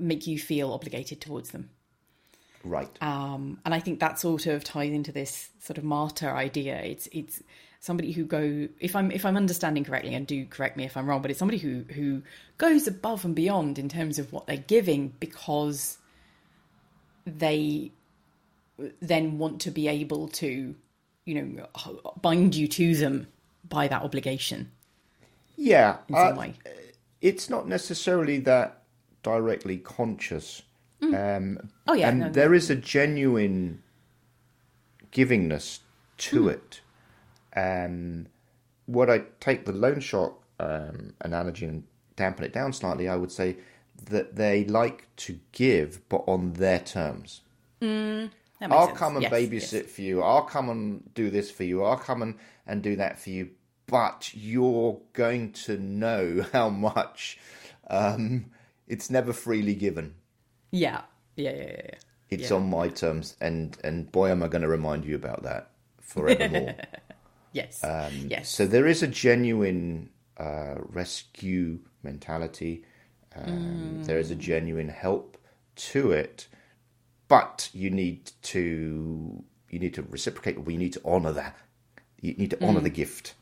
make 0.00 0.26
you 0.26 0.38
feel 0.40 0.72
obligated 0.72 1.20
towards 1.20 1.50
them. 1.50 1.70
Right. 2.64 2.90
Um, 3.02 3.58
and 3.64 3.74
I 3.74 3.80
think 3.80 4.00
that 4.00 4.18
sort 4.18 4.46
of 4.46 4.64
ties 4.64 4.92
into 4.92 5.12
this 5.12 5.50
sort 5.60 5.78
of 5.78 5.84
martyr 5.84 6.30
idea. 6.30 6.80
It's 6.80 7.08
it's 7.12 7.42
somebody 7.80 8.12
who 8.12 8.24
go 8.24 8.68
if 8.78 8.94
I'm 8.94 9.10
if 9.10 9.24
I'm 9.26 9.36
understanding 9.36 9.84
correctly, 9.84 10.14
and 10.14 10.26
do 10.26 10.44
correct 10.46 10.76
me 10.76 10.84
if 10.84 10.96
I'm 10.96 11.06
wrong, 11.06 11.22
but 11.22 11.30
it's 11.30 11.38
somebody 11.38 11.58
who 11.58 11.84
who 11.92 12.22
goes 12.58 12.86
above 12.86 13.24
and 13.24 13.34
beyond 13.34 13.78
in 13.78 13.88
terms 13.88 14.18
of 14.18 14.32
what 14.32 14.46
they're 14.46 14.56
giving 14.56 15.12
because 15.20 15.98
they 17.26 17.92
then 19.00 19.38
want 19.38 19.60
to 19.60 19.70
be 19.70 19.88
able 19.88 20.28
to, 20.28 20.74
you 21.24 21.34
know, 21.34 21.66
bind 22.20 22.54
you 22.54 22.66
to 22.66 22.94
them 22.96 23.26
by 23.68 23.86
that 23.88 24.02
obligation 24.02 24.70
yeah. 25.56 25.98
in 26.08 26.14
uh, 26.14 26.34
way. 26.34 26.54
it's 27.20 27.48
not 27.48 27.68
necessarily 27.68 28.38
that 28.40 28.82
directly 29.22 29.78
conscious. 29.78 30.62
Um, 31.02 31.58
Oh, 31.88 31.94
yeah, 31.94 32.08
and 32.10 32.20
no, 32.20 32.26
no. 32.26 32.32
there 32.32 32.54
is 32.54 32.70
a 32.70 32.76
genuine 32.76 33.82
givingness 35.10 35.80
to 36.18 36.44
Hmm. 36.44 36.48
it. 36.48 36.80
Um, 37.54 38.26
what 38.86 39.10
I 39.10 39.22
take 39.40 39.66
the 39.66 39.72
loan 39.72 40.00
shark 40.00 40.34
um, 40.60 41.14
analogy 41.20 41.66
and 41.66 41.84
dampen 42.16 42.44
it 42.44 42.52
down 42.52 42.72
slightly, 42.72 43.08
I 43.08 43.16
would 43.16 43.32
say 43.32 43.56
that 44.06 44.36
they 44.36 44.64
like 44.64 45.08
to 45.16 45.38
give, 45.52 46.00
but 46.08 46.22
on 46.26 46.54
their 46.54 46.78
terms. 46.78 47.40
Makes 47.80 48.30
I'll 48.60 48.86
sense. 48.86 48.98
come 48.98 49.16
and 49.16 49.22
Yes, 49.24 49.32
babysit 49.32 49.72
yes. 49.72 49.90
for 49.90 50.02
you. 50.02 50.22
I'll 50.22 50.42
come 50.44 50.68
and 50.70 51.12
do 51.14 51.30
this 51.30 51.50
for 51.50 51.64
you. 51.64 51.82
I'll 51.82 51.96
come 51.96 52.22
and, 52.22 52.36
and 52.66 52.80
do 52.82 52.94
that 52.96 53.18
for 53.18 53.30
you. 53.30 53.50
But 53.88 54.30
you're 54.34 55.00
going 55.14 55.52
to 55.64 55.76
know 55.78 56.46
how 56.52 56.68
much 56.68 57.38
um, 57.90 58.46
it's 58.86 59.10
never 59.10 59.32
freely 59.32 59.74
given. 59.74 60.14
Yeah, 60.72 61.02
yeah, 61.36 61.50
yeah, 61.50 61.56
yeah. 61.62 61.82
yeah. 61.92 61.98
It's 62.30 62.50
Yeah. 62.50 62.56
on 62.56 62.68
my 62.70 62.88
terms, 62.88 63.36
and 63.40 63.78
and 63.84 64.10
boy, 64.10 64.30
am 64.30 64.42
I 64.42 64.48
going 64.48 64.62
to 64.62 64.68
remind 64.68 65.04
you 65.04 65.14
about 65.14 65.42
that 65.44 65.70
forevermore. 66.00 66.74
Yes, 67.52 67.82
Um, 67.84 68.28
yes. 68.28 68.48
so 68.48 68.66
there 68.66 68.86
is 68.86 69.02
a 69.02 69.06
genuine 69.08 70.10
uh, 70.38 70.76
rescue 70.78 71.80
mentality. 72.02 72.84
Um, 73.36 74.00
There 74.04 74.18
is 74.18 74.30
a 74.30 74.34
genuine 74.34 74.88
help 74.88 75.36
to 75.92 76.12
it, 76.12 76.48
but 77.28 77.70
you 77.72 77.90
need 77.90 78.32
to 78.42 79.44
you 79.70 79.78
need 79.78 79.94
to 79.94 80.02
reciprocate. 80.02 80.58
Or 80.58 80.70
you 80.70 80.78
need 80.78 80.92
to 80.94 81.00
honor 81.04 81.32
that. 81.32 81.56
You 82.20 82.34
need 82.34 82.50
to 82.50 82.58
honor 82.62 82.80
the 82.80 82.90
gift 82.90 83.34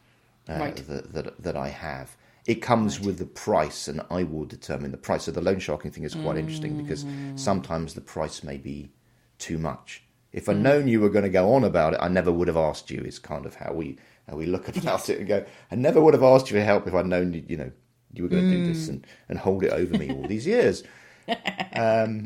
uh, 0.49 0.59
Right. 0.59 0.77
that, 0.89 1.13
that 1.13 1.43
that 1.43 1.57
I 1.57 1.69
have. 1.69 2.17
It 2.51 2.63
comes 2.63 3.01
with 3.01 3.19
the 3.19 3.27
price, 3.27 3.87
and 3.87 4.01
I 4.11 4.25
will 4.25 4.45
determine 4.45 4.91
the 4.91 4.97
price. 4.97 5.25
So 5.25 5.31
the 5.31 5.41
loan 5.41 5.61
sharking 5.61 5.91
thing 5.91 6.05
is 6.05 6.15
quite 6.15 6.37
interesting 6.37 6.77
because 6.77 7.05
sometimes 7.37 7.95
the 7.95 8.01
price 8.01 8.43
may 8.43 8.57
be 8.57 8.91
too 9.39 9.59
much. 9.59 10.03
If 10.33 10.49
I'd 10.49 10.57
known 10.57 10.89
you 10.89 11.01
were 11.01 11.11
going 11.11 11.25
to 11.25 11.31
go 11.31 11.53
on 11.55 11.65
about 11.65 11.95
it, 11.95 12.01
I 12.03 12.09
never 12.09 12.33
would 12.33 12.49
have 12.49 12.57
asked 12.57 12.91
you. 12.91 13.03
Is 13.03 13.19
kind 13.19 13.47
of 13.47 13.55
how 13.55 13.73
we 13.73 13.99
how 14.29 14.37
we 14.37 14.47
look 14.47 14.69
about 14.77 15.09
it 15.09 15.19
and 15.19 15.29
go. 15.29 15.45
I 15.71 15.77
never 15.77 16.01
would 16.01 16.15
have 16.15 16.23
asked 16.23 16.51
you 16.51 16.59
for 16.59 16.65
help 16.65 16.87
if 16.87 16.95
I'd 16.95 17.07
known 17.07 17.33
you, 17.33 17.45
you 17.47 17.57
know 17.57 17.71
you 18.13 18.25
were 18.25 18.29
going 18.29 18.51
to 18.51 18.57
do 18.57 18.67
this 18.67 18.89
and, 18.89 19.07
and 19.29 19.39
hold 19.39 19.63
it 19.63 19.73
over 19.73 19.97
me 19.97 20.11
all 20.11 20.27
these 20.27 20.47
years. 20.47 20.83
yeah, 21.29 22.17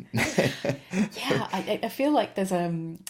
I, 1.52 1.80
I 1.82 1.88
feel 1.90 2.12
like 2.12 2.34
there's 2.34 2.52
um, 2.52 3.00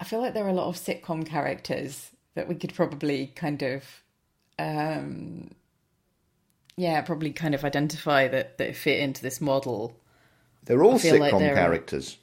I 0.00 0.04
feel 0.04 0.20
like 0.20 0.34
there 0.34 0.44
are 0.44 0.50
a 0.50 0.52
lot 0.52 0.68
of 0.68 0.76
sitcom 0.76 1.24
characters 1.24 2.10
that 2.34 2.48
we 2.48 2.54
could 2.54 2.74
probably 2.74 3.28
kind 3.28 3.62
of, 3.62 4.02
um, 4.58 5.52
yeah, 6.76 7.00
probably 7.02 7.32
kind 7.32 7.54
of 7.54 7.64
identify 7.64 8.28
that 8.28 8.58
that 8.58 8.76
fit 8.76 9.00
into 9.00 9.22
this 9.22 9.40
model. 9.40 9.96
They're 10.64 10.82
all 10.84 10.98
feel 10.98 11.18
like 11.18 11.32
sitcom 11.32 11.38
they're- 11.40 11.54
characters. 11.54 12.18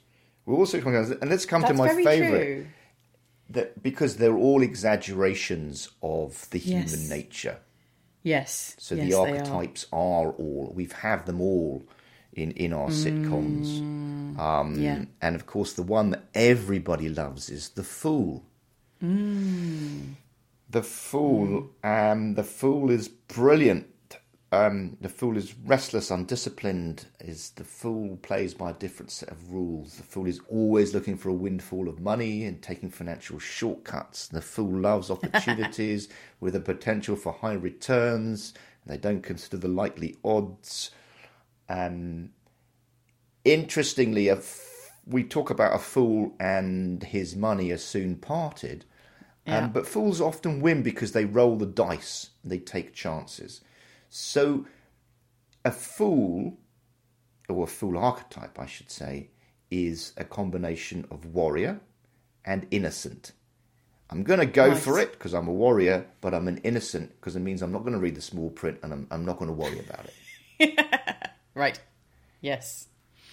We're 0.46 0.56
all 0.56 0.66
sitcom 0.66 0.92
characters, 0.92 1.16
and 1.20 1.30
let's 1.30 1.46
come 1.46 1.62
That's 1.62 1.72
to 1.72 1.78
my 1.78 1.88
favorite. 2.04 2.66
That 3.50 3.82
because 3.82 4.16
they're 4.16 4.36
all 4.36 4.62
exaggerations 4.62 5.90
of 6.02 6.48
the 6.50 6.58
Yes. 6.58 6.92
human 6.92 7.08
nature. 7.08 7.58
Yes. 8.22 8.74
So 8.78 8.94
yes, 8.94 9.04
the 9.04 9.10
they 9.10 9.16
are. 9.16 9.36
archetypes 9.36 9.86
are. 9.92 10.30
all 10.32 10.72
we've 10.74 10.92
have 10.92 11.26
them 11.26 11.40
all 11.40 11.84
in 12.32 12.50
in 12.52 12.72
our 12.72 12.88
sitcoms. 12.88 13.78
Um, 13.80 14.76
Mm. 14.76 14.82
Yeah. 14.82 15.04
And 15.22 15.36
of 15.36 15.46
course, 15.46 15.74
the 15.74 15.82
one 15.82 16.10
that 16.10 16.24
everybody 16.34 17.08
loves 17.08 17.48
is 17.50 17.68
the 17.70 17.84
fool. 17.84 18.42
Mm. 19.02 20.14
The 20.70 20.82
fool. 20.82 21.70
Um, 21.84 22.34
the 22.34 22.42
fool 22.44 22.90
is 22.90 23.08
brilliant. 23.08 23.86
Um, 24.54 24.96
the 25.00 25.08
fool 25.08 25.36
is 25.36 25.54
restless, 25.66 26.10
undisciplined. 26.10 27.06
Is 27.20 27.50
the 27.50 27.64
fool 27.64 28.16
plays 28.18 28.54
by 28.54 28.70
a 28.70 28.74
different 28.74 29.10
set 29.10 29.30
of 29.30 29.52
rules. 29.52 29.96
The 29.96 30.02
fool 30.02 30.26
is 30.26 30.40
always 30.48 30.94
looking 30.94 31.16
for 31.16 31.28
a 31.28 31.34
windfall 31.34 31.88
of 31.88 32.00
money 32.00 32.44
and 32.44 32.62
taking 32.62 32.90
financial 32.90 33.38
shortcuts. 33.38 34.28
The 34.28 34.40
fool 34.40 34.80
loves 34.80 35.10
opportunities 35.10 36.08
with 36.40 36.54
a 36.54 36.60
potential 36.60 37.16
for 37.16 37.32
high 37.32 37.54
returns. 37.54 38.54
They 38.86 38.96
don't 38.96 39.22
consider 39.22 39.56
the 39.56 39.68
likely 39.68 40.16
odds. 40.24 40.90
Um, 41.68 42.30
interestingly, 43.44 44.28
a 44.28 44.36
f- 44.36 44.92
we 45.06 45.24
talk 45.24 45.50
about 45.50 45.74
a 45.74 45.78
fool 45.78 46.34
and 46.38 47.02
his 47.02 47.34
money 47.34 47.70
are 47.70 47.78
soon 47.78 48.16
parted. 48.16 48.84
Yeah. 49.46 49.58
Um, 49.58 49.72
but 49.72 49.86
fools 49.86 50.20
often 50.20 50.60
win 50.60 50.82
because 50.82 51.12
they 51.12 51.24
roll 51.24 51.56
the 51.56 51.66
dice, 51.66 52.30
they 52.44 52.58
take 52.58 52.94
chances. 52.94 53.60
So, 54.16 54.64
a 55.64 55.72
fool, 55.72 56.56
or 57.48 57.64
a 57.64 57.66
fool 57.66 57.98
archetype, 57.98 58.60
I 58.60 58.66
should 58.66 58.88
say, 58.88 59.30
is 59.72 60.12
a 60.16 60.22
combination 60.22 61.04
of 61.10 61.26
warrior 61.26 61.80
and 62.44 62.64
innocent. 62.70 63.32
I'm 64.10 64.22
going 64.22 64.38
to 64.38 64.46
go 64.46 64.68
Nice. 64.68 64.84
for 64.84 65.00
it 65.00 65.10
because 65.14 65.34
I'm 65.34 65.48
a 65.48 65.52
warrior, 65.52 66.06
but 66.20 66.32
I'm 66.32 66.46
an 66.46 66.58
innocent 66.58 67.10
because 67.16 67.34
it 67.34 67.40
means 67.40 67.60
I'm 67.60 67.72
not 67.72 67.80
going 67.80 67.94
to 67.94 67.98
read 67.98 68.14
the 68.14 68.20
small 68.20 68.50
print 68.50 68.78
and 68.84 68.92
I'm, 68.92 69.08
I'm 69.10 69.24
not 69.24 69.36
going 69.36 69.48
to 69.48 69.52
worry 69.52 69.80
about 69.80 70.06
it. 70.60 70.78
Right. 71.56 71.80
Yes. 72.40 72.86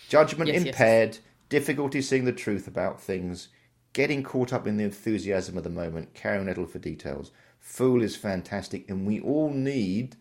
Judgment 0.09 0.47
Yes, 0.47 0.63
yes, 0.63 0.67
impaired, 0.73 1.17
difficulty 1.49 2.01
seeing 2.01 2.25
the 2.25 2.31
truth 2.31 2.67
about 2.67 2.99
things, 2.99 3.49
getting 3.93 4.23
caught 4.23 4.51
up 4.51 4.65
in 4.65 4.77
the 4.77 4.83
enthusiasm 4.83 5.57
of 5.59 5.63
the 5.63 5.69
moment, 5.69 6.15
caring 6.15 6.47
little 6.47 6.65
for 6.65 6.79
details. 6.79 7.31
Fool 7.59 8.01
is 8.01 8.15
fantastic, 8.15 8.89
and 8.89 9.05
we 9.05 9.19
all 9.19 9.51
need 9.51 10.15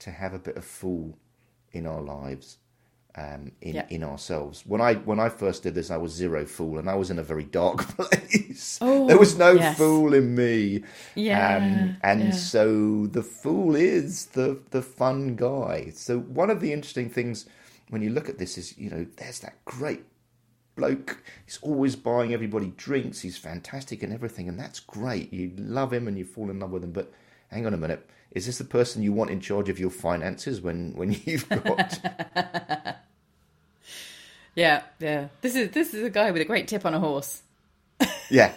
to 0.00 0.10
have 0.10 0.34
a 0.34 0.38
bit 0.38 0.56
of 0.56 0.64
fool 0.64 1.18
in 1.72 1.86
our 1.86 2.00
lives, 2.02 2.58
um, 3.16 3.52
in 3.60 3.74
Yeah. 3.76 3.86
in 3.90 4.02
ourselves. 4.04 4.64
When 4.66 4.80
I 4.80 4.94
when 4.94 5.20
I 5.20 5.28
first 5.28 5.62
did 5.62 5.74
this, 5.74 5.90
I 5.90 5.96
was 5.96 6.12
zero 6.12 6.44
fool, 6.46 6.78
and 6.78 6.88
I 6.90 6.94
was 6.94 7.10
in 7.10 7.18
a 7.18 7.22
very 7.22 7.44
dark 7.44 7.78
place. 7.96 8.78
Oh, 8.80 9.06
there 9.06 9.18
was 9.18 9.36
no 9.38 9.52
yes. 9.52 9.76
fool 9.78 10.14
in 10.14 10.34
me. 10.34 10.82
Yeah, 11.14 11.56
Um, 11.56 11.96
and 12.02 12.24
yeah. 12.24 12.30
so 12.32 13.06
the 13.06 13.22
fool 13.22 13.76
is 13.76 14.26
the 14.26 14.58
the 14.70 14.82
fun 14.82 15.36
guy. 15.36 15.90
So 15.94 16.18
one 16.20 16.50
of 16.50 16.60
the 16.60 16.72
interesting 16.72 17.08
things 17.10 17.46
when 17.90 18.02
you 18.02 18.10
look 18.10 18.28
at 18.28 18.38
this 18.38 18.56
is, 18.58 18.76
you 18.78 18.90
know, 18.90 19.06
there's 19.16 19.40
that 19.40 19.64
great 19.64 20.04
bloke. 20.74 21.22
He's 21.44 21.58
always 21.62 21.94
buying 21.96 22.32
everybody 22.32 22.72
drinks. 22.76 23.20
He's 23.20 23.36
fantastic 23.38 24.02
and 24.02 24.12
everything, 24.12 24.48
and 24.48 24.58
that's 24.58 24.80
great. 24.80 25.32
You 25.32 25.52
love 25.56 25.92
him 25.92 26.08
and 26.08 26.18
you 26.18 26.24
fall 26.24 26.50
in 26.50 26.58
love 26.60 26.70
with 26.72 26.82
him. 26.82 26.92
But 26.92 27.12
hang 27.50 27.66
on 27.66 27.74
a 27.74 27.76
minute, 27.76 28.08
is 28.34 28.46
this 28.46 28.58
the 28.58 28.64
person 28.64 29.02
you 29.02 29.12
want 29.12 29.30
in 29.30 29.40
charge 29.40 29.68
of 29.68 29.78
your 29.78 29.90
finances 29.90 30.60
when 30.60 30.92
when 30.94 31.12
you've 31.24 31.48
got? 31.48 32.00
Yeah. 34.56 34.82
Yeah. 35.00 35.28
This 35.40 35.56
is 35.56 35.70
this 35.70 35.94
is 35.94 36.04
a 36.04 36.10
guy 36.10 36.30
with 36.30 36.40
a 36.40 36.44
great 36.44 36.68
tip 36.68 36.86
on 36.86 36.94
a 36.94 37.00
horse. 37.00 37.42
yeah. 38.30 38.52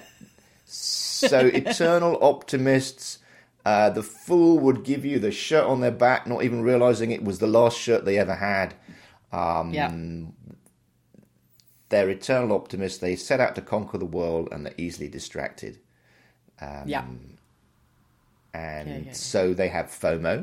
So 0.65 1.39
eternal 1.47 2.17
optimists. 2.21 3.19
Uh, 3.65 3.89
the 3.89 4.03
fool 4.03 4.59
would 4.59 4.83
give 4.83 5.03
you 5.03 5.19
the 5.19 5.31
shirt 5.31 5.65
on 5.65 5.81
their 5.81 5.91
back, 5.91 6.25
not 6.25 6.43
even 6.43 6.61
realizing 6.61 7.11
it 7.11 7.23
was 7.23 7.39
the 7.39 7.47
last 7.47 7.77
shirt 7.77 8.05
they 8.05 8.17
ever 8.17 8.35
had. 8.35 8.75
Um, 9.31 9.73
yeah. 9.73 9.91
they're 11.89 12.09
eternal 12.09 12.55
optimists. 12.55 12.99
They 12.99 13.15
set 13.17 13.41
out 13.41 13.55
to 13.55 13.61
conquer 13.61 13.97
the 13.97 14.05
world 14.05 14.49
and 14.51 14.65
they're 14.65 14.73
easily 14.77 15.09
distracted. 15.09 15.79
yeah. 16.85 17.05
And 18.57 18.87
Yeah, 18.89 18.97
yeah, 19.07 19.13
so 19.13 19.53
they 19.53 19.69
have 19.77 19.87
FOMO. 19.87 20.35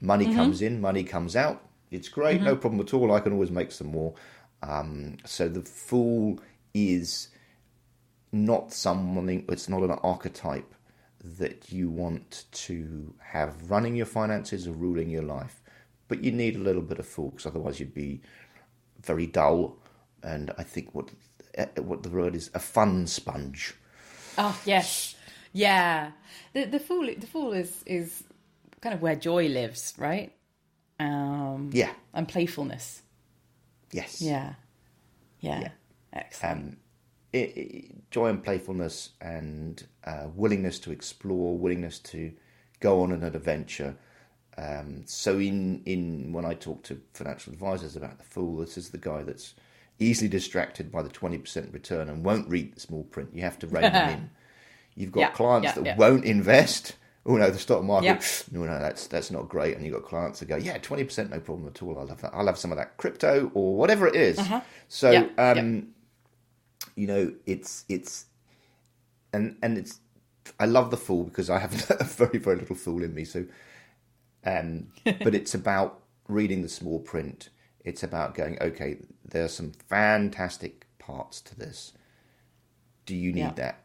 Money 0.00 0.26
Mm-hmm. 0.26 0.36
comes 0.36 0.62
in, 0.62 0.80
money 0.80 1.04
comes 1.04 1.34
out. 1.36 1.58
It's 1.90 2.08
great, 2.08 2.40
no 2.42 2.54
problem 2.56 2.80
at 2.80 2.94
all. 2.94 3.12
I 3.12 3.20
can 3.20 3.32
always 3.32 3.50
make 3.50 3.70
some 3.72 3.88
more. 3.88 4.14
Um, 4.62 5.16
so 5.24 5.48
the 5.48 5.62
fool 5.62 6.38
is 6.72 7.28
not 8.32 8.72
someone. 8.72 9.28
It's 9.48 9.68
not 9.68 9.82
an 9.82 9.90
archetype 10.12 10.72
that 11.38 11.70
you 11.72 11.90
want 11.90 12.44
to 12.52 13.12
have 13.18 13.70
running 13.70 13.94
your 13.96 14.06
finances 14.06 14.66
or 14.68 14.72
ruling 14.72 15.10
your 15.10 15.22
life. 15.24 15.60
But 16.08 16.22
you 16.24 16.32
need 16.32 16.56
a 16.56 16.60
little 16.60 16.82
bit 16.82 16.98
of 16.98 17.06
fool, 17.06 17.30
because 17.30 17.46
otherwise 17.46 17.78
you'd 17.80 17.94
be 17.94 18.20
very 19.02 19.26
dull. 19.26 19.76
And 20.22 20.50
I 20.58 20.62
think 20.62 20.94
what 20.94 21.10
eh, 21.54 21.66
what 21.80 22.02
the 22.04 22.08
word 22.10 22.34
is 22.34 22.50
a 22.54 22.58
fun 22.60 23.06
sponge. 23.06 23.74
Oh 24.38 24.56
yes, 24.64 25.16
yeah. 25.52 26.12
The 26.52 26.64
the 26.66 26.80
fool 26.80 27.06
the 27.06 27.26
fool 27.26 27.52
is 27.52 27.82
is 27.86 28.22
kind 28.80 28.94
of 28.94 29.02
where 29.02 29.16
joy 29.16 29.48
lives, 29.48 29.94
right? 29.98 30.32
Um, 30.98 31.70
Yeah. 31.72 31.92
and 32.14 32.28
playfulness. 32.28 33.02
Yes. 33.92 34.20
Yeah, 34.22 34.54
yeah. 35.40 35.60
Yeah. 35.60 35.70
Excellent. 36.12 36.78
i 37.34 37.38
i 37.38 37.84
joy 38.10 38.28
and 38.28 38.42
playfulness 38.42 39.10
and 39.20 39.86
uh, 40.04 40.26
willingness 40.34 40.78
to 40.80 40.92
explore, 40.92 41.56
willingness 41.56 41.98
to 42.00 42.32
go 42.80 43.02
on 43.02 43.12
an 43.12 43.22
adventure. 43.24 43.96
Um, 44.58 45.04
so 45.06 45.38
in 45.38 45.82
in 45.86 46.32
when 46.32 46.44
I 46.44 46.54
talk 46.54 46.82
to 46.84 47.00
financial 47.14 47.52
advisors 47.52 47.96
about 47.96 48.18
the 48.18 48.24
fool, 48.24 48.58
this 48.58 48.76
is 48.76 48.90
the 48.90 48.98
guy 48.98 49.22
that's 49.22 49.54
easily 49.98 50.28
distracted 50.28 50.90
by 50.92 51.02
the 51.02 51.08
twenty 51.08 51.38
percent 51.38 51.72
return 51.72 52.08
and 52.08 52.24
won't 52.24 52.48
read 52.48 52.74
the 52.74 52.80
small 52.80 53.04
print. 53.04 53.30
You 53.34 53.42
have 53.42 53.58
to 53.60 53.66
rein 53.66 53.92
them 53.92 54.08
in. 54.18 54.30
You've 54.96 55.12
got 55.12 55.22
Yeah, 55.22 55.30
clients 55.30 55.72
yeah, 55.72 55.74
that 55.76 55.84
yeah. 55.86 55.96
won't 55.96 56.24
invest. 56.24 56.96
Oh 57.26 57.36
no, 57.36 57.50
the 57.50 57.58
stock 57.58 57.82
market. 57.84 58.44
No, 58.52 58.64
no, 58.64 58.78
that's 58.80 59.06
that's 59.06 59.30
not 59.30 59.48
great. 59.48 59.76
And 59.76 59.84
you've 59.84 59.94
got 59.94 60.04
clients 60.04 60.40
that 60.40 60.46
go, 60.46 60.56
yeah, 60.56 60.78
twenty 60.78 61.04
percent, 61.04 61.30
no 61.30 61.40
problem 61.40 61.68
at 61.68 61.82
all. 61.82 61.98
I'll 61.98 62.08
have 62.08 62.20
that. 62.22 62.32
I'll 62.34 62.46
have 62.46 62.58
some 62.58 62.72
of 62.72 62.78
that 62.78 62.96
crypto 62.96 63.50
or 63.54 63.76
whatever 63.76 64.06
it 64.06 64.16
is. 64.16 64.52
So 64.88 65.10
Uh-huh. 65.10 65.24
Yeah, 65.52 65.52
um, 65.52 65.88
you 66.96 67.06
know, 67.06 67.32
it's 67.46 67.84
it's 67.88 68.26
and 69.32 69.56
and 69.62 69.78
it's 69.78 70.00
I 70.58 70.66
love 70.66 70.90
the 70.90 70.96
fool 70.96 71.24
because 71.24 71.50
I 71.50 71.58
have 71.58 71.72
a 72.00 72.04
very 72.04 72.38
very 72.38 72.56
little 72.56 72.76
fool 72.76 73.02
in 73.02 73.14
me. 73.14 73.24
So, 73.24 73.44
um, 74.44 74.88
but 75.22 75.34
it's 75.34 75.54
about 75.54 76.00
reading 76.28 76.62
the 76.62 76.68
small 76.68 76.98
print. 77.00 77.50
It's 77.84 78.02
about 78.02 78.34
going, 78.34 78.58
okay, 78.60 78.98
there 79.24 79.44
are 79.44 79.48
some 79.48 79.72
fantastic 79.88 80.86
parts 80.98 81.40
to 81.42 81.58
this. 81.58 81.92
Do 83.06 83.14
you 83.16 83.32
need 83.32 83.56
Yeah. 83.56 83.64
that? 83.64 83.84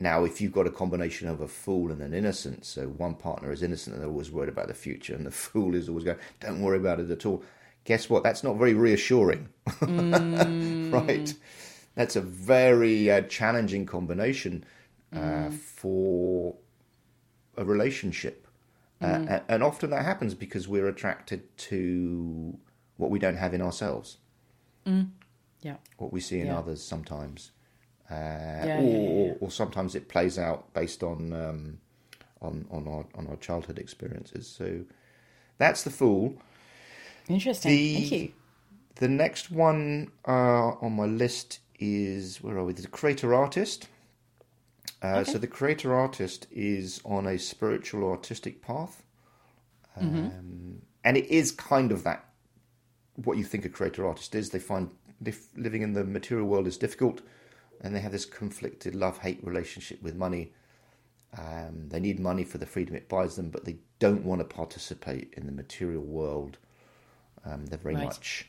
Now, 0.00 0.24
if 0.24 0.40
you've 0.40 0.52
got 0.52 0.66
a 0.66 0.70
combination 0.70 1.28
of 1.28 1.40
a 1.40 1.48
fool 1.48 1.90
and 1.90 2.00
an 2.00 2.14
innocent, 2.14 2.64
so 2.64 2.86
one 2.86 3.14
partner 3.14 3.50
is 3.50 3.62
innocent 3.64 3.94
and 3.94 4.02
they're 4.02 4.10
always 4.10 4.30
worried 4.30 4.48
about 4.48 4.68
the 4.68 4.74
future, 4.74 5.14
and 5.14 5.26
the 5.26 5.30
fool 5.44 5.74
is 5.74 5.88
always 5.88 6.04
going, 6.04 6.18
don't 6.40 6.60
worry 6.62 6.78
about 6.78 7.00
it 7.00 7.10
at 7.10 7.26
all. 7.26 7.42
Guess 7.84 8.08
what? 8.10 8.22
That's 8.22 8.44
not 8.44 8.56
very 8.56 8.74
reassuring, 8.74 9.48
right? 9.82 11.34
That's 11.94 12.16
a 12.16 12.20
very 12.20 13.10
uh, 13.10 13.22
challenging 13.22 13.86
combination 13.86 14.64
uh, 15.14 15.50
for 15.50 16.54
a 17.56 17.64
relationship. 17.64 18.46
Uh, 19.00 19.38
and 19.48 19.62
often 19.62 19.90
that 19.90 20.04
happens 20.04 20.34
because 20.34 20.68
we're 20.68 20.88
attracted 20.88 21.56
to 21.56 22.58
what 22.98 23.10
we 23.10 23.18
don't 23.18 23.36
have 23.36 23.54
in 23.54 23.62
ourselves, 23.62 24.18
yeah, 24.84 25.76
what 25.98 26.12
we 26.12 26.20
see 26.20 26.40
in 26.40 26.48
Yeah. 26.48 26.58
others 26.58 26.82
sometimes. 26.82 27.52
Uh, 28.10 28.14
yeah, 28.14 28.80
or, 28.80 29.26
yeah. 29.26 29.32
Or, 29.40 29.50
sometimes 29.50 29.94
it 29.94 30.08
plays 30.08 30.38
out 30.38 30.72
based 30.72 31.02
on 31.02 31.32
um, 31.32 31.78
on 32.40 32.64
on 32.70 32.88
our 32.88 33.04
on 33.14 33.26
our 33.28 33.36
childhood 33.36 33.78
experiences. 33.78 34.46
So 34.48 34.80
that's 35.58 35.82
the 35.82 35.90
fool. 35.90 36.34
interesting. 37.28 37.70
The- 37.70 37.94
Thank 37.94 38.12
you. 38.12 38.32
The 38.94 39.08
next 39.08 39.50
one 39.50 40.10
uh, 40.26 40.70
on 40.80 40.92
my 40.96 41.04
list 41.04 41.60
is 41.78 42.42
where 42.42 42.56
are 42.58 42.64
we? 42.64 42.72
The 42.72 42.88
creator 42.88 43.34
artist. 43.34 43.88
Uh, 45.00 45.22
So 45.22 45.38
the 45.38 45.46
creator 45.46 45.94
artist 45.94 46.48
is 46.50 47.00
on 47.04 47.26
a 47.26 47.38
spiritual 47.38 48.02
or 48.02 48.12
artistic 48.12 48.60
path, 48.62 49.04
um, 49.96 50.82
and 51.04 51.16
it 51.16 51.26
is 51.26 51.52
kind 51.52 51.92
of 51.92 52.02
that. 52.04 52.24
What 53.14 53.36
you 53.36 53.44
think 53.44 53.64
a 53.64 53.68
creator 53.68 54.06
artist 54.06 54.34
is, 54.34 54.50
they 54.50 54.58
find 54.58 54.90
living 55.56 55.82
in 55.82 55.92
the 55.92 56.04
material 56.04 56.46
world 56.48 56.66
is 56.66 56.76
difficult, 56.76 57.20
and 57.80 57.94
they 57.94 58.00
have 58.00 58.12
this 58.12 58.24
conflicted 58.26 58.94
love 58.94 59.18
hate 59.18 59.42
relationship 59.42 60.02
with 60.02 60.16
money. 60.16 60.52
Um, 61.36 61.88
they 61.88 62.00
need 62.00 62.18
money 62.18 62.44
for 62.44 62.58
the 62.58 62.66
freedom 62.66 62.94
it 62.96 63.08
buys 63.08 63.36
them, 63.36 63.50
but 63.50 63.64
they 63.64 63.76
don't 63.98 64.24
want 64.24 64.40
to 64.40 64.44
participate 64.44 65.34
in 65.36 65.46
the 65.46 65.52
material 65.52 66.02
world. 66.02 66.58
Um, 67.44 67.66
they're 67.66 67.78
very 67.78 67.94
Right. 67.94 68.04
much 68.04 68.48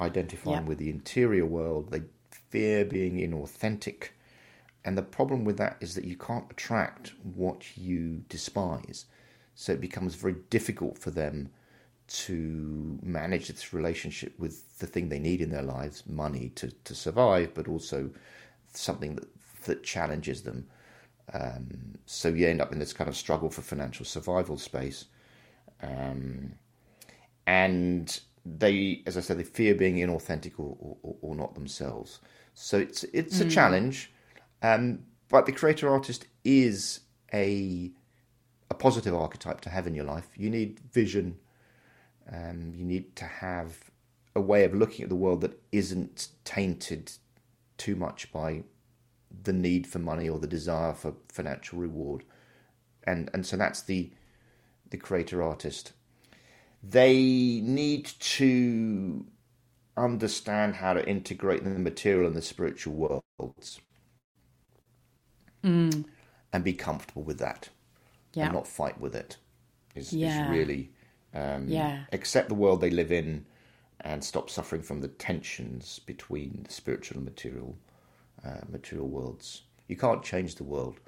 identifying 0.00 0.62
Yeah. 0.62 0.68
with 0.68 0.78
the 0.78 0.90
interior 0.90 1.46
world. 1.46 1.90
They 1.90 2.02
fear 2.30 2.84
being 2.84 3.16
inauthentic. 3.16 4.10
And 4.84 4.96
the 4.96 5.02
problem 5.02 5.44
with 5.44 5.58
that 5.58 5.76
is 5.80 5.94
that 5.94 6.04
you 6.04 6.16
can't 6.16 6.50
attract 6.50 7.12
what 7.22 7.76
you 7.76 8.24
despise. 8.28 9.06
So 9.54 9.72
it 9.72 9.80
becomes 9.80 10.14
very 10.14 10.36
difficult 10.50 10.98
for 10.98 11.10
them 11.10 11.50
to 12.08 12.98
manage 13.02 13.48
this 13.48 13.74
relationship 13.74 14.38
with 14.38 14.78
the 14.78 14.86
thing 14.86 15.08
they 15.08 15.18
need 15.18 15.40
in 15.40 15.50
their 15.50 15.62
lives, 15.62 16.04
money 16.06 16.50
to, 16.54 16.70
to 16.84 16.94
survive, 16.94 17.52
but 17.54 17.68
also 17.68 18.10
something 18.78 19.16
that, 19.16 19.28
that 19.64 19.82
challenges 19.82 20.42
them. 20.42 20.66
Um, 21.32 21.98
so 22.06 22.28
you 22.28 22.48
end 22.48 22.60
up 22.62 22.72
in 22.72 22.78
this 22.78 22.92
kind 22.92 23.08
of 23.08 23.16
struggle 23.16 23.50
for 23.50 23.62
financial 23.62 24.04
survival 24.04 24.56
space. 24.56 25.06
Um, 25.82 26.54
and 27.46 28.18
they, 28.44 29.02
as 29.06 29.16
I 29.16 29.20
said, 29.20 29.38
they 29.38 29.44
fear 29.44 29.74
being 29.74 29.96
inauthentic 29.96 30.58
or, 30.58 30.76
or, 31.02 31.16
or 31.20 31.34
not 31.34 31.54
themselves. 31.54 32.20
So 32.54 32.78
it's 32.78 33.04
it's 33.04 33.40
a 33.40 33.48
challenge, 33.48 34.12
um, 34.62 35.04
but 35.28 35.46
the 35.46 35.52
creator 35.52 35.88
artist 35.88 36.26
is 36.44 37.00
a 37.32 37.92
a 38.68 38.74
positive 38.74 39.14
archetype 39.14 39.60
to 39.62 39.70
have 39.70 39.86
in 39.86 39.94
your 39.94 40.04
life. 40.04 40.28
You 40.36 40.50
need 40.50 40.80
vision. 40.92 41.38
Um, 42.30 42.72
you 42.74 42.84
need 42.84 43.14
to 43.16 43.24
have 43.24 43.90
a 44.34 44.40
way 44.40 44.64
of 44.64 44.74
looking 44.74 45.04
at 45.04 45.08
the 45.08 45.14
world 45.14 45.40
that 45.42 45.58
isn't 45.72 46.28
tainted 46.44 47.12
too 47.78 47.96
much 47.96 48.30
by 48.32 48.64
the 49.44 49.52
need 49.52 49.86
for 49.86 49.98
money 49.98 50.28
or 50.28 50.38
the 50.38 50.46
desire 50.46 50.92
for 50.94 51.14
financial 51.28 51.78
reward, 51.78 52.24
and 53.04 53.30
and 53.32 53.46
so 53.46 53.56
that's 53.56 53.82
the 53.82 54.12
the 54.90 54.96
creator 54.98 55.42
artist. 55.42 55.92
They 56.82 57.60
need 57.62 58.06
to 58.06 59.26
understand 59.96 60.76
how 60.76 60.94
to 60.94 61.08
integrate 61.08 61.64
the 61.64 61.70
material 61.70 62.26
and 62.28 62.36
the 62.36 62.42
spiritual 62.42 63.22
worlds, 63.38 63.80
and 65.62 66.64
be 66.64 66.72
comfortable 66.72 67.22
with 67.22 67.38
that, 67.38 67.68
Yeah. 68.34 68.44
and 68.46 68.54
not 68.54 68.66
fight 68.68 69.00
with 69.00 69.14
it. 69.14 69.36
Is, 69.94 70.12
Yeah. 70.12 70.44
is 70.44 70.50
really 70.50 70.92
um, 71.34 71.68
Yeah. 71.68 72.04
accept 72.12 72.48
the 72.48 72.54
world 72.54 72.80
they 72.80 72.90
live 72.90 73.12
in, 73.12 73.44
and 74.02 74.22
stop 74.22 74.48
suffering 74.50 74.82
from 74.82 75.00
the 75.00 75.08
tensions 75.08 75.98
between 76.00 76.64
the 76.66 76.72
spiritual 76.72 77.16
and 77.18 77.24
material 77.24 77.76
uh, 78.44 78.60
material 78.70 79.08
worlds. 79.08 79.62
You 79.88 79.96
can't 79.96 80.22
change 80.22 80.54
the 80.54 80.64
world, 80.64 81.00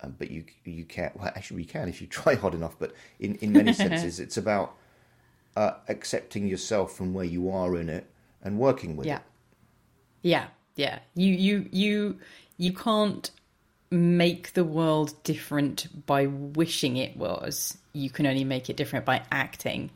um, 0.00 0.14
but 0.18 0.30
you 0.30 0.44
you 0.64 0.84
can. 0.84 1.10
Well, 1.14 1.32
actually, 1.34 1.62
you 1.62 1.68
can 1.68 1.88
if 1.88 2.00
you 2.00 2.06
try 2.20 2.34
hard 2.34 2.54
enough. 2.54 2.76
But 2.78 2.94
in 3.18 3.34
in 3.36 3.52
many 3.52 3.72
senses, 3.84 4.20
it's 4.20 4.36
about 4.36 4.74
uh, 5.56 5.72
accepting 5.88 6.46
yourself 6.46 6.94
from 6.96 7.12
where 7.14 7.24
you 7.24 7.50
are 7.50 7.76
in 7.76 7.88
it 7.88 8.06
and 8.42 8.58
working 8.58 8.96
with 8.96 9.06
Yeah. 9.06 9.16
it. 9.16 9.22
Yeah, 10.22 10.46
yeah. 10.76 10.98
You 11.14 11.32
you 11.32 11.68
you 11.72 12.18
you 12.56 12.72
can't 12.72 13.30
make 13.90 14.52
the 14.52 14.64
world 14.64 15.14
different 15.24 16.06
by 16.06 16.26
wishing 16.26 16.96
it 16.96 17.16
was. 17.16 17.78
You 17.92 18.10
can 18.10 18.26
only 18.26 18.44
make 18.44 18.68
it 18.68 18.76
different 18.76 19.04
by 19.04 19.22
acting. 19.32 19.90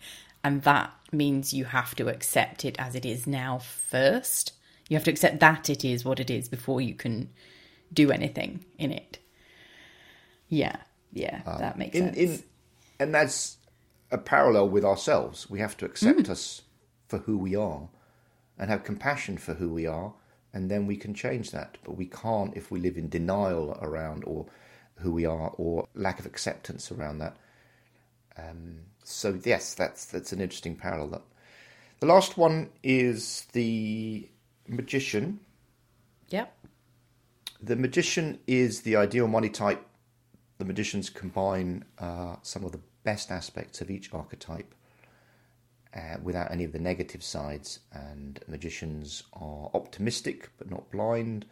And 0.45 0.63
that 0.63 0.93
means 1.13 1.53
you 1.53 1.65
have 1.67 1.95
to 1.97 2.09
accept 2.09 2.65
it 2.65 2.77
as 2.79 2.95
it 2.95 3.05
is 3.05 3.27
now 3.27 3.59
first. 3.59 4.53
You 4.89 4.97
have 4.97 5.05
to 5.05 5.11
accept 5.11 5.41
that 5.41 5.71
it 5.71 5.85
is 5.85 6.05
what 6.05 6.21
it 6.21 6.31
is 6.31 6.49
before 6.49 6.81
you 6.81 6.95
can 6.95 7.31
do 7.93 8.11
anything 8.11 8.65
in 8.79 8.91
it. 8.93 9.19
Yeah, 10.49 10.77
yeah, 11.13 11.43
that 11.59 11.79
makes 11.79 11.99
Um, 11.99 12.09
In, 12.09 12.15
sense. 12.15 12.41
in, 12.41 12.45
and 12.99 13.15
that's 13.15 13.59
a 14.11 14.19
parallel 14.19 14.69
with 14.69 14.85
ourselves. 14.85 15.49
We 15.49 15.61
have 15.61 15.77
to 15.79 15.87
accept 15.87 16.29
us 16.29 16.63
for 17.09 17.19
who 17.19 17.39
we 17.39 17.55
are 17.57 17.89
and 18.59 18.71
have 18.71 18.85
compassion 18.85 19.39
for 19.39 19.55
who 19.55 19.71
we 19.71 19.87
are, 19.87 20.15
and 20.53 20.71
then 20.71 20.87
we 20.87 20.97
can 20.97 21.15
change 21.15 21.51
that. 21.53 21.79
But 21.85 21.97
we 21.97 22.07
can't 22.07 22.57
if 22.57 22.71
we 22.71 22.81
live 22.81 22.97
in 22.99 23.09
denial 23.09 23.79
around 23.81 24.25
or 24.25 24.47
who 24.97 25.13
we 25.13 25.25
are 25.25 25.51
or 25.57 25.89
lack 25.95 26.19
of 26.21 26.27
acceptance 26.27 26.93
around 26.93 27.19
that. 27.19 27.37
Um, 28.37 28.81
so 29.05 29.39
yes, 29.45 29.75
that's 29.75 30.07
that's 30.07 30.33
an 30.33 30.41
interesting 30.41 30.77
parallel. 30.77 31.25
The 32.01 32.07
last 32.07 32.37
one 32.37 32.71
is 32.83 33.47
the 33.53 34.29
magician. 34.67 35.41
Yep. 36.31 36.53
The 37.63 37.77
magician 37.77 38.41
is 38.47 38.81
the 38.81 38.97
ideal 38.97 39.29
money 39.29 39.49
type. 39.49 39.87
The 40.59 40.65
magicians 40.65 41.11
combine 41.11 41.85
uh, 41.99 42.37
some 42.43 42.65
of 42.65 42.73
the 42.73 42.81
best 43.05 43.31
aspects 43.31 43.81
of 43.81 43.91
each 43.91 44.13
archetype 44.13 44.75
uh, 45.95 46.17
without 46.23 46.51
any 46.51 46.65
of 46.65 46.73
the 46.73 46.79
negative 46.79 47.23
sides. 47.23 47.81
And 47.93 48.41
magicians 48.49 49.23
are 49.33 49.71
optimistic 49.75 50.51
but 50.59 50.71
not 50.71 50.91
blind, 50.91 51.47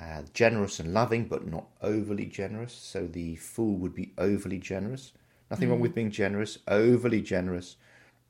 uh, 0.00 0.22
generous 0.32 0.80
and 0.80 0.94
loving 0.94 1.26
but 1.26 1.46
not 1.46 1.66
overly 1.82 2.26
generous. 2.26 2.72
So 2.72 3.06
the 3.06 3.36
fool 3.36 3.76
would 3.76 3.94
be 3.94 4.12
overly 4.18 4.58
generous. 4.58 5.12
Nothing 5.50 5.70
wrong 5.70 5.80
with 5.80 5.94
being 5.94 6.10
generous. 6.10 6.58
Overly 6.66 7.22
generous 7.22 7.76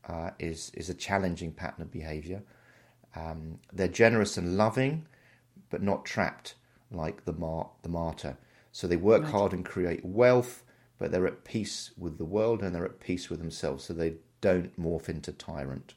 uh, 0.06 0.30
is 0.38 0.70
is 0.74 0.90
a 0.90 0.94
challenging 0.94 1.52
pattern 1.52 1.82
of 1.82 1.90
behaviour. 1.90 2.42
Um, 3.14 3.58
they're 3.72 3.88
generous 3.88 4.36
and 4.36 4.56
loving, 4.56 5.06
but 5.70 5.82
not 5.82 6.04
trapped 6.04 6.54
like 6.90 7.24
the 7.24 7.32
mar- 7.32 7.70
the 7.82 7.88
martyr. 7.88 8.36
So 8.72 8.86
they 8.86 8.96
work 8.96 9.24
hard 9.24 9.52
and 9.54 9.64
create 9.64 10.04
wealth, 10.04 10.62
but 10.98 11.10
they're 11.10 11.26
at 11.26 11.44
peace 11.44 11.92
with 11.96 12.18
the 12.18 12.26
world 12.26 12.62
and 12.62 12.74
they're 12.74 12.84
at 12.84 13.00
peace 13.00 13.30
with 13.30 13.38
themselves. 13.38 13.84
So 13.84 13.94
they 13.94 14.16
don't 14.42 14.78
morph 14.78 15.08
into 15.08 15.32
tyrant. 15.32 15.94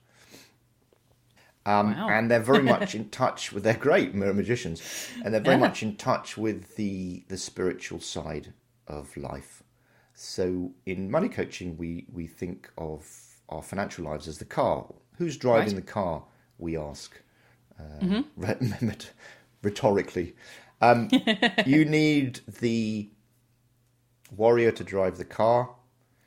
Um, 1.65 1.93
Wow. 1.93 2.09
And 2.09 2.32
they're 2.32 2.39
very 2.39 2.63
much 2.76 2.95
in 2.95 3.09
touch 3.09 3.51
with. 3.51 3.63
They're 3.63 3.74
great 3.76 4.15
mirror 4.15 4.34
magicians, 4.34 4.82
and 5.24 5.34
they're 5.34 5.41
very 5.41 5.57
much 5.57 5.84
in 5.84 5.97
touch 5.97 6.38
with 6.38 6.76
the 6.78 7.24
the 7.28 7.38
spiritual 7.38 7.99
side 7.99 8.53
of 8.88 9.15
life. 9.17 9.59
So 10.22 10.74
in 10.86 11.09
money 11.09 11.30
coaching, 11.30 11.78
we 11.78 12.05
we 12.11 12.28
think 12.28 12.70
of 12.78 13.07
our 13.47 13.61
financial 13.63 14.03
lives 14.03 14.28
as 14.28 14.38
the 14.38 14.43
car. 14.43 14.86
Who's 15.17 15.38
driving 15.38 15.76
Right. 15.76 15.86
the 15.86 15.91
car? 15.93 16.24
We 16.57 16.76
ask, 16.78 17.17
uh, 17.80 18.24
re- 18.36 18.91
rhetorically. 19.61 20.36
Um, 20.82 21.09
you 21.65 21.86
need 21.86 22.41
the 22.59 23.09
warrior 24.36 24.74
to 24.74 24.84
drive 24.84 25.17
the 25.17 25.24
car. 25.26 25.74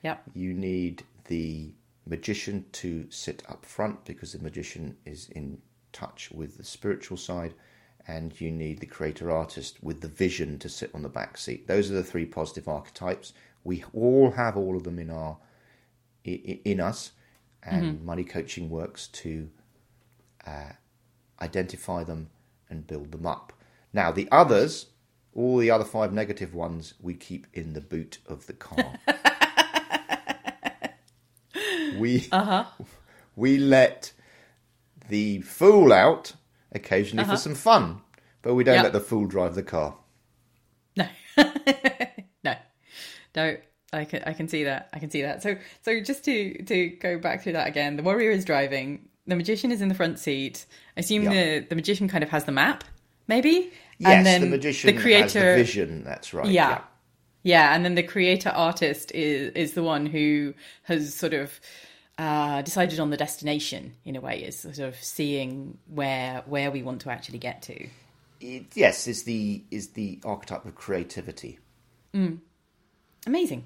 Yep. 0.03 0.23
You 0.33 0.55
need 0.55 1.05
the 1.27 1.75
magician 2.07 2.65
to 2.73 3.07
sit 3.11 3.43
up 3.47 3.67
front 3.67 4.07
because 4.07 4.33
the 4.33 4.39
magician 4.43 4.97
is 5.05 5.29
in 5.29 5.61
touch 5.93 6.31
with 6.33 6.57
the 6.57 6.65
spiritual 6.65 7.19
side, 7.19 7.53
and 8.09 8.41
you 8.41 8.51
need 8.51 8.81
the 8.81 8.87
creator 8.87 9.31
artist 9.31 9.83
with 9.83 10.01
the 10.01 10.09
vision 10.09 10.59
to 10.61 10.71
sit 10.71 10.91
on 10.95 11.03
the 11.03 11.11
back 11.11 11.37
seat. 11.37 11.67
Those 11.69 11.91
are 11.91 11.95
the 11.95 12.03
three 12.03 12.25
positive 12.25 12.69
archetypes. 12.69 13.35
We 13.65 13.85
all 13.93 14.33
have 14.33 14.57
all 14.57 14.77
of 14.77 14.85
them 14.85 14.99
in 14.99 15.11
our 15.11 15.39
in 16.25 16.81
us, 16.81 17.13
and 17.63 17.97
mm-hmm. 17.97 18.07
money 18.07 18.25
coaching 18.25 18.71
works 18.71 19.09
to 19.09 19.51
uh, 20.47 20.73
identify 21.41 22.05
them 22.05 22.31
and 22.69 22.87
build 22.87 23.13
them 23.13 23.27
up. 23.27 23.53
Now 23.93 24.13
the 24.13 24.29
others. 24.31 24.87
All 25.35 25.57
the 25.57 25.71
other 25.71 25.85
five 25.85 26.13
negative 26.13 26.55
ones 26.55 26.93
we 27.01 27.15
keep 27.15 27.47
in 27.55 27.73
the 27.73 27.81
boot 27.81 28.19
of 28.27 28.47
the 28.47 28.53
car. 28.53 28.99
we 31.99 32.29
uh-huh. 32.31 32.65
we 33.35 33.57
let 33.57 34.13
the 35.09 35.41
fool 35.41 35.91
out 35.91 36.35
occasionally 36.73 37.25
for 37.25 37.33
uh-huh. 37.33 37.39
some 37.39 37.55
fun, 37.55 38.01
but 38.43 38.55
we 38.55 38.65
don't 38.65 38.77
Yep. 38.77 38.85
let 38.85 38.93
the 38.93 39.01
fool 39.01 39.27
drive 39.27 39.55
the 39.55 39.63
car. 39.63 39.97
No, 40.97 41.07
no. 43.37 43.57
I 43.95 44.07
can 44.07 44.23
I 44.25 44.33
can 44.33 44.49
see 44.49 44.65
that. 44.65 44.89
I 44.95 44.99
can 44.99 45.11
see 45.11 45.21
that. 45.21 45.43
So 45.43 45.57
so 45.83 46.01
just 46.01 46.25
to 46.25 46.63
to 46.65 46.89
go 46.89 47.19
back 47.19 47.43
through 47.43 47.53
that 47.53 47.69
again, 47.69 47.97
the 47.97 48.03
warrior 48.03 48.31
is 48.31 48.45
driving. 48.45 49.09
The 49.27 49.37
magician 49.37 49.71
is 49.71 49.83
in 49.83 49.89
the 49.89 49.95
front 49.95 50.19
seat. 50.19 50.65
I 50.97 51.01
assume 51.01 51.25
Yeah. 51.25 51.31
the 51.61 51.67
the 51.69 51.75
magician 51.75 52.09
kind 52.09 52.25
of 52.25 52.31
has 52.31 52.45
the 52.45 52.53
map, 52.53 52.85
maybe. 53.29 53.71
Yes, 53.99 54.41
the 54.41 54.47
magician 54.47 54.95
the 54.95 55.01
creator, 55.01 55.25
has 55.25 55.57
the 55.59 55.65
vision. 55.65 56.05
That's 56.05 56.33
right. 56.33 56.47
Yeah. 56.47 56.81
Yeah, 57.45 57.75
and 57.75 57.85
then 57.85 57.97
the 57.97 58.03
creator 58.03 58.49
artist 58.49 59.13
is 59.13 59.53
is 59.55 59.75
the 59.75 59.83
one 59.83 60.07
who 60.07 60.55
has 60.85 61.15
sort 61.15 61.35
of 61.35 61.61
uh, 62.19 62.63
decided 62.63 63.01
on 63.01 63.11
the 63.11 63.17
destination 63.17 63.95
in 64.05 64.17
a 64.17 64.21
way, 64.21 64.43
is 64.43 64.59
sort 64.61 64.79
of 64.79 64.97
seeing 65.03 65.77
where 65.87 66.45
where 66.47 66.71
we 66.71 66.83
want 66.83 67.03
to 67.03 67.11
actually 67.11 67.39
get 67.39 67.63
to. 67.63 67.89
It, 68.41 68.67
yes, 68.75 69.07
is 69.07 69.25
the 69.25 69.63
is 69.71 69.89
the 69.89 70.21
archetype 70.25 70.65
of 70.65 70.75
creativity, 70.77 71.59
Amazing. 73.27 73.65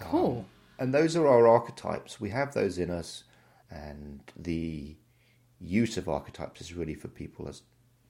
Um, 0.00 0.08
cool. 0.08 0.46
and 0.78 0.92
those 0.92 1.16
are 1.16 1.26
our 1.26 1.46
archetypes. 1.46 2.20
We 2.20 2.30
have 2.30 2.54
those 2.54 2.78
in 2.78 2.90
us, 2.90 3.24
and 3.70 4.20
the 4.36 4.96
use 5.60 5.96
of 5.96 6.08
archetypes 6.08 6.60
is 6.60 6.74
really 6.74 6.94
for 6.94 7.08
people 7.08 7.48
as 7.48 7.62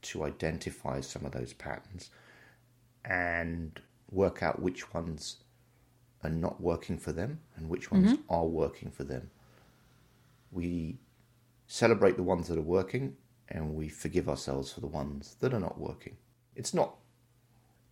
to 0.02 0.24
identify 0.24 1.00
some 1.00 1.24
of 1.24 1.32
those 1.32 1.52
patterns 1.52 2.10
and 3.04 3.80
work 4.10 4.42
out 4.42 4.60
which 4.60 4.92
ones 4.92 5.36
are 6.22 6.30
not 6.30 6.60
working 6.60 6.98
for 6.98 7.12
them 7.12 7.40
and 7.56 7.68
which 7.68 7.90
ones 7.90 8.12
mm-hmm. 8.12 8.32
are 8.32 8.46
working 8.46 8.90
for 8.90 9.04
them. 9.04 9.30
We 10.52 10.98
celebrate 11.66 12.16
the 12.16 12.22
ones 12.22 12.48
that 12.48 12.58
are 12.58 12.62
working 12.62 13.16
and 13.48 13.74
we 13.74 13.88
forgive 13.88 14.28
ourselves 14.28 14.72
for 14.72 14.80
the 14.80 14.86
ones 14.86 15.36
that 15.40 15.52
are 15.52 15.60
not 15.60 15.78
working. 15.78 16.16
It's 16.56 16.74
not 16.74 16.96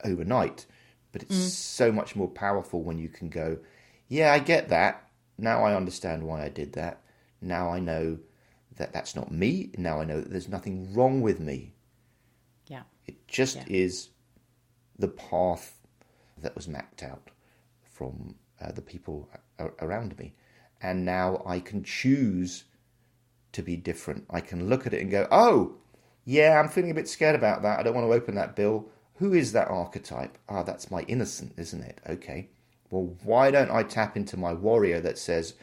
overnight, 0.05 0.67
but 1.13 1.23
it's 1.23 1.37
so 1.53 1.93
much 1.93 2.17
more 2.17 2.29
powerful 2.29 2.83
when 2.83 2.99
you 2.99 3.09
can 3.09 3.29
go, 3.29 3.59
Yeah, 4.09 4.33
I 4.33 4.41
get 4.41 4.69
that. 4.69 5.09
Now 5.39 5.65
I 5.65 5.75
understand 5.75 6.25
why 6.25 6.45
I 6.45 6.49
did 6.49 6.73
that. 6.75 7.01
Now 7.41 7.71
I 7.71 7.79
know 7.81 8.19
that 8.77 8.93
that's 8.93 9.15
not 9.17 9.31
me. 9.33 9.71
Now 9.79 10.01
I 10.01 10.05
know 10.05 10.21
that 10.21 10.31
there's 10.31 10.49
nothing 10.49 10.93
wrong 10.95 11.21
with 11.21 11.41
me. 11.41 11.73
Yeah. 12.67 12.83
It 13.07 13.27
just 13.27 13.57
Yeah. 13.57 13.65
is 13.69 14.09
the 14.99 15.09
path 15.09 15.79
that 16.39 16.55
was 16.55 16.69
mapped 16.69 17.03
out 17.03 17.31
from 17.83 18.35
uh, 18.61 18.73
the 18.73 18.83
people 18.83 19.29
a- 19.59 19.71
around 19.81 20.19
me. 20.19 20.35
And 20.81 21.05
now 21.05 21.43
I 21.47 21.61
can 21.61 21.83
choose 21.85 22.65
to 23.53 23.63
be 23.63 23.77
different. 23.77 24.25
I 24.31 24.41
can 24.41 24.69
look 24.69 24.87
at 24.87 24.95
it 24.95 25.01
and 25.01 25.11
go, 25.11 25.27
oh, 25.31 25.77
yeah, 26.25 26.59
I'm 26.61 26.69
feeling 26.69 26.91
a 26.91 26.95
bit 26.95 27.09
scared 27.09 27.35
about 27.35 27.63
that. 27.63 27.79
I 27.79 27.83
don't 27.83 27.95
want 27.95 28.07
to 28.07 28.13
open 28.13 28.35
that 28.37 28.57
bill. 28.57 28.89
Who 29.17 29.35
is 29.35 29.53
that 29.53 29.69
archetype? 29.69 30.39
Ah, 30.49 30.63
that's 30.63 30.91
my 30.91 31.03
innocent, 31.03 31.55
isn't 31.57 31.83
it? 31.83 32.01
Okay. 32.09 32.49
Well, 32.91 33.17
why 33.23 33.51
don't 33.51 33.71
I 33.71 33.83
tap 33.83 34.17
into 34.17 34.37
my 34.37 34.53
warrior 34.53 35.01
that 35.01 35.19
says, 35.19 35.55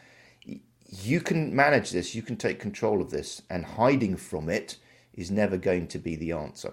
you 0.44 1.20
can 1.20 1.54
manage 1.54 1.90
this, 1.90 2.14
you 2.14 2.22
can 2.22 2.36
take 2.36 2.58
control 2.58 3.00
of 3.00 3.10
this, 3.10 3.42
and 3.48 3.64
hiding 3.64 4.16
from 4.16 4.48
it 4.48 4.76
is 5.14 5.30
never 5.30 5.56
going 5.56 5.86
to 5.88 5.98
be 5.98 6.16
the 6.16 6.32
answer. 6.32 6.72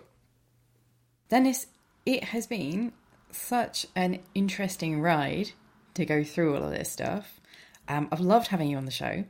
Dennis, 1.30 1.68
it 2.06 2.24
has 2.26 2.48
been 2.48 2.94
such 3.32 3.86
an 3.96 4.20
interesting 4.34 5.02
ride 5.02 5.52
to 5.94 6.06
go 6.06 6.24
through 6.24 6.56
all 6.56 6.64
of 6.64 6.72
this 6.72 6.92
stuff. 6.92 7.40
Um, 7.88 8.08
I've 8.12 8.20
loved 8.20 8.48
having 8.48 8.70
you 8.70 8.78
on 8.78 8.86
the 8.86 8.92
show. 8.92 9.26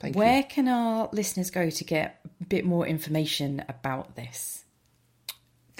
Thank 0.00 0.16
Where 0.16 0.38
you. 0.38 0.44
can 0.44 0.68
our 0.68 1.08
listeners 1.12 1.50
go 1.50 1.70
to 1.70 1.84
get 1.84 2.20
a 2.40 2.44
bit 2.44 2.64
more 2.64 2.86
information 2.86 3.64
about 3.68 4.16
this? 4.16 4.64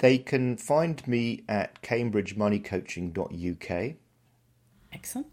They 0.03 0.17
can 0.17 0.57
find 0.57 1.07
me 1.07 1.45
at 1.47 1.81
cambridgemoneycoaching.uk. 1.81 3.95
Excellent. 4.91 5.27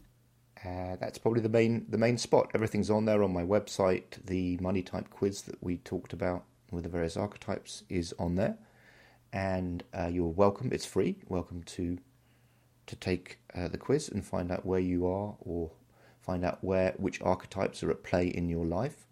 Uh, 0.65 0.95
that's 1.01 1.19
probably 1.19 1.41
the 1.41 1.49
main 1.49 1.87
the 1.89 1.99
main 1.99 2.17
spot. 2.17 2.53
Everything's 2.55 2.89
on 2.89 3.05
there 3.05 3.25
on 3.25 3.33
my 3.33 3.43
website. 3.43 4.25
The 4.25 4.59
money 4.59 4.83
type 4.83 5.11
quiz 5.11 5.43
that 5.43 5.61
we 5.61 5.79
talked 5.79 6.13
about 6.13 6.45
with 6.71 6.85
the 6.85 6.89
various 6.89 7.17
archetypes 7.17 7.83
is 7.89 8.15
on 8.17 8.37
there, 8.37 8.59
and 9.33 9.83
uh, 9.93 10.07
you're 10.07 10.29
welcome. 10.29 10.71
It's 10.73 10.87
free. 10.87 11.17
Welcome 11.29 11.65
to 11.65 11.99
to 12.87 12.95
take 12.95 13.41
uh, 13.53 13.67
the 13.67 13.77
quiz 13.77 14.09
and 14.09 14.25
find 14.25 14.53
out 14.53 14.65
where 14.65 14.79
you 14.79 15.05
are, 15.05 15.35
or 15.41 15.73
find 16.21 16.45
out 16.45 16.63
where 16.63 16.95
which 16.97 17.21
archetypes 17.23 17.83
are 17.83 17.91
at 17.91 18.05
play 18.05 18.29
in 18.29 18.49
your 18.49 18.67
life. 18.67 19.09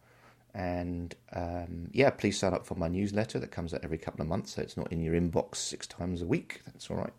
And 0.59 1.15
um, 1.33 1.89
yeah, 1.93 2.11
please 2.11 2.37
sign 2.37 2.53
up 2.53 2.67
for 2.67 2.75
my 2.75 2.89
newsletter 2.89 3.39
that 3.39 3.53
comes 3.53 3.73
out 3.73 3.85
every 3.85 3.97
couple 3.97 4.23
of 4.23 4.27
months, 4.27 4.57
so 4.57 4.63
it's 4.63 4.77
not 4.77 4.91
in 4.91 5.01
your 5.01 5.15
inbox 5.15 5.55
six 5.55 5.87
times 5.87 6.21
a 6.21 6.27
week. 6.27 6.63
That's 6.67 6.91
all 6.91 6.97
right. 6.97 7.13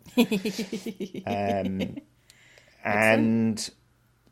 um, 1.26 1.96
and 2.84 3.70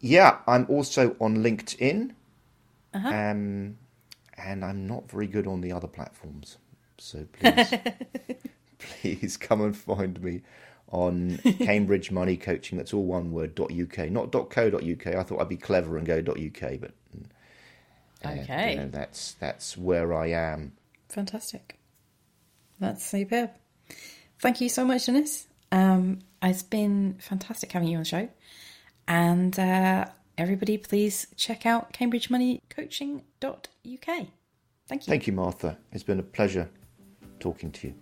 yeah, 0.01 0.41
I'm 0.47 0.67
also 0.69 1.17
on 1.21 1.39
LinkedIn, 1.39 2.11
um, 2.93 3.79
and 4.37 4.63
I'm 4.63 4.87
not 4.87 5.11
very 5.11 5.27
good 5.27 5.47
on 5.47 5.63
the 5.63 5.73
other 5.73 5.89
platforms. 5.89 6.59
So 6.99 7.27
please, 7.33 7.75
please 8.79 9.37
come 9.39 9.63
and 9.63 9.75
find 9.75 10.23
me 10.23 10.43
on 10.91 11.39
Cambridge 11.61 12.11
Money 12.11 12.37
Coaching. 12.37 12.77
That's 12.77 12.93
all 12.93 13.07
one 13.07 13.33
word. 13.33 13.59
.uk, 13.59 14.11
not 14.11 14.33
.co.uk. 14.33 15.07
I 15.07 15.23
thought 15.23 15.41
I'd 15.41 15.49
be 15.49 15.57
clever 15.57 15.97
and 15.97 16.07
go 16.07 16.19
.uk, 16.19 16.73
but 16.79 16.91
uh, 18.25 18.31
you 18.31 18.41
Okay. 18.43 18.77
know, 18.77 18.89
that's 18.89 19.35
that's 19.35 19.77
where 19.77 20.15
I 20.15 20.29
am. 20.29 20.73
Fantastic. 21.09 21.79
That's 22.81 23.05
superb. 23.05 23.51
Thank 24.41 24.61
you 24.61 24.69
so 24.69 24.85
much, 24.85 25.07
Dennis. 25.07 25.47
Um, 25.73 26.21
it's 26.43 26.63
been 26.63 27.17
fantastic 27.19 27.73
having 27.73 27.89
you 27.89 27.97
on 27.97 28.03
the 28.03 28.09
show. 28.09 28.29
And 29.09 29.59
uh, 29.59 30.05
everybody, 30.37 30.79
please 30.79 31.27
check 31.37 31.67
out 31.67 31.93
cambridgemoneycoaching.uk. 31.93 34.07
Thank 34.07 35.07
you. 35.07 35.11
Thank 35.11 35.27
you, 35.27 35.33
Martha. 35.33 35.77
It's 35.93 36.05
been 36.05 36.21
a 36.21 36.23
pleasure 36.23 36.69
talking 37.41 37.73
to 37.73 37.89
you. 37.89 37.95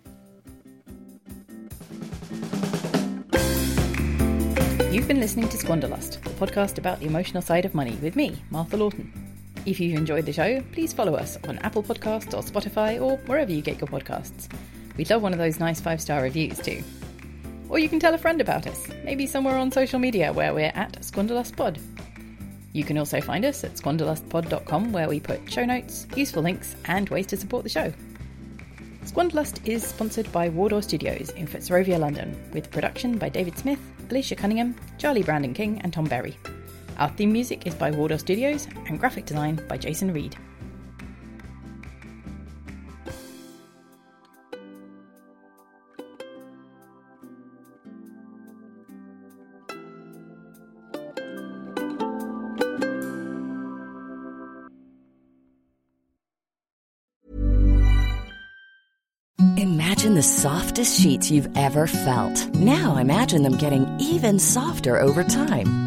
You've 4.91 5.07
been 5.07 5.19
listening 5.19 5.49
to 5.49 5.57
Squanderlust, 5.57 6.21
the 6.23 6.29
podcast 6.31 6.77
about 6.77 6.99
the 6.99 7.05
emotional 7.07 7.41
side 7.41 7.65
of 7.65 7.73
money 7.75 7.95
with 8.01 8.15
me, 8.15 8.35
Martha 8.49 8.77
Lawton. 8.77 9.11
If 9.67 9.81
you've 9.81 9.97
enjoyed 9.99 10.25
the 10.25 10.31
show, 10.31 10.61
please 10.71 10.93
follow 10.93 11.15
us 11.15 11.37
on 11.45 11.57
Apple 11.57 11.83
Podcasts 11.83 12.33
or 12.33 12.41
Spotify 12.41 13.01
or 13.01 13.17
wherever 13.25 13.51
you 13.51 13.61
get 13.61 13.81
your 13.81 13.89
podcasts. 13.89 14.47
We'd 14.95 15.09
love 15.09 15.21
one 15.21 15.33
of 15.33 15.39
those 15.39 15.59
nice 15.59 15.81
five 15.81 15.99
star 15.99 16.21
reviews 16.21 16.57
too. 16.59 16.81
Or 17.67 17.77
you 17.77 17.89
can 17.89 17.99
tell 17.99 18.13
a 18.13 18.17
friend 18.17 18.39
about 18.39 18.65
us, 18.65 18.87
maybe 19.03 19.27
somewhere 19.27 19.57
on 19.57 19.69
social 19.69 19.99
media 19.99 20.31
where 20.31 20.53
we're 20.53 20.71
at 20.73 20.93
SquanderlustPod. 21.01 21.81
You 22.71 22.85
can 22.85 22.97
also 22.97 23.19
find 23.19 23.43
us 23.43 23.65
at 23.65 23.73
squanderlustpod.com 23.73 24.93
where 24.93 25.09
we 25.09 25.19
put 25.19 25.51
show 25.51 25.65
notes, 25.65 26.07
useful 26.15 26.43
links, 26.43 26.77
and 26.85 27.09
ways 27.09 27.27
to 27.27 27.35
support 27.35 27.63
the 27.63 27.69
show. 27.69 27.91
Squanderlust 29.03 29.67
is 29.67 29.85
sponsored 29.85 30.31
by 30.31 30.47
Wardour 30.47 30.81
Studios 30.81 31.31
in 31.31 31.45
Fitzrovia, 31.45 31.99
London, 31.99 32.41
with 32.53 32.71
production 32.71 33.17
by 33.17 33.27
David 33.27 33.57
Smith, 33.57 33.81
Alicia 34.11 34.37
Cunningham, 34.37 34.77
Charlie 34.97 35.23
Brandon 35.23 35.53
King, 35.53 35.81
and 35.81 35.91
Tom 35.91 36.05
Berry. 36.05 36.37
Our 36.97 37.09
theme 37.09 37.31
music 37.31 37.67
is 37.67 37.75
by 37.75 37.91
Wardour 37.91 38.17
Studios 38.17 38.67
and 38.87 38.99
graphic 38.99 39.25
design 39.25 39.63
by 39.67 39.77
Jason 39.77 40.11
Reed. 40.13 40.35
Imagine 59.55 60.15
the 60.15 60.23
softest 60.23 60.99
sheets 60.99 61.29
you've 61.29 61.55
ever 61.55 61.85
felt. 61.85 62.55
Now 62.55 62.97
imagine 62.97 63.43
them 63.43 63.57
getting 63.57 63.85
even 63.99 64.39
softer 64.39 64.99
over 64.99 65.23
time. 65.23 65.86